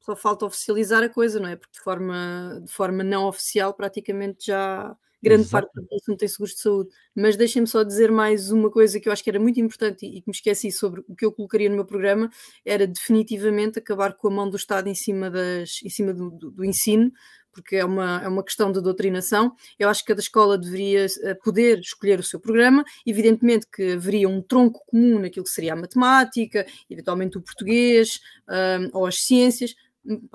[0.00, 1.56] só falta oficializar a coisa, não é?
[1.56, 5.50] Porque de forma, de forma não oficial, praticamente já grande Exato.
[5.50, 6.90] parte da população tem seguros de saúde.
[7.14, 10.20] Mas deixem-me só dizer mais uma coisa que eu acho que era muito importante e,
[10.20, 12.30] que me esqueci sobre o que eu colocaria no meu programa,
[12.64, 16.50] era definitivamente acabar com a mão do Estado em cima, das, em cima do, do,
[16.50, 17.12] do ensino,
[17.52, 19.52] porque é uma, é uma questão de doutrinação.
[19.78, 24.28] Eu acho que cada escola deveria eh, poder escolher o seu programa, evidentemente que haveria
[24.28, 29.74] um tronco comum naquilo que seria a matemática, eventualmente o português um, ou as ciências,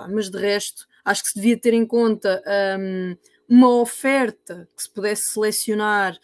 [0.09, 2.41] mas de resto, acho que se devia ter em conta
[2.79, 3.15] um,
[3.47, 6.17] uma oferta que se pudesse selecionar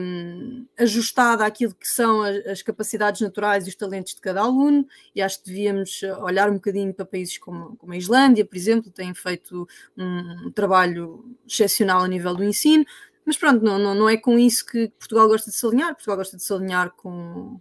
[0.00, 4.86] um, ajustada àquilo que são as, as, capacidades naturais e os talentos de cada aluno,
[5.14, 8.90] e acho que devíamos olhar um bocadinho para países como, como a Islândia, por exemplo,
[8.90, 12.84] têm feito um, um trabalho excepcional a nível do ensino,
[13.24, 16.16] mas pronto, não, não, não é com isso que Portugal gosta de se alinhar, Portugal
[16.16, 17.60] gosta de se alinhar com,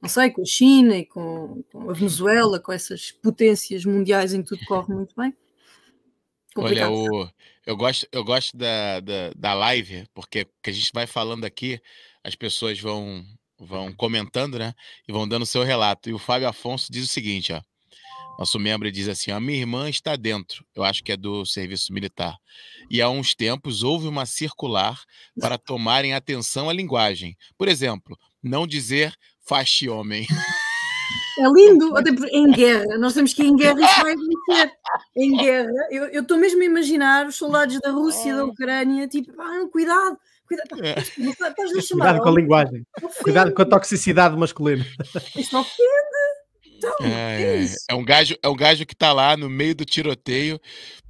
[0.00, 4.42] não sei, com a China e com, com, a Venezuela, com essas potências mundiais em
[4.42, 5.34] que tudo corre muito bem.
[6.54, 6.92] Complicado.
[6.92, 7.30] Olha, o,
[7.66, 11.80] eu gosto, eu gosto da, da, da live, porque que a gente vai falando aqui,
[12.22, 13.24] as pessoas vão,
[13.58, 14.74] vão comentando, né?
[15.06, 16.08] E vão dando seu relato.
[16.08, 17.60] E o Fábio Afonso diz o seguinte, ó.
[18.38, 21.92] Nosso membro diz assim: a minha irmã está dentro, eu acho que é do serviço
[21.92, 22.36] militar.
[22.90, 25.02] E há uns tempos houve uma circular
[25.40, 27.36] para tomarem atenção à linguagem.
[27.56, 29.14] Por exemplo, não dizer
[29.46, 30.26] faste homem.
[31.38, 32.98] É lindo, até em guerra.
[32.98, 34.72] Nós temos que ir em guerra isso vai acontecer.
[35.16, 39.68] Em guerra, eu estou mesmo a imaginar os soldados da Rússia, da Ucrânia, tipo, ah,
[39.70, 40.98] cuidado, cuidado, é.
[40.98, 42.04] estás a chamar.
[42.04, 43.22] Cuidado com a linguagem, ofende.
[43.22, 44.86] cuidado com a toxicidade masculina.
[45.36, 46.16] Isto ofende.
[46.76, 49.84] Então, é, é, é, um gajo, é um gajo que tá lá no meio do
[49.84, 50.60] tiroteio.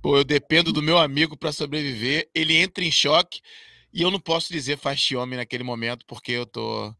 [0.01, 2.29] Pô, eu dependo do meu amigo para sobreviver.
[2.35, 3.41] Ele entra em choque
[3.93, 6.95] e eu não posso dizer faz homem naquele momento porque eu tô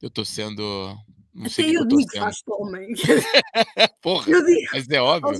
[0.00, 0.96] eu tô sendo
[1.38, 2.88] não Até eu, eu digo faz homem.
[4.02, 5.38] Porra, eu digo, mas é óbvio.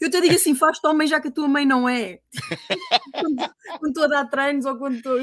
[0.00, 2.18] Eu te digo assim, faz homem já que a tua mãe não é.
[3.14, 5.20] quando, estou a dar treinos ou quando estou.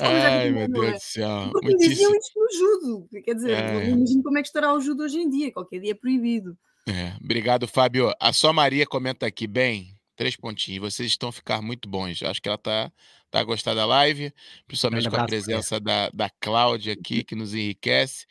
[0.00, 0.92] Ai, meu Deus é.
[0.92, 1.48] do céu.
[1.50, 3.08] Porque me diziam isto no judo.
[3.24, 3.88] Quer dizer, é.
[3.88, 5.50] imagino como é que estará o judo hoje em dia.
[5.50, 6.54] Qualquer dia é proibido.
[6.86, 7.14] É.
[7.22, 8.12] Obrigado, Fábio.
[8.20, 10.92] A só Maria comenta aqui, bem, três pontinhos.
[10.92, 12.22] Vocês estão a ficar muito bons.
[12.22, 12.90] Acho que ela está
[13.30, 14.32] tá a gostar da live,
[14.66, 18.26] principalmente com a presença da, da Cláudia aqui, que nos enriquece.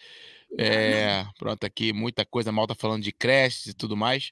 [0.57, 4.31] É, pronto, aqui muita coisa, mal tá falando de creches e tudo mais.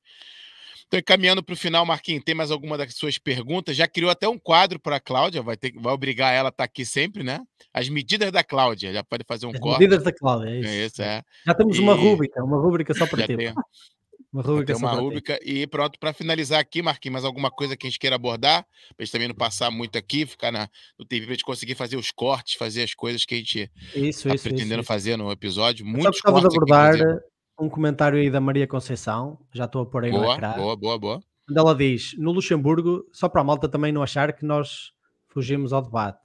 [0.89, 3.77] Então, encaminhando para o final, Marquinhos, tem mais alguma das suas perguntas?
[3.77, 6.63] Já criou até um quadro para a Cláudia, vai, ter, vai obrigar ela a estar
[6.63, 7.39] tá aqui sempre, né?
[7.71, 9.79] As medidas da Cláudia, já pode fazer um As corte.
[9.79, 10.69] Medidas da Cláudia, é isso.
[10.69, 11.23] É isso é.
[11.45, 11.79] Já temos e...
[11.79, 13.37] uma rúbrica, uma rúbrica só para ti.
[13.37, 13.53] Tem...
[14.31, 15.39] Uma rúbrica, uma rúbrica.
[15.43, 18.95] E pronto, para finalizar aqui, Marquinhos, mais alguma coisa que a gente queira abordar, para
[18.99, 21.73] a gente também não passar muito aqui, ficar na, no TV, para a gente conseguir
[21.73, 25.83] fazer os cortes, fazer as coisas que a gente está pretendendo isso, fazer no episódio.
[25.85, 26.41] Muitos cortes.
[26.41, 27.21] de abordar
[27.59, 30.53] um comentário aí da Maria Conceição, já estou a pôr aí boa, no ecrã.
[30.53, 31.23] Boa, boa, boa.
[31.49, 34.91] Onde ela diz, no Luxemburgo, só para a malta também não achar que nós
[35.27, 36.19] fugimos ao debate.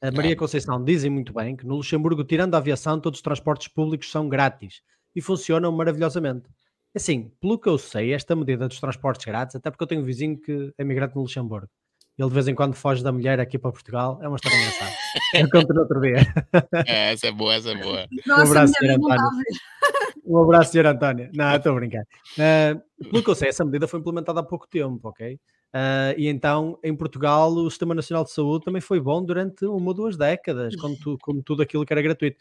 [0.00, 3.66] A Maria Conceição dizem muito bem que no Luxemburgo, tirando a aviação, todos os transportes
[3.66, 4.82] públicos são grátis
[5.16, 6.48] e funcionam maravilhosamente.
[6.94, 10.04] Assim, pelo que eu sei, esta medida dos transportes grátis, até porque eu tenho um
[10.04, 11.68] vizinho que é migrante no Luxemburgo.
[12.18, 14.18] Ele de vez em quando foge da mulher aqui para Portugal.
[14.20, 14.90] É uma história engraçada.
[15.34, 16.16] Eu conto no outro dia.
[16.86, 18.06] É, essa é boa, essa é boa.
[18.26, 18.90] Nossa, um abraço, Sr.
[18.90, 19.30] António.
[20.24, 20.86] Um abraço, Sr.
[20.86, 21.30] António.
[21.32, 22.02] Não, estou a brincar.
[22.02, 25.34] Uh, pelo que eu sei, essa medida foi implementada há pouco tempo, ok?
[25.34, 29.88] Uh, e então, em Portugal, o Sistema Nacional de Saúde também foi bom durante uma
[29.88, 32.38] ou duas décadas, como, tu, como tudo aquilo que era gratuito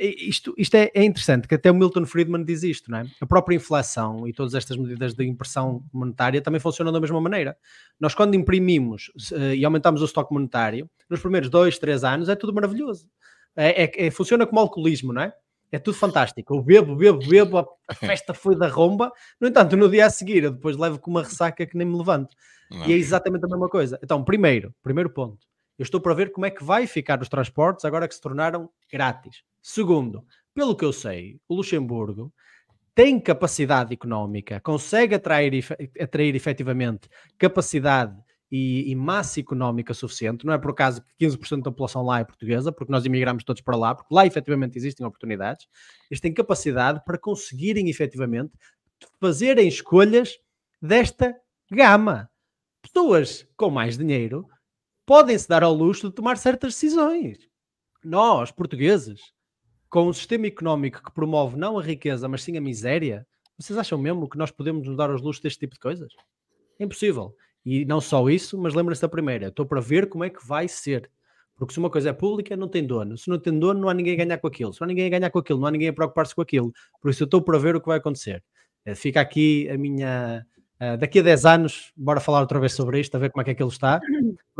[0.00, 3.06] isto, isto é, é, interessante, que até o Milton Friedman diz isto, não é?
[3.20, 7.56] A própria inflação e todas estas medidas de impressão monetária também funcionam da mesma maneira.
[7.98, 12.34] Nós, quando imprimimos uh, e aumentamos o estoque monetário, nos primeiros dois, três anos, é
[12.34, 13.08] tudo maravilhoso.
[13.54, 15.34] É, é, é, funciona como alcoolismo, não é?
[15.72, 16.54] É tudo fantástico.
[16.54, 19.12] Eu bebo, bebo, bebo, a festa foi da romba.
[19.40, 21.96] No entanto, no dia a seguir, eu depois levo com uma ressaca que nem me
[21.96, 22.34] levanto.
[22.70, 22.86] Não.
[22.86, 23.98] E é exatamente a mesma coisa.
[24.02, 25.46] Então, primeiro, primeiro ponto,
[25.80, 28.68] eu estou para ver como é que vai ficar os transportes agora que se tornaram
[28.92, 29.42] grátis.
[29.62, 32.30] Segundo, pelo que eu sei, o Luxemburgo
[32.94, 35.64] tem capacidade económica, consegue atrair,
[35.98, 37.08] atrair efetivamente
[37.38, 38.14] capacidade
[38.52, 40.44] e, e, massa económica suficiente.
[40.44, 43.62] Não é por acaso que 15% da população lá é portuguesa, porque nós imigramos todos
[43.62, 45.66] para lá, porque lá efetivamente existem oportunidades.
[46.10, 48.52] Eles têm capacidade para conseguirem efetivamente
[49.18, 50.36] fazerem escolhas
[50.82, 51.34] desta
[51.72, 52.28] gama.
[52.82, 54.46] Pessoas com mais dinheiro
[55.10, 57.36] podem-se dar ao luxo de tomar certas decisões.
[58.04, 59.32] Nós, portugueses,
[59.88, 63.26] com um sistema económico que promove não a riqueza, mas sim a miséria,
[63.58, 66.12] vocês acham mesmo que nós podemos nos dar aos luxos deste tipo de coisas?
[66.78, 67.34] É impossível.
[67.66, 69.48] E não só isso, mas lembrem-se da primeira.
[69.48, 71.10] Estou para ver como é que vai ser.
[71.56, 73.18] Porque se uma coisa é pública, não tem dono.
[73.18, 74.72] Se não tem dono, não há ninguém a ganhar com aquilo.
[74.72, 76.72] Se não há ninguém a ganhar com aquilo, não há ninguém a preocupar-se com aquilo.
[77.02, 78.44] Por isso eu estou para ver o que vai acontecer.
[78.84, 80.46] Eh, fica aqui a minha,
[80.80, 83.44] Uh, daqui a 10 anos, bora falar outra vez sobre isto, a ver como é
[83.44, 84.00] que aquilo está.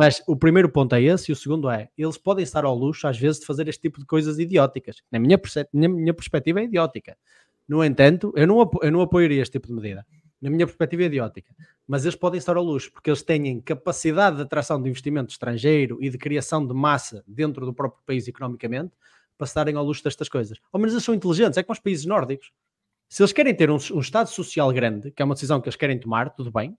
[0.01, 3.06] Mas o primeiro ponto é esse, e o segundo é: eles podem estar ao luxo,
[3.06, 5.02] às vezes, de fazer este tipo de coisas idióticas.
[5.12, 5.39] Na minha,
[5.74, 7.18] minha, minha perspectiva, é idiótica.
[7.68, 10.06] No entanto, eu não, eu não apoiaria este tipo de medida.
[10.40, 11.55] Na minha perspectiva, é idiótica.
[11.86, 15.98] Mas eles podem estar ao luxo, porque eles têm capacidade de atração de investimento estrangeiro
[16.01, 18.94] e de criação de massa dentro do próprio país economicamente
[19.36, 20.59] para estarem ao luxo destas coisas.
[20.72, 22.51] Ao menos eles são inteligentes, é como os países nórdicos.
[23.06, 25.77] Se eles querem ter um, um, Estado social grande, que é uma decisão que eles
[25.77, 26.74] querem tomar, tudo bem,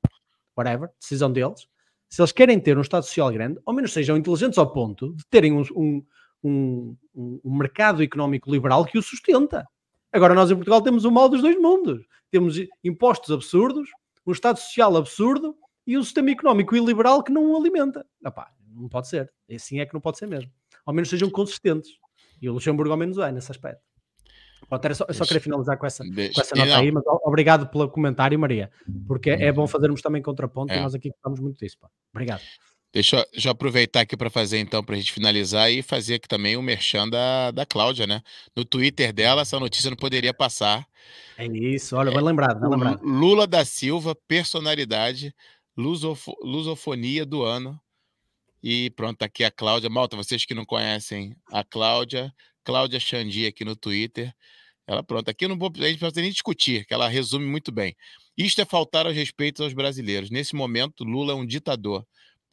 [0.57, 1.67] whatever, decisão deles.
[2.11, 5.23] Se eles querem ter um Estado social grande, ao menos sejam inteligentes ao ponto de
[5.29, 6.03] terem um,
[6.43, 9.65] um, um mercado económico liberal que o sustenta.
[10.11, 12.05] Agora, nós em Portugal temos o mal dos dois mundos.
[12.29, 13.89] Temos impostos absurdos,
[14.27, 15.55] um Estado social absurdo
[15.87, 18.05] e um sistema económico iliberal que não o alimenta.
[18.25, 19.31] Epá, não pode ser.
[19.49, 20.51] Assim é que não pode ser mesmo.
[20.85, 21.91] Ao menos sejam consistentes.
[22.41, 23.81] E o Luxemburgo ao menos é nesse aspecto.
[24.67, 27.89] Pronto, só, eu só queria finalizar com essa, com essa nota aí, mas obrigado pelo
[27.89, 28.71] comentário, Maria,
[29.07, 30.77] porque é bom fazermos também contraponto é.
[30.77, 31.77] e nós aqui gostamos muito disso.
[31.79, 31.89] Pá.
[32.13, 32.41] Obrigado.
[32.93, 36.57] Deixa, eu aproveitar aqui para fazer então, para a gente finalizar e fazer aqui também
[36.57, 38.21] o merchan da, da Cláudia, né?
[38.53, 40.85] No Twitter dela, essa notícia não poderia passar.
[41.37, 42.99] É isso, olha, vai lembrar, vai lembrar.
[43.01, 45.33] Lula da Silva, personalidade,
[45.77, 47.79] lusofo, lusofonia do ano.
[48.61, 49.89] E pronto, tá aqui a Cláudia.
[49.89, 52.31] Malta, vocês que não conhecem a Cláudia,
[52.63, 54.33] Cláudia Xandi aqui no Twitter.
[54.87, 57.71] Ela, pronto, aqui não vou, a gente não precisa nem discutir, que ela resume muito
[57.71, 57.95] bem.
[58.37, 60.29] Isto é faltar aos respeitos aos brasileiros.
[60.29, 62.05] Nesse momento, Lula é um ditador.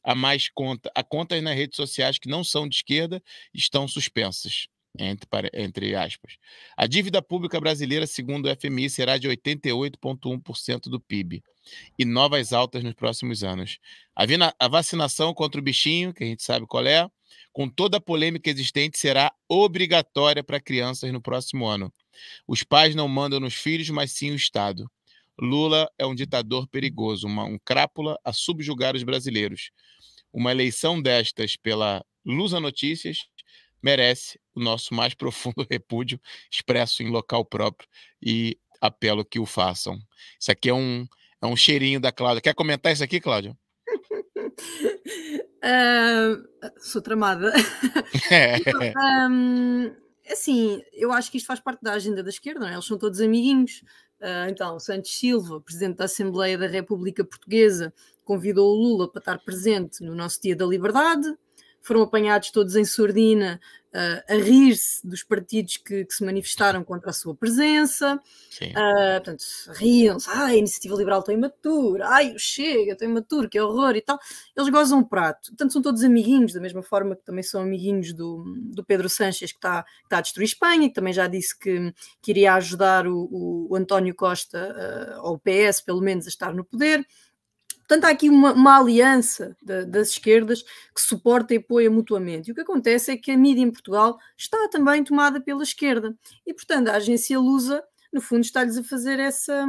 [0.05, 3.23] Há mais conta, há contas nas redes sociais que não são de esquerda
[3.53, 4.69] estão suspensas.
[4.99, 6.39] Entre, entre aspas.
[6.77, 11.43] A dívida pública brasileira, segundo o FMI, será de 88,1% do PIB
[11.99, 13.79] e novas altas nos próximos anos.
[14.17, 14.25] A,
[14.59, 17.09] a vacinação contra o bichinho, que a gente sabe qual é,
[17.59, 21.93] com toda a polêmica existente, será obrigatória para crianças no próximo ano.
[22.47, 24.89] Os pais não mandam nos filhos, mas sim o Estado.
[25.37, 29.73] Lula é um ditador perigoso, uma, um crápula a subjugar os brasileiros.
[30.33, 33.27] Uma eleição destas pela Lusa Notícias
[33.83, 37.89] merece o nosso mais profundo repúdio, expresso em local próprio,
[38.23, 39.99] e apelo que o façam.
[40.39, 41.05] Isso aqui é um,
[41.43, 42.41] é um cheirinho da Cláudia.
[42.41, 43.59] Quer comentar isso aqui, Cláudia?
[45.65, 46.49] Uh,
[46.79, 47.53] sou tramada.
[49.31, 49.95] Um,
[50.31, 52.73] assim, eu acho que isto faz parte da agenda da esquerda, não é?
[52.73, 53.83] eles são todos amiguinhos.
[54.21, 57.93] Uh, então, Santos Silva, presidente da Assembleia da República Portuguesa,
[58.25, 61.35] convidou o Lula para estar presente no nosso Dia da Liberdade
[61.89, 63.59] foram apanhados todos em surdina
[63.95, 68.21] uh, a rir-se dos partidos que, que, se manifestaram contra a sua presença.
[68.63, 69.45] Uh, portanto,
[69.75, 74.03] riam-se, ai, a iniciativa liberal está imatura, ai, o Chega está imaturo, que horror e
[74.03, 74.19] tal.
[74.55, 75.49] Eles gozam um prato.
[75.49, 79.51] Portanto, são todos amiguinhos, da mesma forma que também são amiguinhos do, do Pedro Sanches,
[79.51, 81.91] que está, que está a destruir Espanha, que também já disse que,
[82.21, 86.53] que iria ajudar o, o António Costa, uh, ou o PS, pelo menos, a estar
[86.53, 87.07] no poder.
[87.89, 92.49] Portanto, há aqui uma, uma aliança de, das esquerdas que suporta e apoia mutuamente.
[92.49, 96.15] E o que acontece é que a mídia em Portugal está também tomada pela esquerda.
[96.47, 97.83] E, portanto, a agência Lusa,
[98.13, 99.67] no fundo, está-lhes a fazer essa,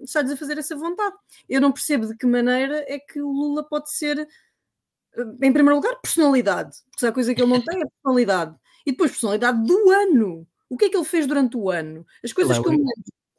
[0.00, 1.14] está a fazer essa vontade.
[1.46, 5.74] Eu não percebo de que maneira é que o Lula pode ser, eh, em primeiro
[5.74, 6.74] lugar, personalidade.
[6.84, 8.56] Porque se há coisa que ele não tem é personalidade.
[8.86, 10.46] E depois, personalidade do ano.
[10.70, 12.06] O que é que ele fez durante o ano?
[12.24, 12.72] As coisas é que eu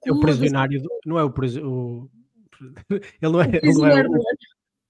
[0.05, 2.09] É o prisionário, do, não é o, o
[3.21, 3.47] ele não é.
[3.47, 4.23] Ele não, é o,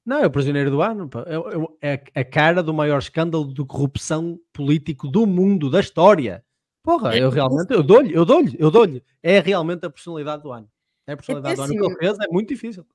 [0.05, 1.09] não, é o prisioneiro do ano.
[1.81, 6.43] É, é, é a cara do maior escândalo de corrupção político do mundo, da história.
[6.83, 9.03] Porra, eu realmente, eu dou-lhe, eu dou-lhe, eu dou-lhe.
[9.21, 10.69] É realmente a personalidade do ano.
[11.05, 12.85] É a personalidade do ano que ele fez, é muito difícil.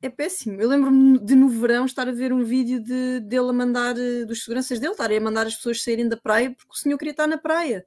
[0.00, 0.60] É péssimo.
[0.60, 4.24] Eu lembro-me de no verão estar a ver um vídeo de, dele a mandar, eh,
[4.24, 7.12] dos seguranças dele, estarem a mandar as pessoas saírem da praia porque o senhor queria
[7.12, 7.86] estar na praia.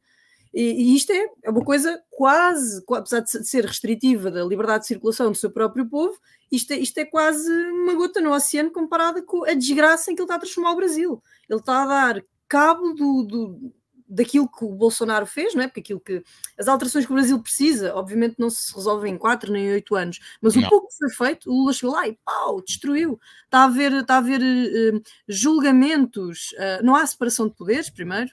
[0.54, 4.88] E, e isto é, é uma coisa quase, apesar de ser restritiva da liberdade de
[4.88, 6.18] circulação do seu próprio povo,
[6.52, 10.22] isto é, isto é quase uma gota no oceano comparada com a desgraça em que
[10.22, 11.24] ele está a transformar o Brasil.
[11.50, 13.74] Ele está a dar cabo do, do
[14.08, 15.68] daquilo que o Bolsonaro fez, não é?
[15.68, 16.24] Porque aquilo que
[16.58, 20.20] as alterações que o Brasil precisa, obviamente não se resolvem em quatro nem oito anos,
[20.42, 20.64] mas não.
[20.64, 23.20] o pouco que foi feito, o Lula chegou lá e pau, destruiu.
[23.46, 28.30] Está a haver, está a haver uh, julgamentos, uh, não há separação de poderes, primeiro,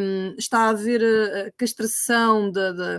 [0.00, 2.98] um, está a haver a, a castração da, da,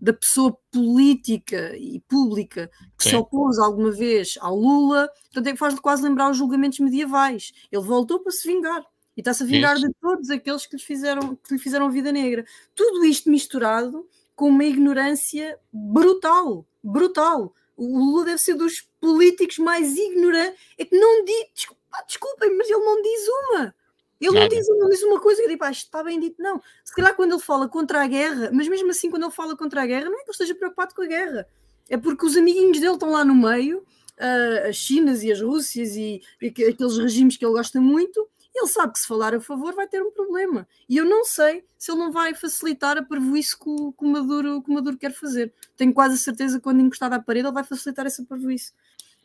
[0.00, 3.10] da, pessoa política e pública que Sim.
[3.10, 7.52] se opôs alguma vez ao Lula, portanto é que faz quase lembrar os julgamentos medievais.
[7.70, 8.84] Ele voltou para se vingar
[9.16, 9.88] e está-se a vingar Isso.
[9.88, 12.44] de todos aqueles que lhe, fizeram, que lhe fizeram vida negra.
[12.74, 14.06] Tudo isto misturado
[14.36, 17.52] com uma ignorância brutal, brutal.
[17.76, 20.60] O Lula deve ser dos políticos mais ignorantes.
[20.78, 21.66] É que não diz,
[22.06, 23.74] desculpem, mas ele não diz uma.
[24.20, 26.60] Ele não diz, não diz, uma coisa que eu digo, ah, está bem dito, não.
[26.84, 29.82] Se calhar quando ele fala contra a guerra, mas mesmo assim, quando ele fala contra
[29.82, 31.46] a guerra, não é que ele esteja preocupado com a guerra,
[31.88, 35.96] é porque os amiguinhos dele estão lá no meio, uh, as Chinas e as Rússias
[35.96, 39.72] e, e aqueles regimes que ele gosta muito, ele sabe que se falar a favor
[39.74, 40.66] vai ter um problema.
[40.88, 44.08] E eu não sei se ele não vai facilitar a parvoíce que o, que o,
[44.08, 45.52] Maduro, que o Maduro quer fazer.
[45.76, 48.72] Tenho quase a certeza que quando encostar à parede ele vai facilitar essa parvoíce.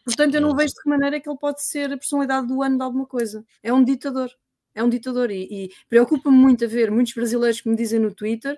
[0.06, 2.61] Portanto, eu não vejo de que maneira é que ele pode ser a personalidade do
[2.61, 3.44] ano de alguma coisa.
[3.64, 4.30] É um ditador.
[4.75, 5.31] É um ditador.
[5.31, 8.57] E, e preocupa-me muito a ver muitos brasileiros que me dizem no Twitter,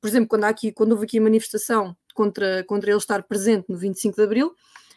[0.00, 3.76] por exemplo, quando, aqui, quando houve aqui a manifestação contra, contra ele estar presente no
[3.78, 4.54] 25 de Abril,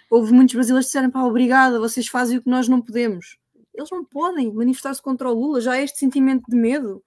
[0.10, 3.38] houve muitos brasileiros que disseram: pá, obrigada, vocês fazem o que nós não podemos
[3.78, 7.04] eles não podem manifestar-se contra o Lula, já há este sentimento de medo.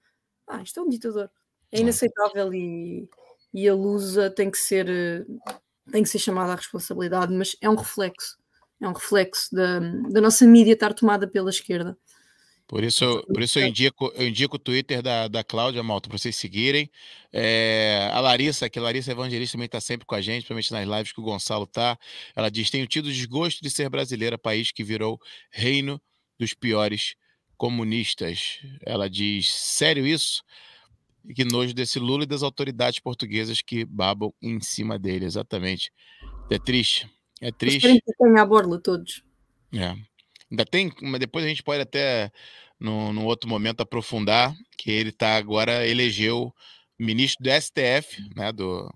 [0.46, 1.30] Ah, isto é um ditador.
[1.72, 3.08] É inaceitável e,
[3.52, 5.26] e a Lusa tem que ser
[5.90, 8.36] tem que ser chamada à responsabilidade, mas é um reflexo.
[8.80, 9.80] É um reflexo da,
[10.10, 11.96] da nossa mídia estar tomada pela esquerda.
[12.68, 16.18] Por isso, por isso eu indico, eu indico o Twitter da, da Cláudia Malta para
[16.18, 16.90] vocês seguirem.
[17.32, 20.98] É, a Larissa, que a Larissa Evangelista também está sempre com a gente, principalmente nas
[20.98, 21.98] lives que o Gonçalo tá.
[22.36, 25.18] Ela diz: tenho tido desgosto de ser brasileira, país que virou
[25.50, 25.98] reino
[26.38, 27.14] dos piores
[27.56, 28.58] comunistas.
[28.84, 30.44] Ela diz: sério isso?
[31.26, 35.90] E que nojo desse Lula e das autoridades portuguesas que babam em cima dele, exatamente.
[36.50, 37.10] É triste.
[37.40, 37.80] É triste.
[37.80, 39.22] Querem que a borla todos.
[39.72, 39.96] É.
[40.50, 42.32] Ainda tem, mas depois a gente pode até,
[42.80, 46.54] no outro momento, aprofundar que ele está agora, elegeu
[46.98, 48.88] ministro do STF, né, do,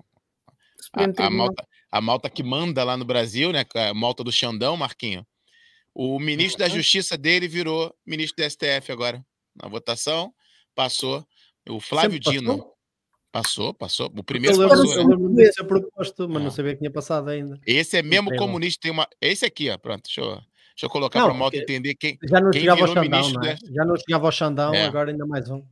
[0.93, 4.77] a, a, malta, a malta que manda lá no Brasil, né, a malta do Xandão,
[4.77, 5.27] Marquinho.
[5.95, 9.25] O ministro da Justiça dele virou ministro do STF agora,
[9.55, 10.33] na votação,
[10.75, 11.25] passou.
[11.69, 12.73] O Flávio Dino.
[13.31, 14.13] Passou, passou.
[14.15, 14.93] O primeiro eu passou.
[14.93, 16.51] Eu lembro de ser proposto, mas não ah.
[16.51, 17.59] sabia que tinha passado ainda.
[17.67, 18.81] Esse é mesmo comunista.
[18.83, 19.09] Tem uma...
[19.23, 20.39] Esse aqui, ó, pronto, deixa eu
[20.83, 22.19] Deixa eu colocar para a moto entender quem.
[22.25, 23.57] Já não quem chegava ao Xandão, não é?
[23.73, 24.87] Já não chegava ao Xandão, é.
[24.87, 25.63] agora ainda mais um.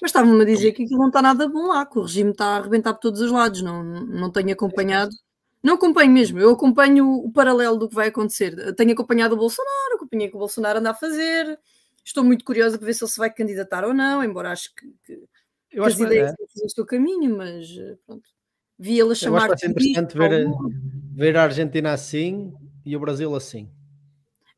[0.00, 2.46] Mas estavam-me a dizer que aquilo não está nada bom lá, que o regime está
[2.46, 3.60] a arrebentar por todos os lados.
[3.60, 5.14] Não, não tenho acompanhado.
[5.62, 8.74] Não acompanho mesmo, eu acompanho o paralelo do que vai acontecer.
[8.74, 11.58] Tenho acompanhado o Bolsonaro, acompanhei o que o Bolsonaro anda a fazer.
[12.02, 14.86] Estou muito curiosa para ver se ele se vai candidatar ou não, embora acho que,
[15.04, 15.12] que,
[15.72, 16.64] eu que acho as ideias é.
[16.64, 17.66] o seu caminho, mas
[18.06, 18.28] pronto.
[18.78, 19.48] Vi ele a chamar.
[19.48, 20.46] Eu acho que vai ser interessante ver,
[21.14, 22.52] ver a Argentina assim
[22.84, 23.70] e o Brasil assim.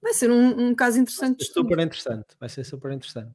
[0.06, 1.44] Vai ser um, um caso interessante.
[1.44, 3.34] super interessante, vai ser super interessante.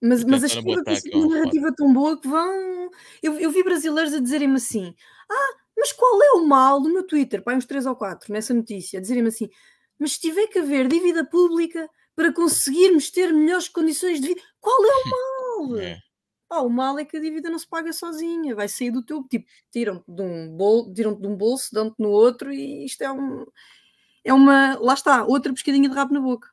[0.00, 2.90] Mas, mas a esquerda tem uma narrativa tão boa que vão.
[3.22, 4.94] Eu, eu vi brasileiros a dizerem-me assim:
[5.30, 7.42] Ah, mas qual é o mal no meu Twitter?
[7.42, 9.50] Pai, uns 3 ou 4 nessa notícia, a dizerem-me assim:
[9.98, 11.86] Mas se tiver que haver dívida pública
[12.16, 15.78] para conseguirmos ter melhores condições de vida, qual é o mal?
[15.80, 15.98] É.
[16.48, 19.22] Ah, o mal é que a dívida não se paga sozinha, vai sair do teu.
[19.24, 23.12] Tipo, tiram-te de um bolso, tiram de um bolso, dão-te no outro, e isto é
[23.12, 23.44] um
[24.24, 26.48] é uma, lá está, outra pescadinha de rabo na boca.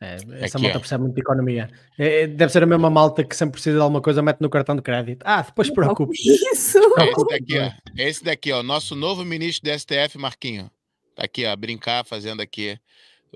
[0.00, 0.80] É, essa malta é.
[0.80, 1.70] percebe muito de economia.
[1.98, 4.76] É, deve ser a mesma malta que sempre precisa de alguma coisa, mete no cartão
[4.76, 5.22] de crédito.
[5.24, 6.14] Ah, depois preocupe.
[6.14, 6.78] Isso!
[6.78, 7.70] Esse daqui, ó.
[7.96, 8.62] Esse daqui, ó.
[8.62, 10.70] Nosso novo ministro do STF, Marquinho.
[11.14, 12.78] Tá aqui, ó, brincar, fazendo aqui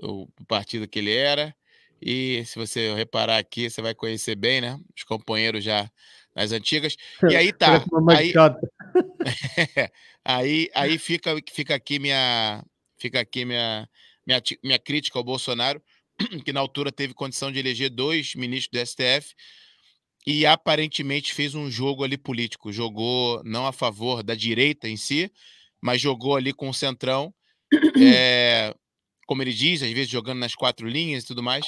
[0.01, 1.55] o partido que ele era.
[2.01, 4.79] E se você reparar aqui, você vai conhecer bem, né?
[4.95, 5.89] Os companheiros já
[6.35, 6.95] nas antigas.
[7.29, 7.83] E aí tá.
[8.15, 8.33] aí,
[10.23, 12.63] aí, aí fica, fica aqui minha,
[12.99, 13.87] Fica aqui minha,
[14.27, 15.81] minha, minha crítica ao Bolsonaro,
[16.45, 19.33] que na altura teve condição de eleger dois ministros do STF
[20.27, 22.71] e aparentemente fez um jogo ali político.
[22.71, 25.31] Jogou não a favor da direita em si,
[25.81, 27.33] mas jogou ali com o centrão,
[27.97, 28.73] é,
[29.25, 31.65] como ele diz, às vezes jogando nas quatro linhas e tudo mais.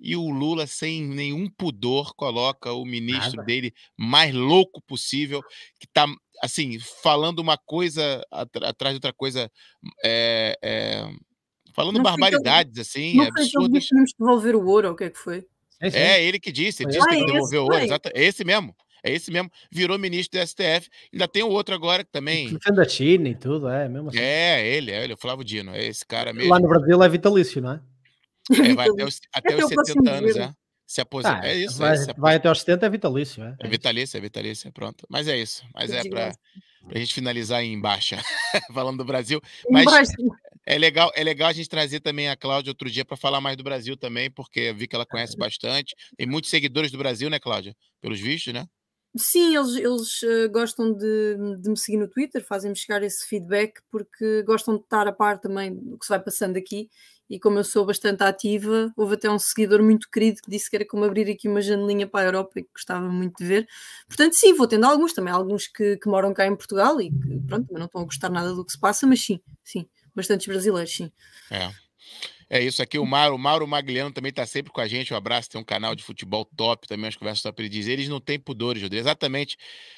[0.00, 3.44] E o Lula, sem nenhum pudor, coloca o ministro Nada.
[3.44, 5.42] dele mais louco possível,
[5.78, 6.06] que está
[6.42, 9.50] assim, falando uma coisa atrás de outra coisa,
[10.04, 11.08] é, é,
[11.72, 13.88] falando não barbaridades, assim, não absurdas.
[13.92, 15.46] Não que devolver o ouro, ou o que é que foi?
[15.80, 18.44] É, ele que disse, ele disse que tem que devolver o ouro, exato, é esse
[18.44, 18.74] mesmo.
[19.04, 20.88] É esse mesmo, virou ministro do STF.
[21.12, 22.56] Ainda tem o outro agora que também.
[22.88, 24.18] China e tudo, é mesmo assim.
[24.20, 26.50] É, ele, é ele, o Flávio Dino, é esse cara mesmo.
[26.50, 27.80] Lá no Brasil é vitalício, não é?
[28.50, 30.52] É, vai até os, até os 70 anos, é.
[30.86, 31.40] Se aposenta.
[31.42, 31.78] Ah, é isso.
[31.78, 33.56] Vai, é, vai até os 70 é vitalício, é.
[33.60, 35.06] É vitalício, é vitalício, é pronto.
[35.08, 35.64] Mas é isso.
[35.74, 36.32] Mas é para
[36.90, 38.18] a gente finalizar em baixa,
[38.74, 39.40] falando do Brasil.
[39.70, 39.86] Mas
[40.66, 43.56] é legal, é legal a gente trazer também a Cláudia outro dia para falar mais
[43.56, 45.94] do Brasil também, porque eu vi que ela conhece bastante.
[46.16, 47.74] Tem muitos seguidores do Brasil, né, Cláudia?
[48.00, 48.66] Pelos vistos, né?
[49.16, 53.80] Sim, eles, eles uh, gostam de, de, me seguir no Twitter, fazem-me chegar esse feedback
[53.90, 56.88] porque gostam de estar a par também do que se vai passando aqui
[57.32, 60.76] e como eu sou bastante ativa, houve até um seguidor muito querido que disse que
[60.76, 63.66] era como abrir aqui uma janelinha para a Europa e que gostava muito de ver.
[64.06, 67.40] Portanto, sim, vou tendo alguns também, alguns que, que moram cá em Portugal e que,
[67.48, 70.94] pronto, não estão a gostar nada do que se passa, mas sim, sim, bastantes brasileiros,
[70.94, 71.10] sim.
[71.50, 71.70] É.
[72.50, 75.14] É isso aqui, o Mauro, o Mauro Magliano também está sempre com a gente.
[75.14, 77.62] Um abraço, tem um canal de futebol top também, as conversas top.
[77.62, 79.02] Ele diz: eles não têm pudores, Rodrigo.
[79.02, 79.56] Exatamente.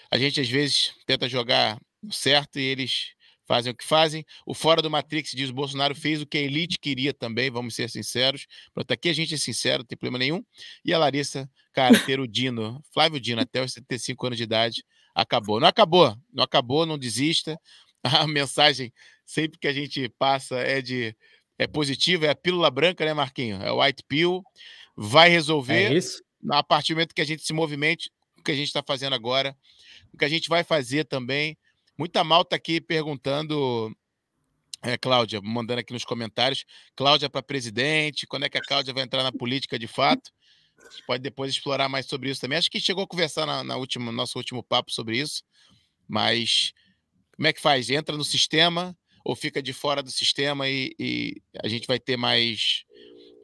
[0.09, 1.81] A gente às vezes tenta jogar
[2.13, 3.14] certo e eles
[3.47, 4.25] fazem o que fazem.
[4.47, 7.75] O Fora do Matrix diz: o Bolsonaro fez o que a elite queria também, vamos
[7.75, 8.47] ser sinceros.
[8.73, 10.45] Pronto, aqui a gente é sincero, não tem problema nenhum.
[10.85, 14.85] E a Larissa, cara, ter o Dino, Flávio Dino, até os 75 anos de idade,
[15.15, 15.61] acabou.
[15.61, 17.59] Não acabou, não acabou, não desista.
[18.03, 18.93] A mensagem
[19.25, 21.17] sempre que a gente passa é de
[21.59, 23.63] é positiva, é a pílula branca, né, Marquinho?
[23.63, 24.43] É o white pill.
[24.97, 25.93] Vai resolver.
[25.93, 26.23] É isso.
[26.51, 29.15] A partir do momento que a gente se movimente, o que a gente está fazendo
[29.15, 29.57] agora,
[30.13, 31.57] o que a gente vai fazer também
[31.97, 33.95] Muita malta aqui perguntando,
[34.83, 36.65] é, Cláudia, mandando aqui nos comentários,
[36.97, 40.33] Cláudia para presidente, quando é que a Cláudia vai entrar na política de fato?
[40.79, 42.59] A gente pode depois explorar mais sobre isso também.
[42.59, 45.43] Acho que chegou a conversar na, na última, nosso último papo sobre isso,
[46.09, 46.73] mas
[47.37, 47.89] como é que faz?
[47.91, 52.17] Entra no sistema ou fica de fora do sistema e, e a gente vai ter
[52.17, 52.85] mais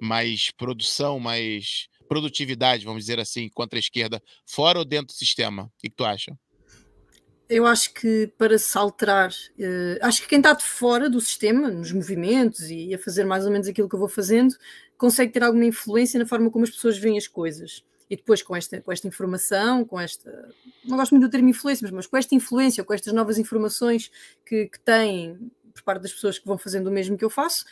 [0.01, 5.65] mais produção, mais produtividade, vamos dizer assim, contra a esquerda, fora ou dentro do sistema?
[5.65, 6.37] O que, que tu acha?
[7.51, 11.69] Eu acho que para se alterar, uh, acho que quem está de fora do sistema,
[11.69, 14.55] nos movimentos e a fazer mais ou menos aquilo que eu vou fazendo,
[14.97, 17.85] consegue ter alguma influência na forma como as pessoas veem as coisas.
[18.09, 20.49] E depois, com esta, com esta informação, com esta.
[20.85, 24.13] Não gosto muito do termo influência, mas, com esta influência, com estas novas informações
[24.47, 27.65] que, que têm por parte das pessoas que vão fazendo o mesmo que eu faço,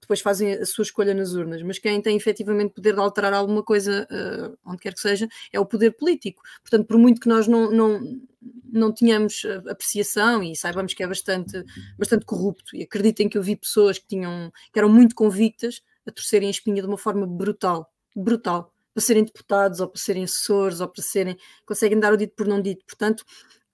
[0.00, 3.62] depois fazem a sua escolha nas urnas, mas quem tem efetivamente poder de alterar alguma
[3.62, 6.42] coisa, uh, onde quer que seja, é o poder político.
[6.62, 8.20] Portanto, por muito que nós não, não,
[8.64, 11.64] não tenhamos apreciação e saibamos que é bastante,
[11.98, 16.12] bastante corrupto, e acreditem que eu vi pessoas que, tinham, que eram muito convictas a
[16.12, 20.80] torcerem a espinha de uma forma brutal, brutal, para serem deputados, ou para serem assessores,
[20.80, 21.36] ou para serem,
[21.66, 22.84] conseguem dar o dito por não dito.
[22.86, 23.24] Portanto,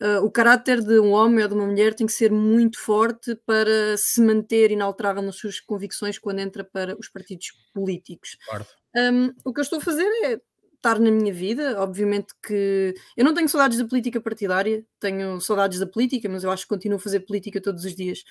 [0.02, 3.34] uh, o caráter de um homem ou de uma mulher tem que ser muito forte
[3.46, 8.36] para se manter inalterável nas suas convicções quando entra para os partidos políticos.
[8.46, 8.66] Claro.
[8.96, 10.40] Um, o que eu estou a fazer é
[10.74, 11.80] estar na minha vida.
[11.80, 16.50] Obviamente que eu não tenho saudades da política partidária, tenho saudades da política, mas eu
[16.50, 18.24] acho que continuo a fazer política todos os dias.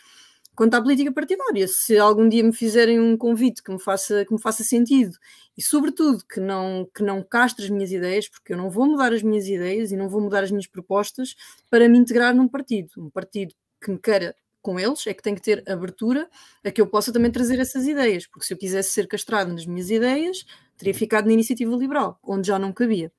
[0.56, 4.34] Quanto à política partidária, se algum dia me fizerem um convite que me faça, que
[4.34, 5.18] me faça sentido
[5.58, 9.14] e, sobretudo, que não, que não castre as minhas ideias, porque eu não vou mudar
[9.14, 11.36] as minhas ideias e não vou mudar as minhas propostas
[11.70, 12.92] para me integrar num partido.
[12.98, 16.30] Um partido que me queira com eles é que tem que ter abertura
[16.64, 19.66] a que eu possa também trazer essas ideias, porque se eu quisesse ser castrado nas
[19.66, 20.46] minhas ideias,
[20.78, 23.12] teria ficado na iniciativa liberal, onde já não cabia.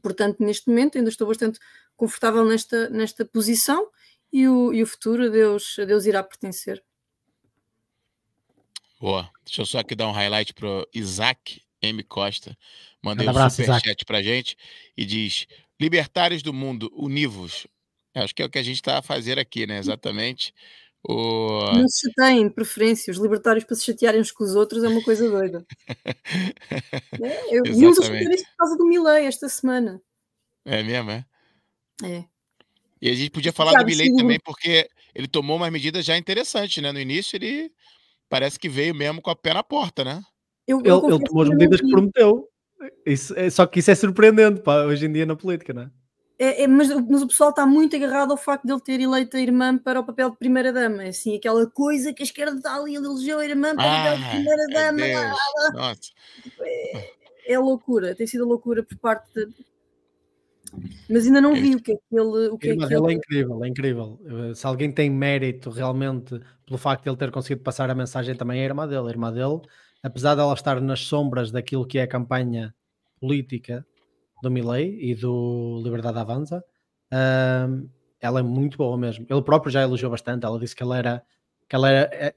[0.00, 1.58] Portanto, neste momento ainda estou bastante
[1.96, 3.88] confortável nesta, nesta posição
[4.32, 6.82] e o, e o futuro a Deus, a Deus irá pertencer.
[9.00, 9.28] Boa.
[9.44, 12.02] Deixa eu só aqui dar um highlight para o Isaac M.
[12.04, 12.56] Costa.
[13.02, 14.56] Mandei um, um superchat para gente
[14.96, 15.46] e diz:
[15.80, 17.66] Libertários do mundo, univos.
[18.14, 19.78] Acho que é o que a gente está a fazer aqui, né?
[19.78, 20.54] Exatamente.
[21.02, 21.72] O...
[21.72, 23.10] Não se chateiem, preferência.
[23.10, 25.66] Os libertários para se chatearem uns com os outros é uma coisa doida.
[27.20, 30.00] é, eu vi uns a por causa do Milley esta semana.
[30.64, 31.24] É mesmo, é?
[32.04, 32.24] É.
[33.02, 36.80] E a gente podia falar do Milley também, porque ele tomou umas medidas já interessantes,
[36.80, 36.92] né?
[36.92, 37.72] No início ele
[38.28, 40.22] parece que veio mesmo com a pé na porta, né?
[40.66, 42.48] Eu, eu ele, ele tomou as medidas que prometeu.
[43.04, 45.90] Isso, é, só que isso é surpreendente pá, hoje em dia na política, não é?
[46.38, 49.36] É, é, mas, mas, o pessoal está muito agarrado ao facto de ele ter eleito
[49.36, 51.04] a irmã para o papel de primeira-dama.
[51.04, 54.18] Assim, aquela coisa que a esquerda está ali, ele elegeu a irmã para o papel
[54.18, 55.00] de primeira-dama.
[56.60, 57.12] É,
[57.46, 59.71] é, loucura, tem sido loucura por parte de.
[61.08, 62.48] Mas ainda não vi o que é que ele.
[62.48, 63.12] O que é, que ele...
[63.12, 64.18] é incrível, é incrível.
[64.54, 68.60] Se alguém tem mérito realmente pelo facto de ele ter conseguido passar a mensagem, também
[68.60, 69.06] é a irmã dele.
[69.06, 69.60] A irmã dele,
[70.02, 72.74] apesar de ela estar nas sombras daquilo que é a campanha
[73.20, 73.86] política
[74.42, 76.64] do Milley e do Liberdade Avança.
[77.12, 77.88] Um,
[78.20, 79.26] ela é muito boa mesmo.
[79.28, 80.44] Ele próprio já elogiou bastante.
[80.46, 81.22] Ela disse que ela era,
[81.68, 82.34] que ela era, é,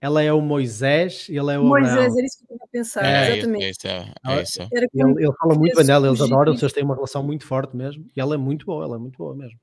[0.00, 2.16] ela é o Moisés e ele é o Moisés, Abraão.
[2.16, 3.70] era isso que eu estava a pensar, é, exatamente.
[3.70, 4.62] Isso, é, é isso.
[4.70, 8.08] Ele, ele, fala muito bem dela, eles adoram, eles têm uma relação muito forte mesmo.
[8.14, 9.58] E ela é muito boa, ela é muito boa mesmo.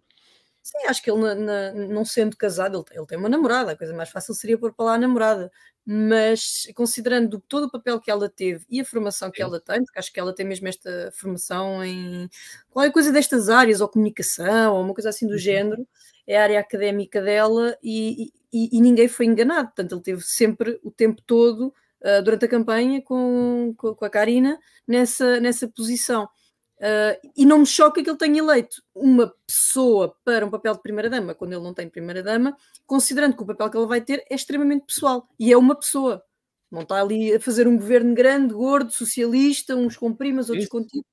[0.62, 3.78] Sim, acho que ele, na, na, não sendo casado, ele, ele, tem uma namorada, a
[3.78, 5.52] coisa mais fácil seria pôr para lá a namorada,
[5.86, 9.44] mas considerando todo o papel que ela teve e a formação que Sim.
[9.44, 12.28] ela tem, porque acho que ela tem mesmo esta formação em
[12.72, 15.38] qualquer coisa destas áreas, ou comunicação, ou uma coisa assim do uhum.
[15.38, 15.88] género,
[16.28, 20.80] é a área académica dela e, e, e, ninguém foi enganado, portanto, ele teve sempre
[20.84, 24.58] o tempo todo, uh, durante a campanha, com, com, com a Karina,
[24.88, 26.30] nessa, nessa posição.
[26.78, 30.82] Uh, e não me choca que ele tenha eleito uma pessoa para um papel de
[30.82, 32.56] primeira-dama, quando ele não tem primeira-dama,
[32.86, 35.28] considerando que o papel que ele vai ter é extremamente pessoal.
[35.40, 36.22] E é uma pessoa.
[36.70, 40.84] Não está ali a fazer um governo grande, gordo, socialista, uns com primas, outros com
[40.84, 41.06] tipo.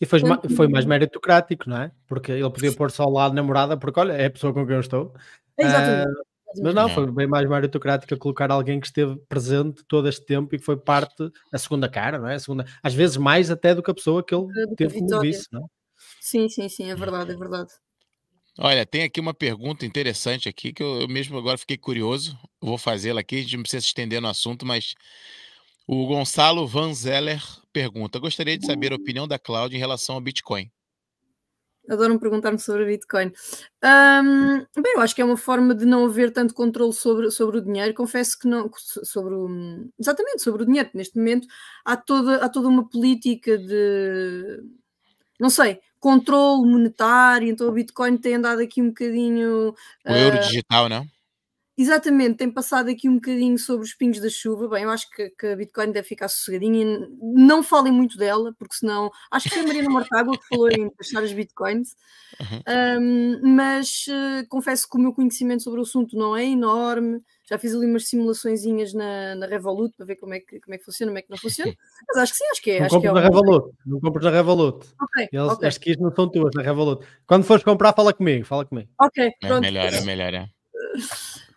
[0.00, 0.20] E foi,
[0.56, 1.92] foi mais meritocrático, não é?
[2.06, 4.74] Porque ele podia pôr só lá a namorada, porque olha, é a pessoa com quem
[4.74, 5.14] eu estou.
[5.56, 6.08] Exatamente.
[6.08, 10.54] Uh, mas não, foi bem mais meritocrático colocar alguém que esteve presente todo este tempo
[10.54, 12.34] e que foi parte da segunda cara, não é?
[12.34, 14.46] A segunda, às vezes mais até do que a pessoa que ele
[14.76, 15.64] teve como vice, não é?
[16.20, 17.70] Sim, sim, sim, é verdade, é verdade.
[18.58, 22.38] Olha, tem aqui uma pergunta interessante aqui que eu, eu mesmo agora fiquei curioso.
[22.60, 24.94] vou fazê-la aqui, a gente não precisa se estender no assunto, mas
[25.86, 27.42] o Gonçalo Van Zeller
[27.72, 30.70] pergunta: gostaria de saber a opinião da Cláudia em relação ao Bitcoin
[31.88, 33.32] adoram perguntar-me sobre a Bitcoin.
[33.82, 37.58] Um, bem, eu acho que é uma forma de não haver tanto controle sobre, sobre
[37.58, 37.94] o dinheiro.
[37.94, 39.48] Confesso que não, sobre o,
[39.98, 40.90] exatamente sobre o dinheiro.
[40.94, 41.46] Neste momento
[41.84, 44.62] há toda, há toda uma política de,
[45.40, 47.48] não sei, controle monetário.
[47.48, 49.74] Então o Bitcoin tem andado aqui um bocadinho.
[50.06, 51.06] O uh, euro digital, não?
[51.76, 54.68] Exatamente, tem passado aqui um bocadinho sobre os pingos da chuva.
[54.68, 57.08] Bem, eu acho que, que a Bitcoin deve ficar sossegadinha.
[57.20, 59.10] Não falem muito dela, porque senão.
[59.30, 61.96] Acho que foi a Mariana Mortágua que falou em taxar as Bitcoins.
[62.38, 63.00] Uhum.
[63.00, 67.22] Um, mas uh, confesso que o meu conhecimento sobre o assunto não é enorme.
[67.48, 68.62] Já fiz ali umas simulações
[68.92, 71.30] na, na Revolut para ver como é, que, como é que funciona, como é que
[71.30, 71.72] não funciona.
[72.08, 72.78] Mas acho que sim, acho que é.
[72.80, 73.76] Não acho compres que é na Revolut.
[73.86, 74.86] Não compres na Revolut.
[75.00, 75.28] Ok.
[75.32, 75.68] Eles, okay.
[75.68, 77.06] As keys não são tuas na Revolut.
[77.26, 78.44] Quando fores comprar, fala comigo.
[78.44, 78.90] Fala comigo.
[79.00, 79.24] Ok.
[79.24, 79.64] É pronto.
[79.64, 80.34] É melhor, é melhor.
[80.34, 80.48] É.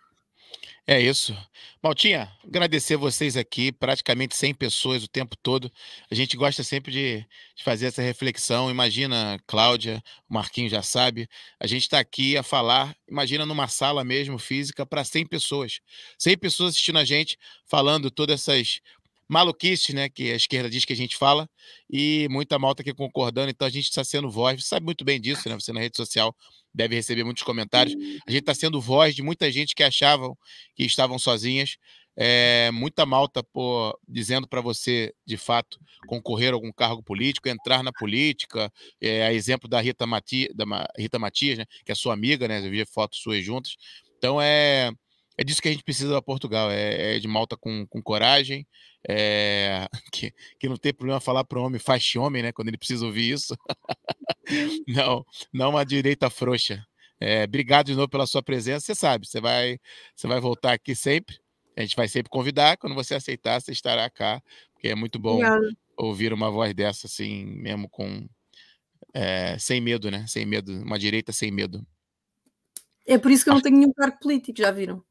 [0.88, 1.36] É isso.
[1.82, 5.68] Maltinha, agradecer vocês aqui, praticamente 100 pessoas o tempo todo.
[6.08, 7.26] A gente gosta sempre de,
[7.56, 8.70] de fazer essa reflexão.
[8.70, 10.00] Imagina, Cláudia,
[10.30, 14.86] o Marquinho já sabe, a gente está aqui a falar, imagina numa sala mesmo, física,
[14.86, 15.80] para 100 pessoas.
[16.16, 18.80] 100 pessoas assistindo a gente, falando todas essas
[19.28, 21.48] maluquices, né, que a esquerda diz que a gente fala,
[21.90, 25.20] e muita malta aqui concordando, então a gente está sendo voz, você sabe muito bem
[25.20, 26.34] disso, né, você na rede social
[26.72, 27.94] deve receber muitos comentários,
[28.26, 30.36] a gente está sendo voz de muita gente que achavam
[30.74, 31.76] que estavam sozinhas,
[32.18, 37.82] é, muita malta por, dizendo para você, de fato, concorrer a algum cargo político, entrar
[37.82, 40.64] na política, é, a exemplo da Rita, Mati, da
[40.96, 43.76] Rita Matias, né, que é sua amiga, né, eu vi fotos suas juntas,
[44.16, 44.90] então é
[45.38, 48.66] é disso que a gente precisa para Portugal, é, é, de malta com, com coragem,
[49.06, 52.52] é, que, que não tem problema falar para o homem, faz homem, né?
[52.52, 53.54] Quando ele precisa ouvir isso.
[54.88, 56.84] não, não uma direita frouxa.
[57.20, 58.86] É, obrigado de novo pela sua presença.
[58.86, 59.78] Você sabe, você vai,
[60.14, 61.38] você vai voltar aqui sempre.
[61.76, 62.78] A gente vai sempre convidar.
[62.78, 64.42] Quando você aceitar, você estará cá,
[64.72, 65.68] porque é muito bom Obrigada.
[65.96, 68.26] ouvir uma voz dessa, assim, mesmo com.
[69.12, 70.26] É, sem medo, né?
[70.26, 71.86] Sem medo, uma direita sem medo.
[73.06, 75.02] É por isso que eu não tenho nenhum cargo político, já viram?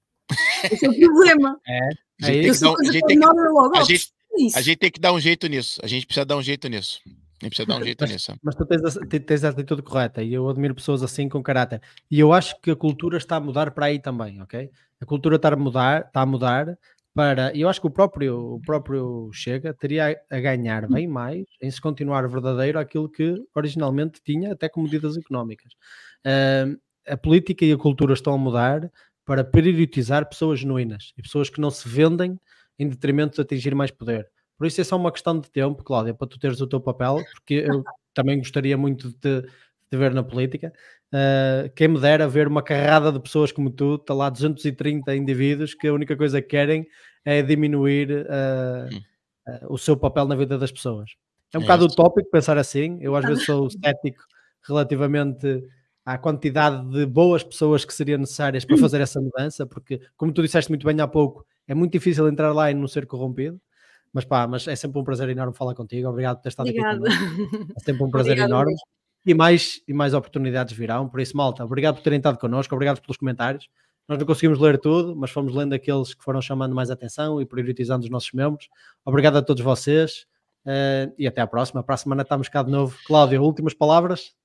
[0.72, 1.60] Esse é o problema.
[1.68, 1.89] É.
[2.23, 4.14] A gente, tem que, dar, a, gente tem que, a, gente,
[4.56, 5.81] a gente tem que dar um jeito nisso.
[5.84, 7.02] A gente precisa dar um jeito nisso.
[7.41, 8.34] A gente precisa dar um jeito mas, nisso.
[8.41, 11.81] Mas tu tens a, tens a atitude correta e eu admiro pessoas assim com caráter.
[12.10, 14.69] E eu acho que a cultura está a mudar para aí também, ok?
[15.02, 16.77] A cultura está a mudar, está a mudar
[17.14, 17.53] para.
[17.53, 21.69] E eu acho que o próprio, o próprio Chega teria a ganhar bem mais em
[21.69, 25.73] se continuar verdadeiro aquilo que originalmente tinha, até com medidas económicas.
[26.26, 28.89] Uh, a política e a cultura estão a mudar
[29.26, 32.39] para priorizar pessoas genuínas e pessoas que não se vendem
[32.77, 34.30] em detrimento de atingir mais poder.
[34.57, 37.23] Por isso é só uma questão de tempo, Cláudia, para tu teres o teu papel,
[37.34, 37.84] porque eu
[38.14, 39.41] também gostaria muito de te,
[39.91, 40.72] de ver na política.
[41.14, 45.73] Uh, quem me dera ver uma carrada de pessoas como tu, está lá 230 indivíduos
[45.73, 46.88] que a única coisa que querem
[47.23, 48.95] é diminuir uh,
[49.47, 51.11] uh, o seu papel na vida das pessoas.
[51.53, 54.23] É um é bocado utópico pensar assim, eu às vezes sou cético
[54.68, 55.64] relativamente
[56.06, 60.44] à quantidade de boas pessoas que seriam necessárias para fazer essa mudança, porque, como tu
[60.44, 63.60] disseste muito bem há pouco, é muito difícil entrar lá e não ser corrompido.
[64.14, 66.07] Mas pá, mas é sempre um prazer enorme falar contigo.
[66.07, 67.06] Obrigado por ter estado Obrigada.
[67.06, 67.73] aqui comigo.
[67.76, 68.76] É sempre um prazer Obrigada enorme.
[69.26, 71.10] E mais, e mais oportunidades virão.
[71.10, 73.68] Por isso, malta, obrigado por terem estado connosco, obrigado pelos comentários.
[74.07, 77.45] Nós não conseguimos ler tudo, mas fomos lendo aqueles que foram chamando mais atenção e
[77.45, 78.69] priorizando os nossos membros.
[79.03, 80.27] Obrigado a todos vocês
[80.65, 81.84] uh, e até à próxima.
[81.84, 82.95] Para a semana estamos cá de novo.
[83.07, 84.36] Cláudio, últimas palavras?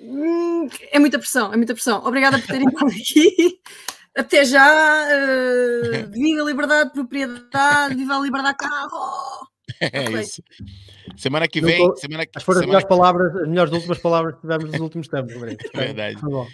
[0.00, 2.04] Hum, é muita pressão, é muita pressão.
[2.04, 3.60] Obrigada por terem estado aqui.
[4.16, 5.06] Até já.
[5.06, 9.48] Uh, viva a liberdade de propriedade, viva a liberdade de carro.
[9.80, 10.20] É okay.
[10.20, 10.42] isso.
[11.16, 11.78] Semana que vem.
[11.78, 11.96] Tô...
[11.96, 12.88] semana que, As foram semana as melhores que...
[12.88, 15.32] palavras, as melhores últimas palavras que tivemos nos últimos tempos.
[15.32, 16.20] Verdade.
[16.20, 16.46] Tá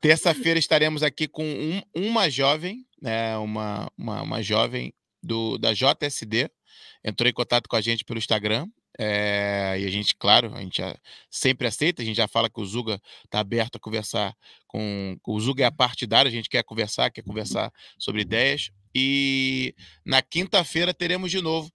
[0.00, 4.92] Terça-feira estaremos aqui com um, uma jovem, né, uma, uma, uma jovem
[5.22, 6.50] do, da JSD,
[7.04, 8.66] entrou em contato com a gente pelo Instagram,
[8.98, 10.82] é, e a gente, claro, a gente
[11.30, 14.34] sempre aceita, a gente já fala que o Zuga está aberto a conversar
[14.66, 15.16] com.
[15.24, 18.70] O Zuga é a partidária, a gente quer conversar, quer conversar sobre ideias.
[18.92, 21.70] E na quinta-feira teremos de novo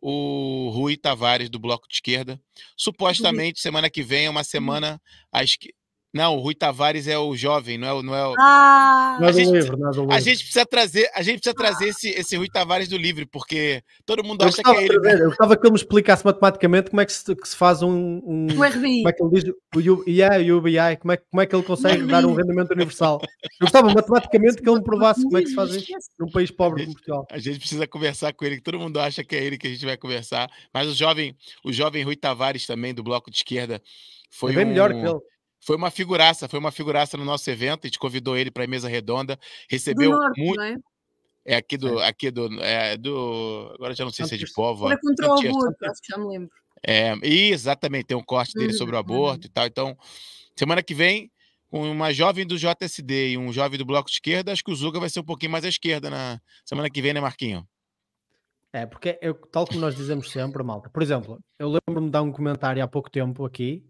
[0.00, 2.40] o Rui Tavares, do Bloco de Esquerda.
[2.76, 5.00] Supostamente, semana que vem é uma semana
[5.30, 5.83] à esquerda
[6.14, 8.00] não, o Rui Tavares é o jovem, não é o.
[8.00, 8.34] Não é o...
[8.38, 9.76] Ah, a, gente, livro,
[10.12, 13.82] a gente precisa trazer, a gente precisa trazer esse, esse Rui Tavares do livro, porque
[14.06, 15.00] todo mundo eu acha que é ele.
[15.00, 17.82] Ver, eu gostava que ele me explicasse matematicamente como é que se, que se faz
[17.82, 18.46] um, um.
[18.56, 19.02] O RBI.
[19.02, 22.06] Como é que ele diz o yeah, UBI, como é, como é que ele consegue
[22.06, 23.20] dar um rendimento universal?
[23.42, 26.48] Eu gostava matematicamente que ele me provasse como é que se faz isso num país
[26.48, 27.26] pobre como Portugal.
[27.28, 29.70] A gente precisa conversar com ele, que todo mundo acha que é ele que a
[29.70, 33.82] gente vai conversar, mas o jovem, o jovem Rui Tavares também, do Bloco de Esquerda,
[34.30, 34.68] foi é bem um...
[34.68, 35.33] melhor que ele
[35.64, 37.84] foi uma figuraça, foi uma figuraça no nosso evento.
[37.84, 39.38] A gente convidou ele para a mesa redonda,
[39.68, 40.60] recebeu do norte, muito.
[40.60, 40.76] É?
[41.46, 41.56] é?
[41.56, 43.72] aqui do, aqui do, é, do.
[43.74, 44.86] Agora já não sei se é de povo.
[44.86, 46.50] Era contra o aborto, acho que já me lembro.
[46.86, 49.50] É, exatamente, tem um corte dele uhum, sobre o aborto uhum.
[49.50, 49.66] e tal.
[49.66, 49.98] Então,
[50.54, 51.32] semana que vem,
[51.70, 54.76] com uma jovem do JSD e um jovem do Bloco de Esquerda, acho que o
[54.76, 57.66] Zuga vai ser um pouquinho mais à esquerda na semana que vem, né, Marquinho?
[58.70, 60.90] É, porque eu, tal como nós dizemos sempre, malta.
[60.90, 63.82] Por exemplo, eu lembro-me de dar um comentário há pouco tempo aqui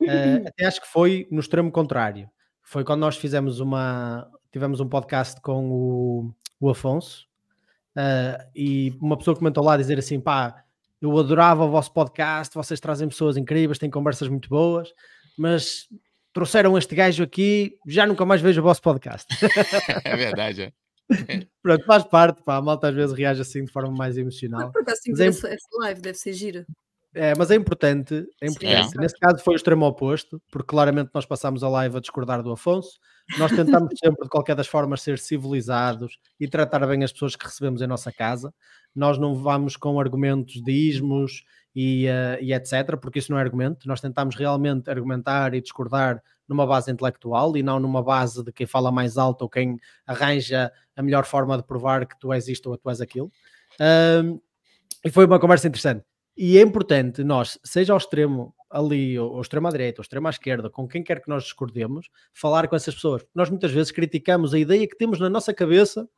[0.00, 2.28] Uh, até acho que foi no extremo contrário.
[2.62, 4.30] Foi quando nós fizemos uma.
[4.52, 7.26] tivemos um podcast com o, o Afonso,
[7.96, 10.64] uh, e uma pessoa comentou lá dizer assim: pá,
[11.00, 14.92] eu adorava o vosso podcast, vocês trazem pessoas incríveis, têm conversas muito boas,
[15.38, 15.88] mas
[16.32, 19.26] trouxeram este gajo aqui, já nunca mais vejo o vosso podcast.
[20.04, 20.72] é verdade, é.
[21.62, 24.72] Pronto, faz parte, pá, a malta às vezes reage assim de forma mais emocional.
[24.72, 25.54] Por acaso tenho que ver é...
[25.54, 26.66] essa live, deve ser gira.
[27.16, 28.90] É, mas é importante, é importante.
[28.90, 32.42] Sim, Nesse caso foi o extremo oposto, porque claramente nós passámos a live a discordar
[32.42, 32.98] do Afonso.
[33.38, 37.46] Nós tentamos sempre, de qualquer das formas, ser civilizados e tratar bem as pessoas que
[37.46, 38.52] recebemos em nossa casa.
[38.94, 41.42] Nós não vamos com argumentos de ismos
[41.74, 43.88] e, uh, e etc., porque isso não é argumento.
[43.88, 48.66] Nós tentamos realmente argumentar e discordar numa base intelectual e não numa base de quem
[48.66, 52.70] fala mais alto ou quem arranja a melhor forma de provar que tu és isto
[52.70, 53.32] ou tu és aquilo.
[53.80, 54.38] Um,
[55.02, 56.04] e foi uma conversa interessante.
[56.36, 60.30] E é importante nós, seja ao extremo ali, ou extremo à direita, ou extremo à
[60.30, 63.24] esquerda, com quem quer que nós discordemos, falar com essas pessoas.
[63.34, 66.08] Nós muitas vezes criticamos a ideia que temos na nossa cabeça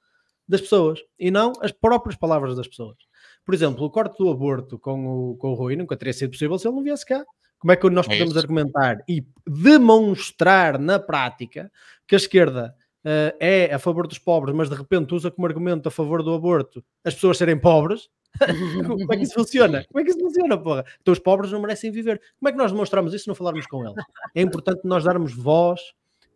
[0.48, 2.96] das pessoas e não as próprias palavras das pessoas.
[3.44, 6.58] Por exemplo, o corte do aborto com o, com o Rui nunca teria sido possível
[6.58, 7.24] se ele não viesse cá.
[7.58, 11.70] Como é que nós é podemos é argumentar e demonstrar na prática
[12.06, 12.74] que a esquerda
[13.04, 16.32] uh, é a favor dos pobres, mas de repente usa como argumento a favor do
[16.32, 18.08] aborto as pessoas serem pobres?
[18.86, 19.84] Como é que isso funciona?
[19.90, 20.84] Como é que isso funciona, porra?
[21.00, 22.20] Então os pobres não merecem viver.
[22.38, 24.04] Como é que nós demonstramos isso se não falarmos com eles?
[24.34, 25.80] É importante nós darmos voz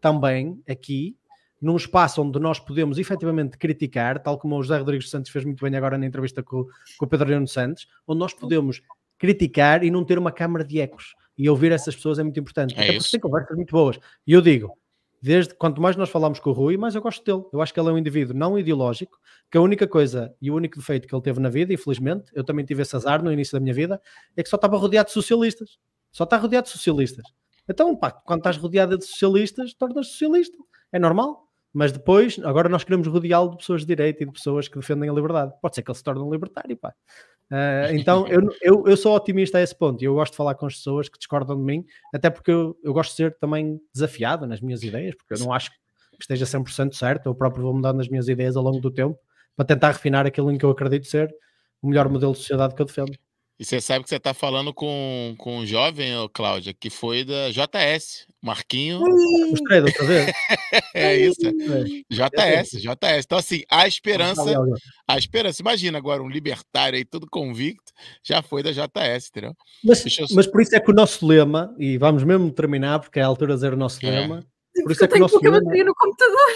[0.00, 1.16] também aqui,
[1.60, 5.64] num espaço onde nós podemos efetivamente criticar, tal como o José Rodrigues Santos fez muito
[5.64, 6.66] bem agora na entrevista com,
[6.98, 8.82] com o Pedro Leão Santos, onde nós podemos
[9.16, 11.14] criticar e não ter uma câmara de ecos.
[11.38, 12.74] E ouvir essas pessoas é muito importante.
[12.76, 13.98] É Até porque tem conversas muito boas.
[14.26, 14.76] E eu digo,
[15.22, 17.48] desde quanto mais nós falamos com o Rui, mais eu gosto dele.
[17.52, 19.18] Eu acho que ele é um indivíduo não ideológico,
[19.48, 22.42] que a única coisa e o único defeito que ele teve na vida, infelizmente, eu
[22.42, 24.00] também tive esse azar no início da minha vida,
[24.36, 25.78] é que só estava rodeado de socialistas.
[26.10, 27.24] Só está rodeado de socialistas.
[27.68, 30.56] Então, pá, quando estás rodeado de socialistas, tornas socialista.
[30.90, 31.48] É normal.
[31.72, 35.08] Mas depois, agora nós queremos rodeá-lo de pessoas de direita e de pessoas que defendem
[35.08, 35.54] a liberdade.
[35.62, 36.92] Pode ser que ele se torne um libertário, pá.
[37.52, 40.54] Uh, então, eu, eu, eu sou otimista a esse ponto e eu gosto de falar
[40.54, 43.78] com as pessoas que discordam de mim, até porque eu, eu gosto de ser também
[43.92, 45.76] desafiado nas minhas ideias, porque eu não acho que
[46.18, 49.18] esteja 100% certo, eu próprio vou mudando as minhas ideias ao longo do tempo
[49.54, 51.30] para tentar refinar aquilo em que eu acredito ser
[51.82, 53.12] o melhor modelo de sociedade que eu defendo.
[53.62, 57.48] E você sabe que você está falando com, com um jovem, Cláudia, que foi da
[57.52, 58.98] JS, Marquinho.
[58.98, 60.32] Gostei da outra vez.
[60.92, 61.40] é isso.
[62.10, 63.24] JS, JS.
[63.24, 64.52] Então, assim, a esperança.
[65.06, 65.62] A esperança.
[65.62, 69.54] Imagina agora um libertário aí, todo convicto, já foi da JS, entendeu?
[69.84, 70.26] Mas, eu...
[70.32, 73.28] mas por isso é que o nosso lema, e vamos mesmo terminar, porque é a
[73.28, 74.10] altura de dizer o nosso é.
[74.10, 74.44] lema.
[74.82, 75.60] Por isso é que o nosso lema.
[75.60, 76.48] no computador.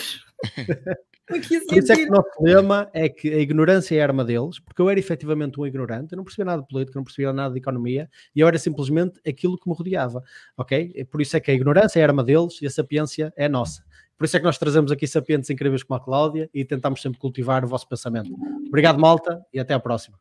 [1.27, 4.61] Por isso é que o nosso lema é que a ignorância é a arma deles,
[4.61, 7.53] porque eu era efetivamente um ignorante, eu não percebia nada de política, não percebia nada
[7.53, 10.23] de economia, e eu era simplesmente aquilo que me rodeava,
[10.57, 11.05] ok?
[11.11, 13.49] Por isso é que a ignorância é a arma deles e a sapiência é a
[13.49, 13.85] nossa.
[14.17, 17.19] Por isso é que nós trazemos aqui sapientes incríveis como a Cláudia e tentamos sempre
[17.19, 18.33] cultivar o vosso pensamento.
[18.69, 20.19] Obrigado, malta, e até a próxima.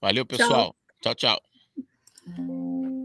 [0.00, 0.74] Valeu, pessoal.
[1.02, 1.14] tchau.
[1.14, 1.36] tchau.
[1.36, 2.97] tchau.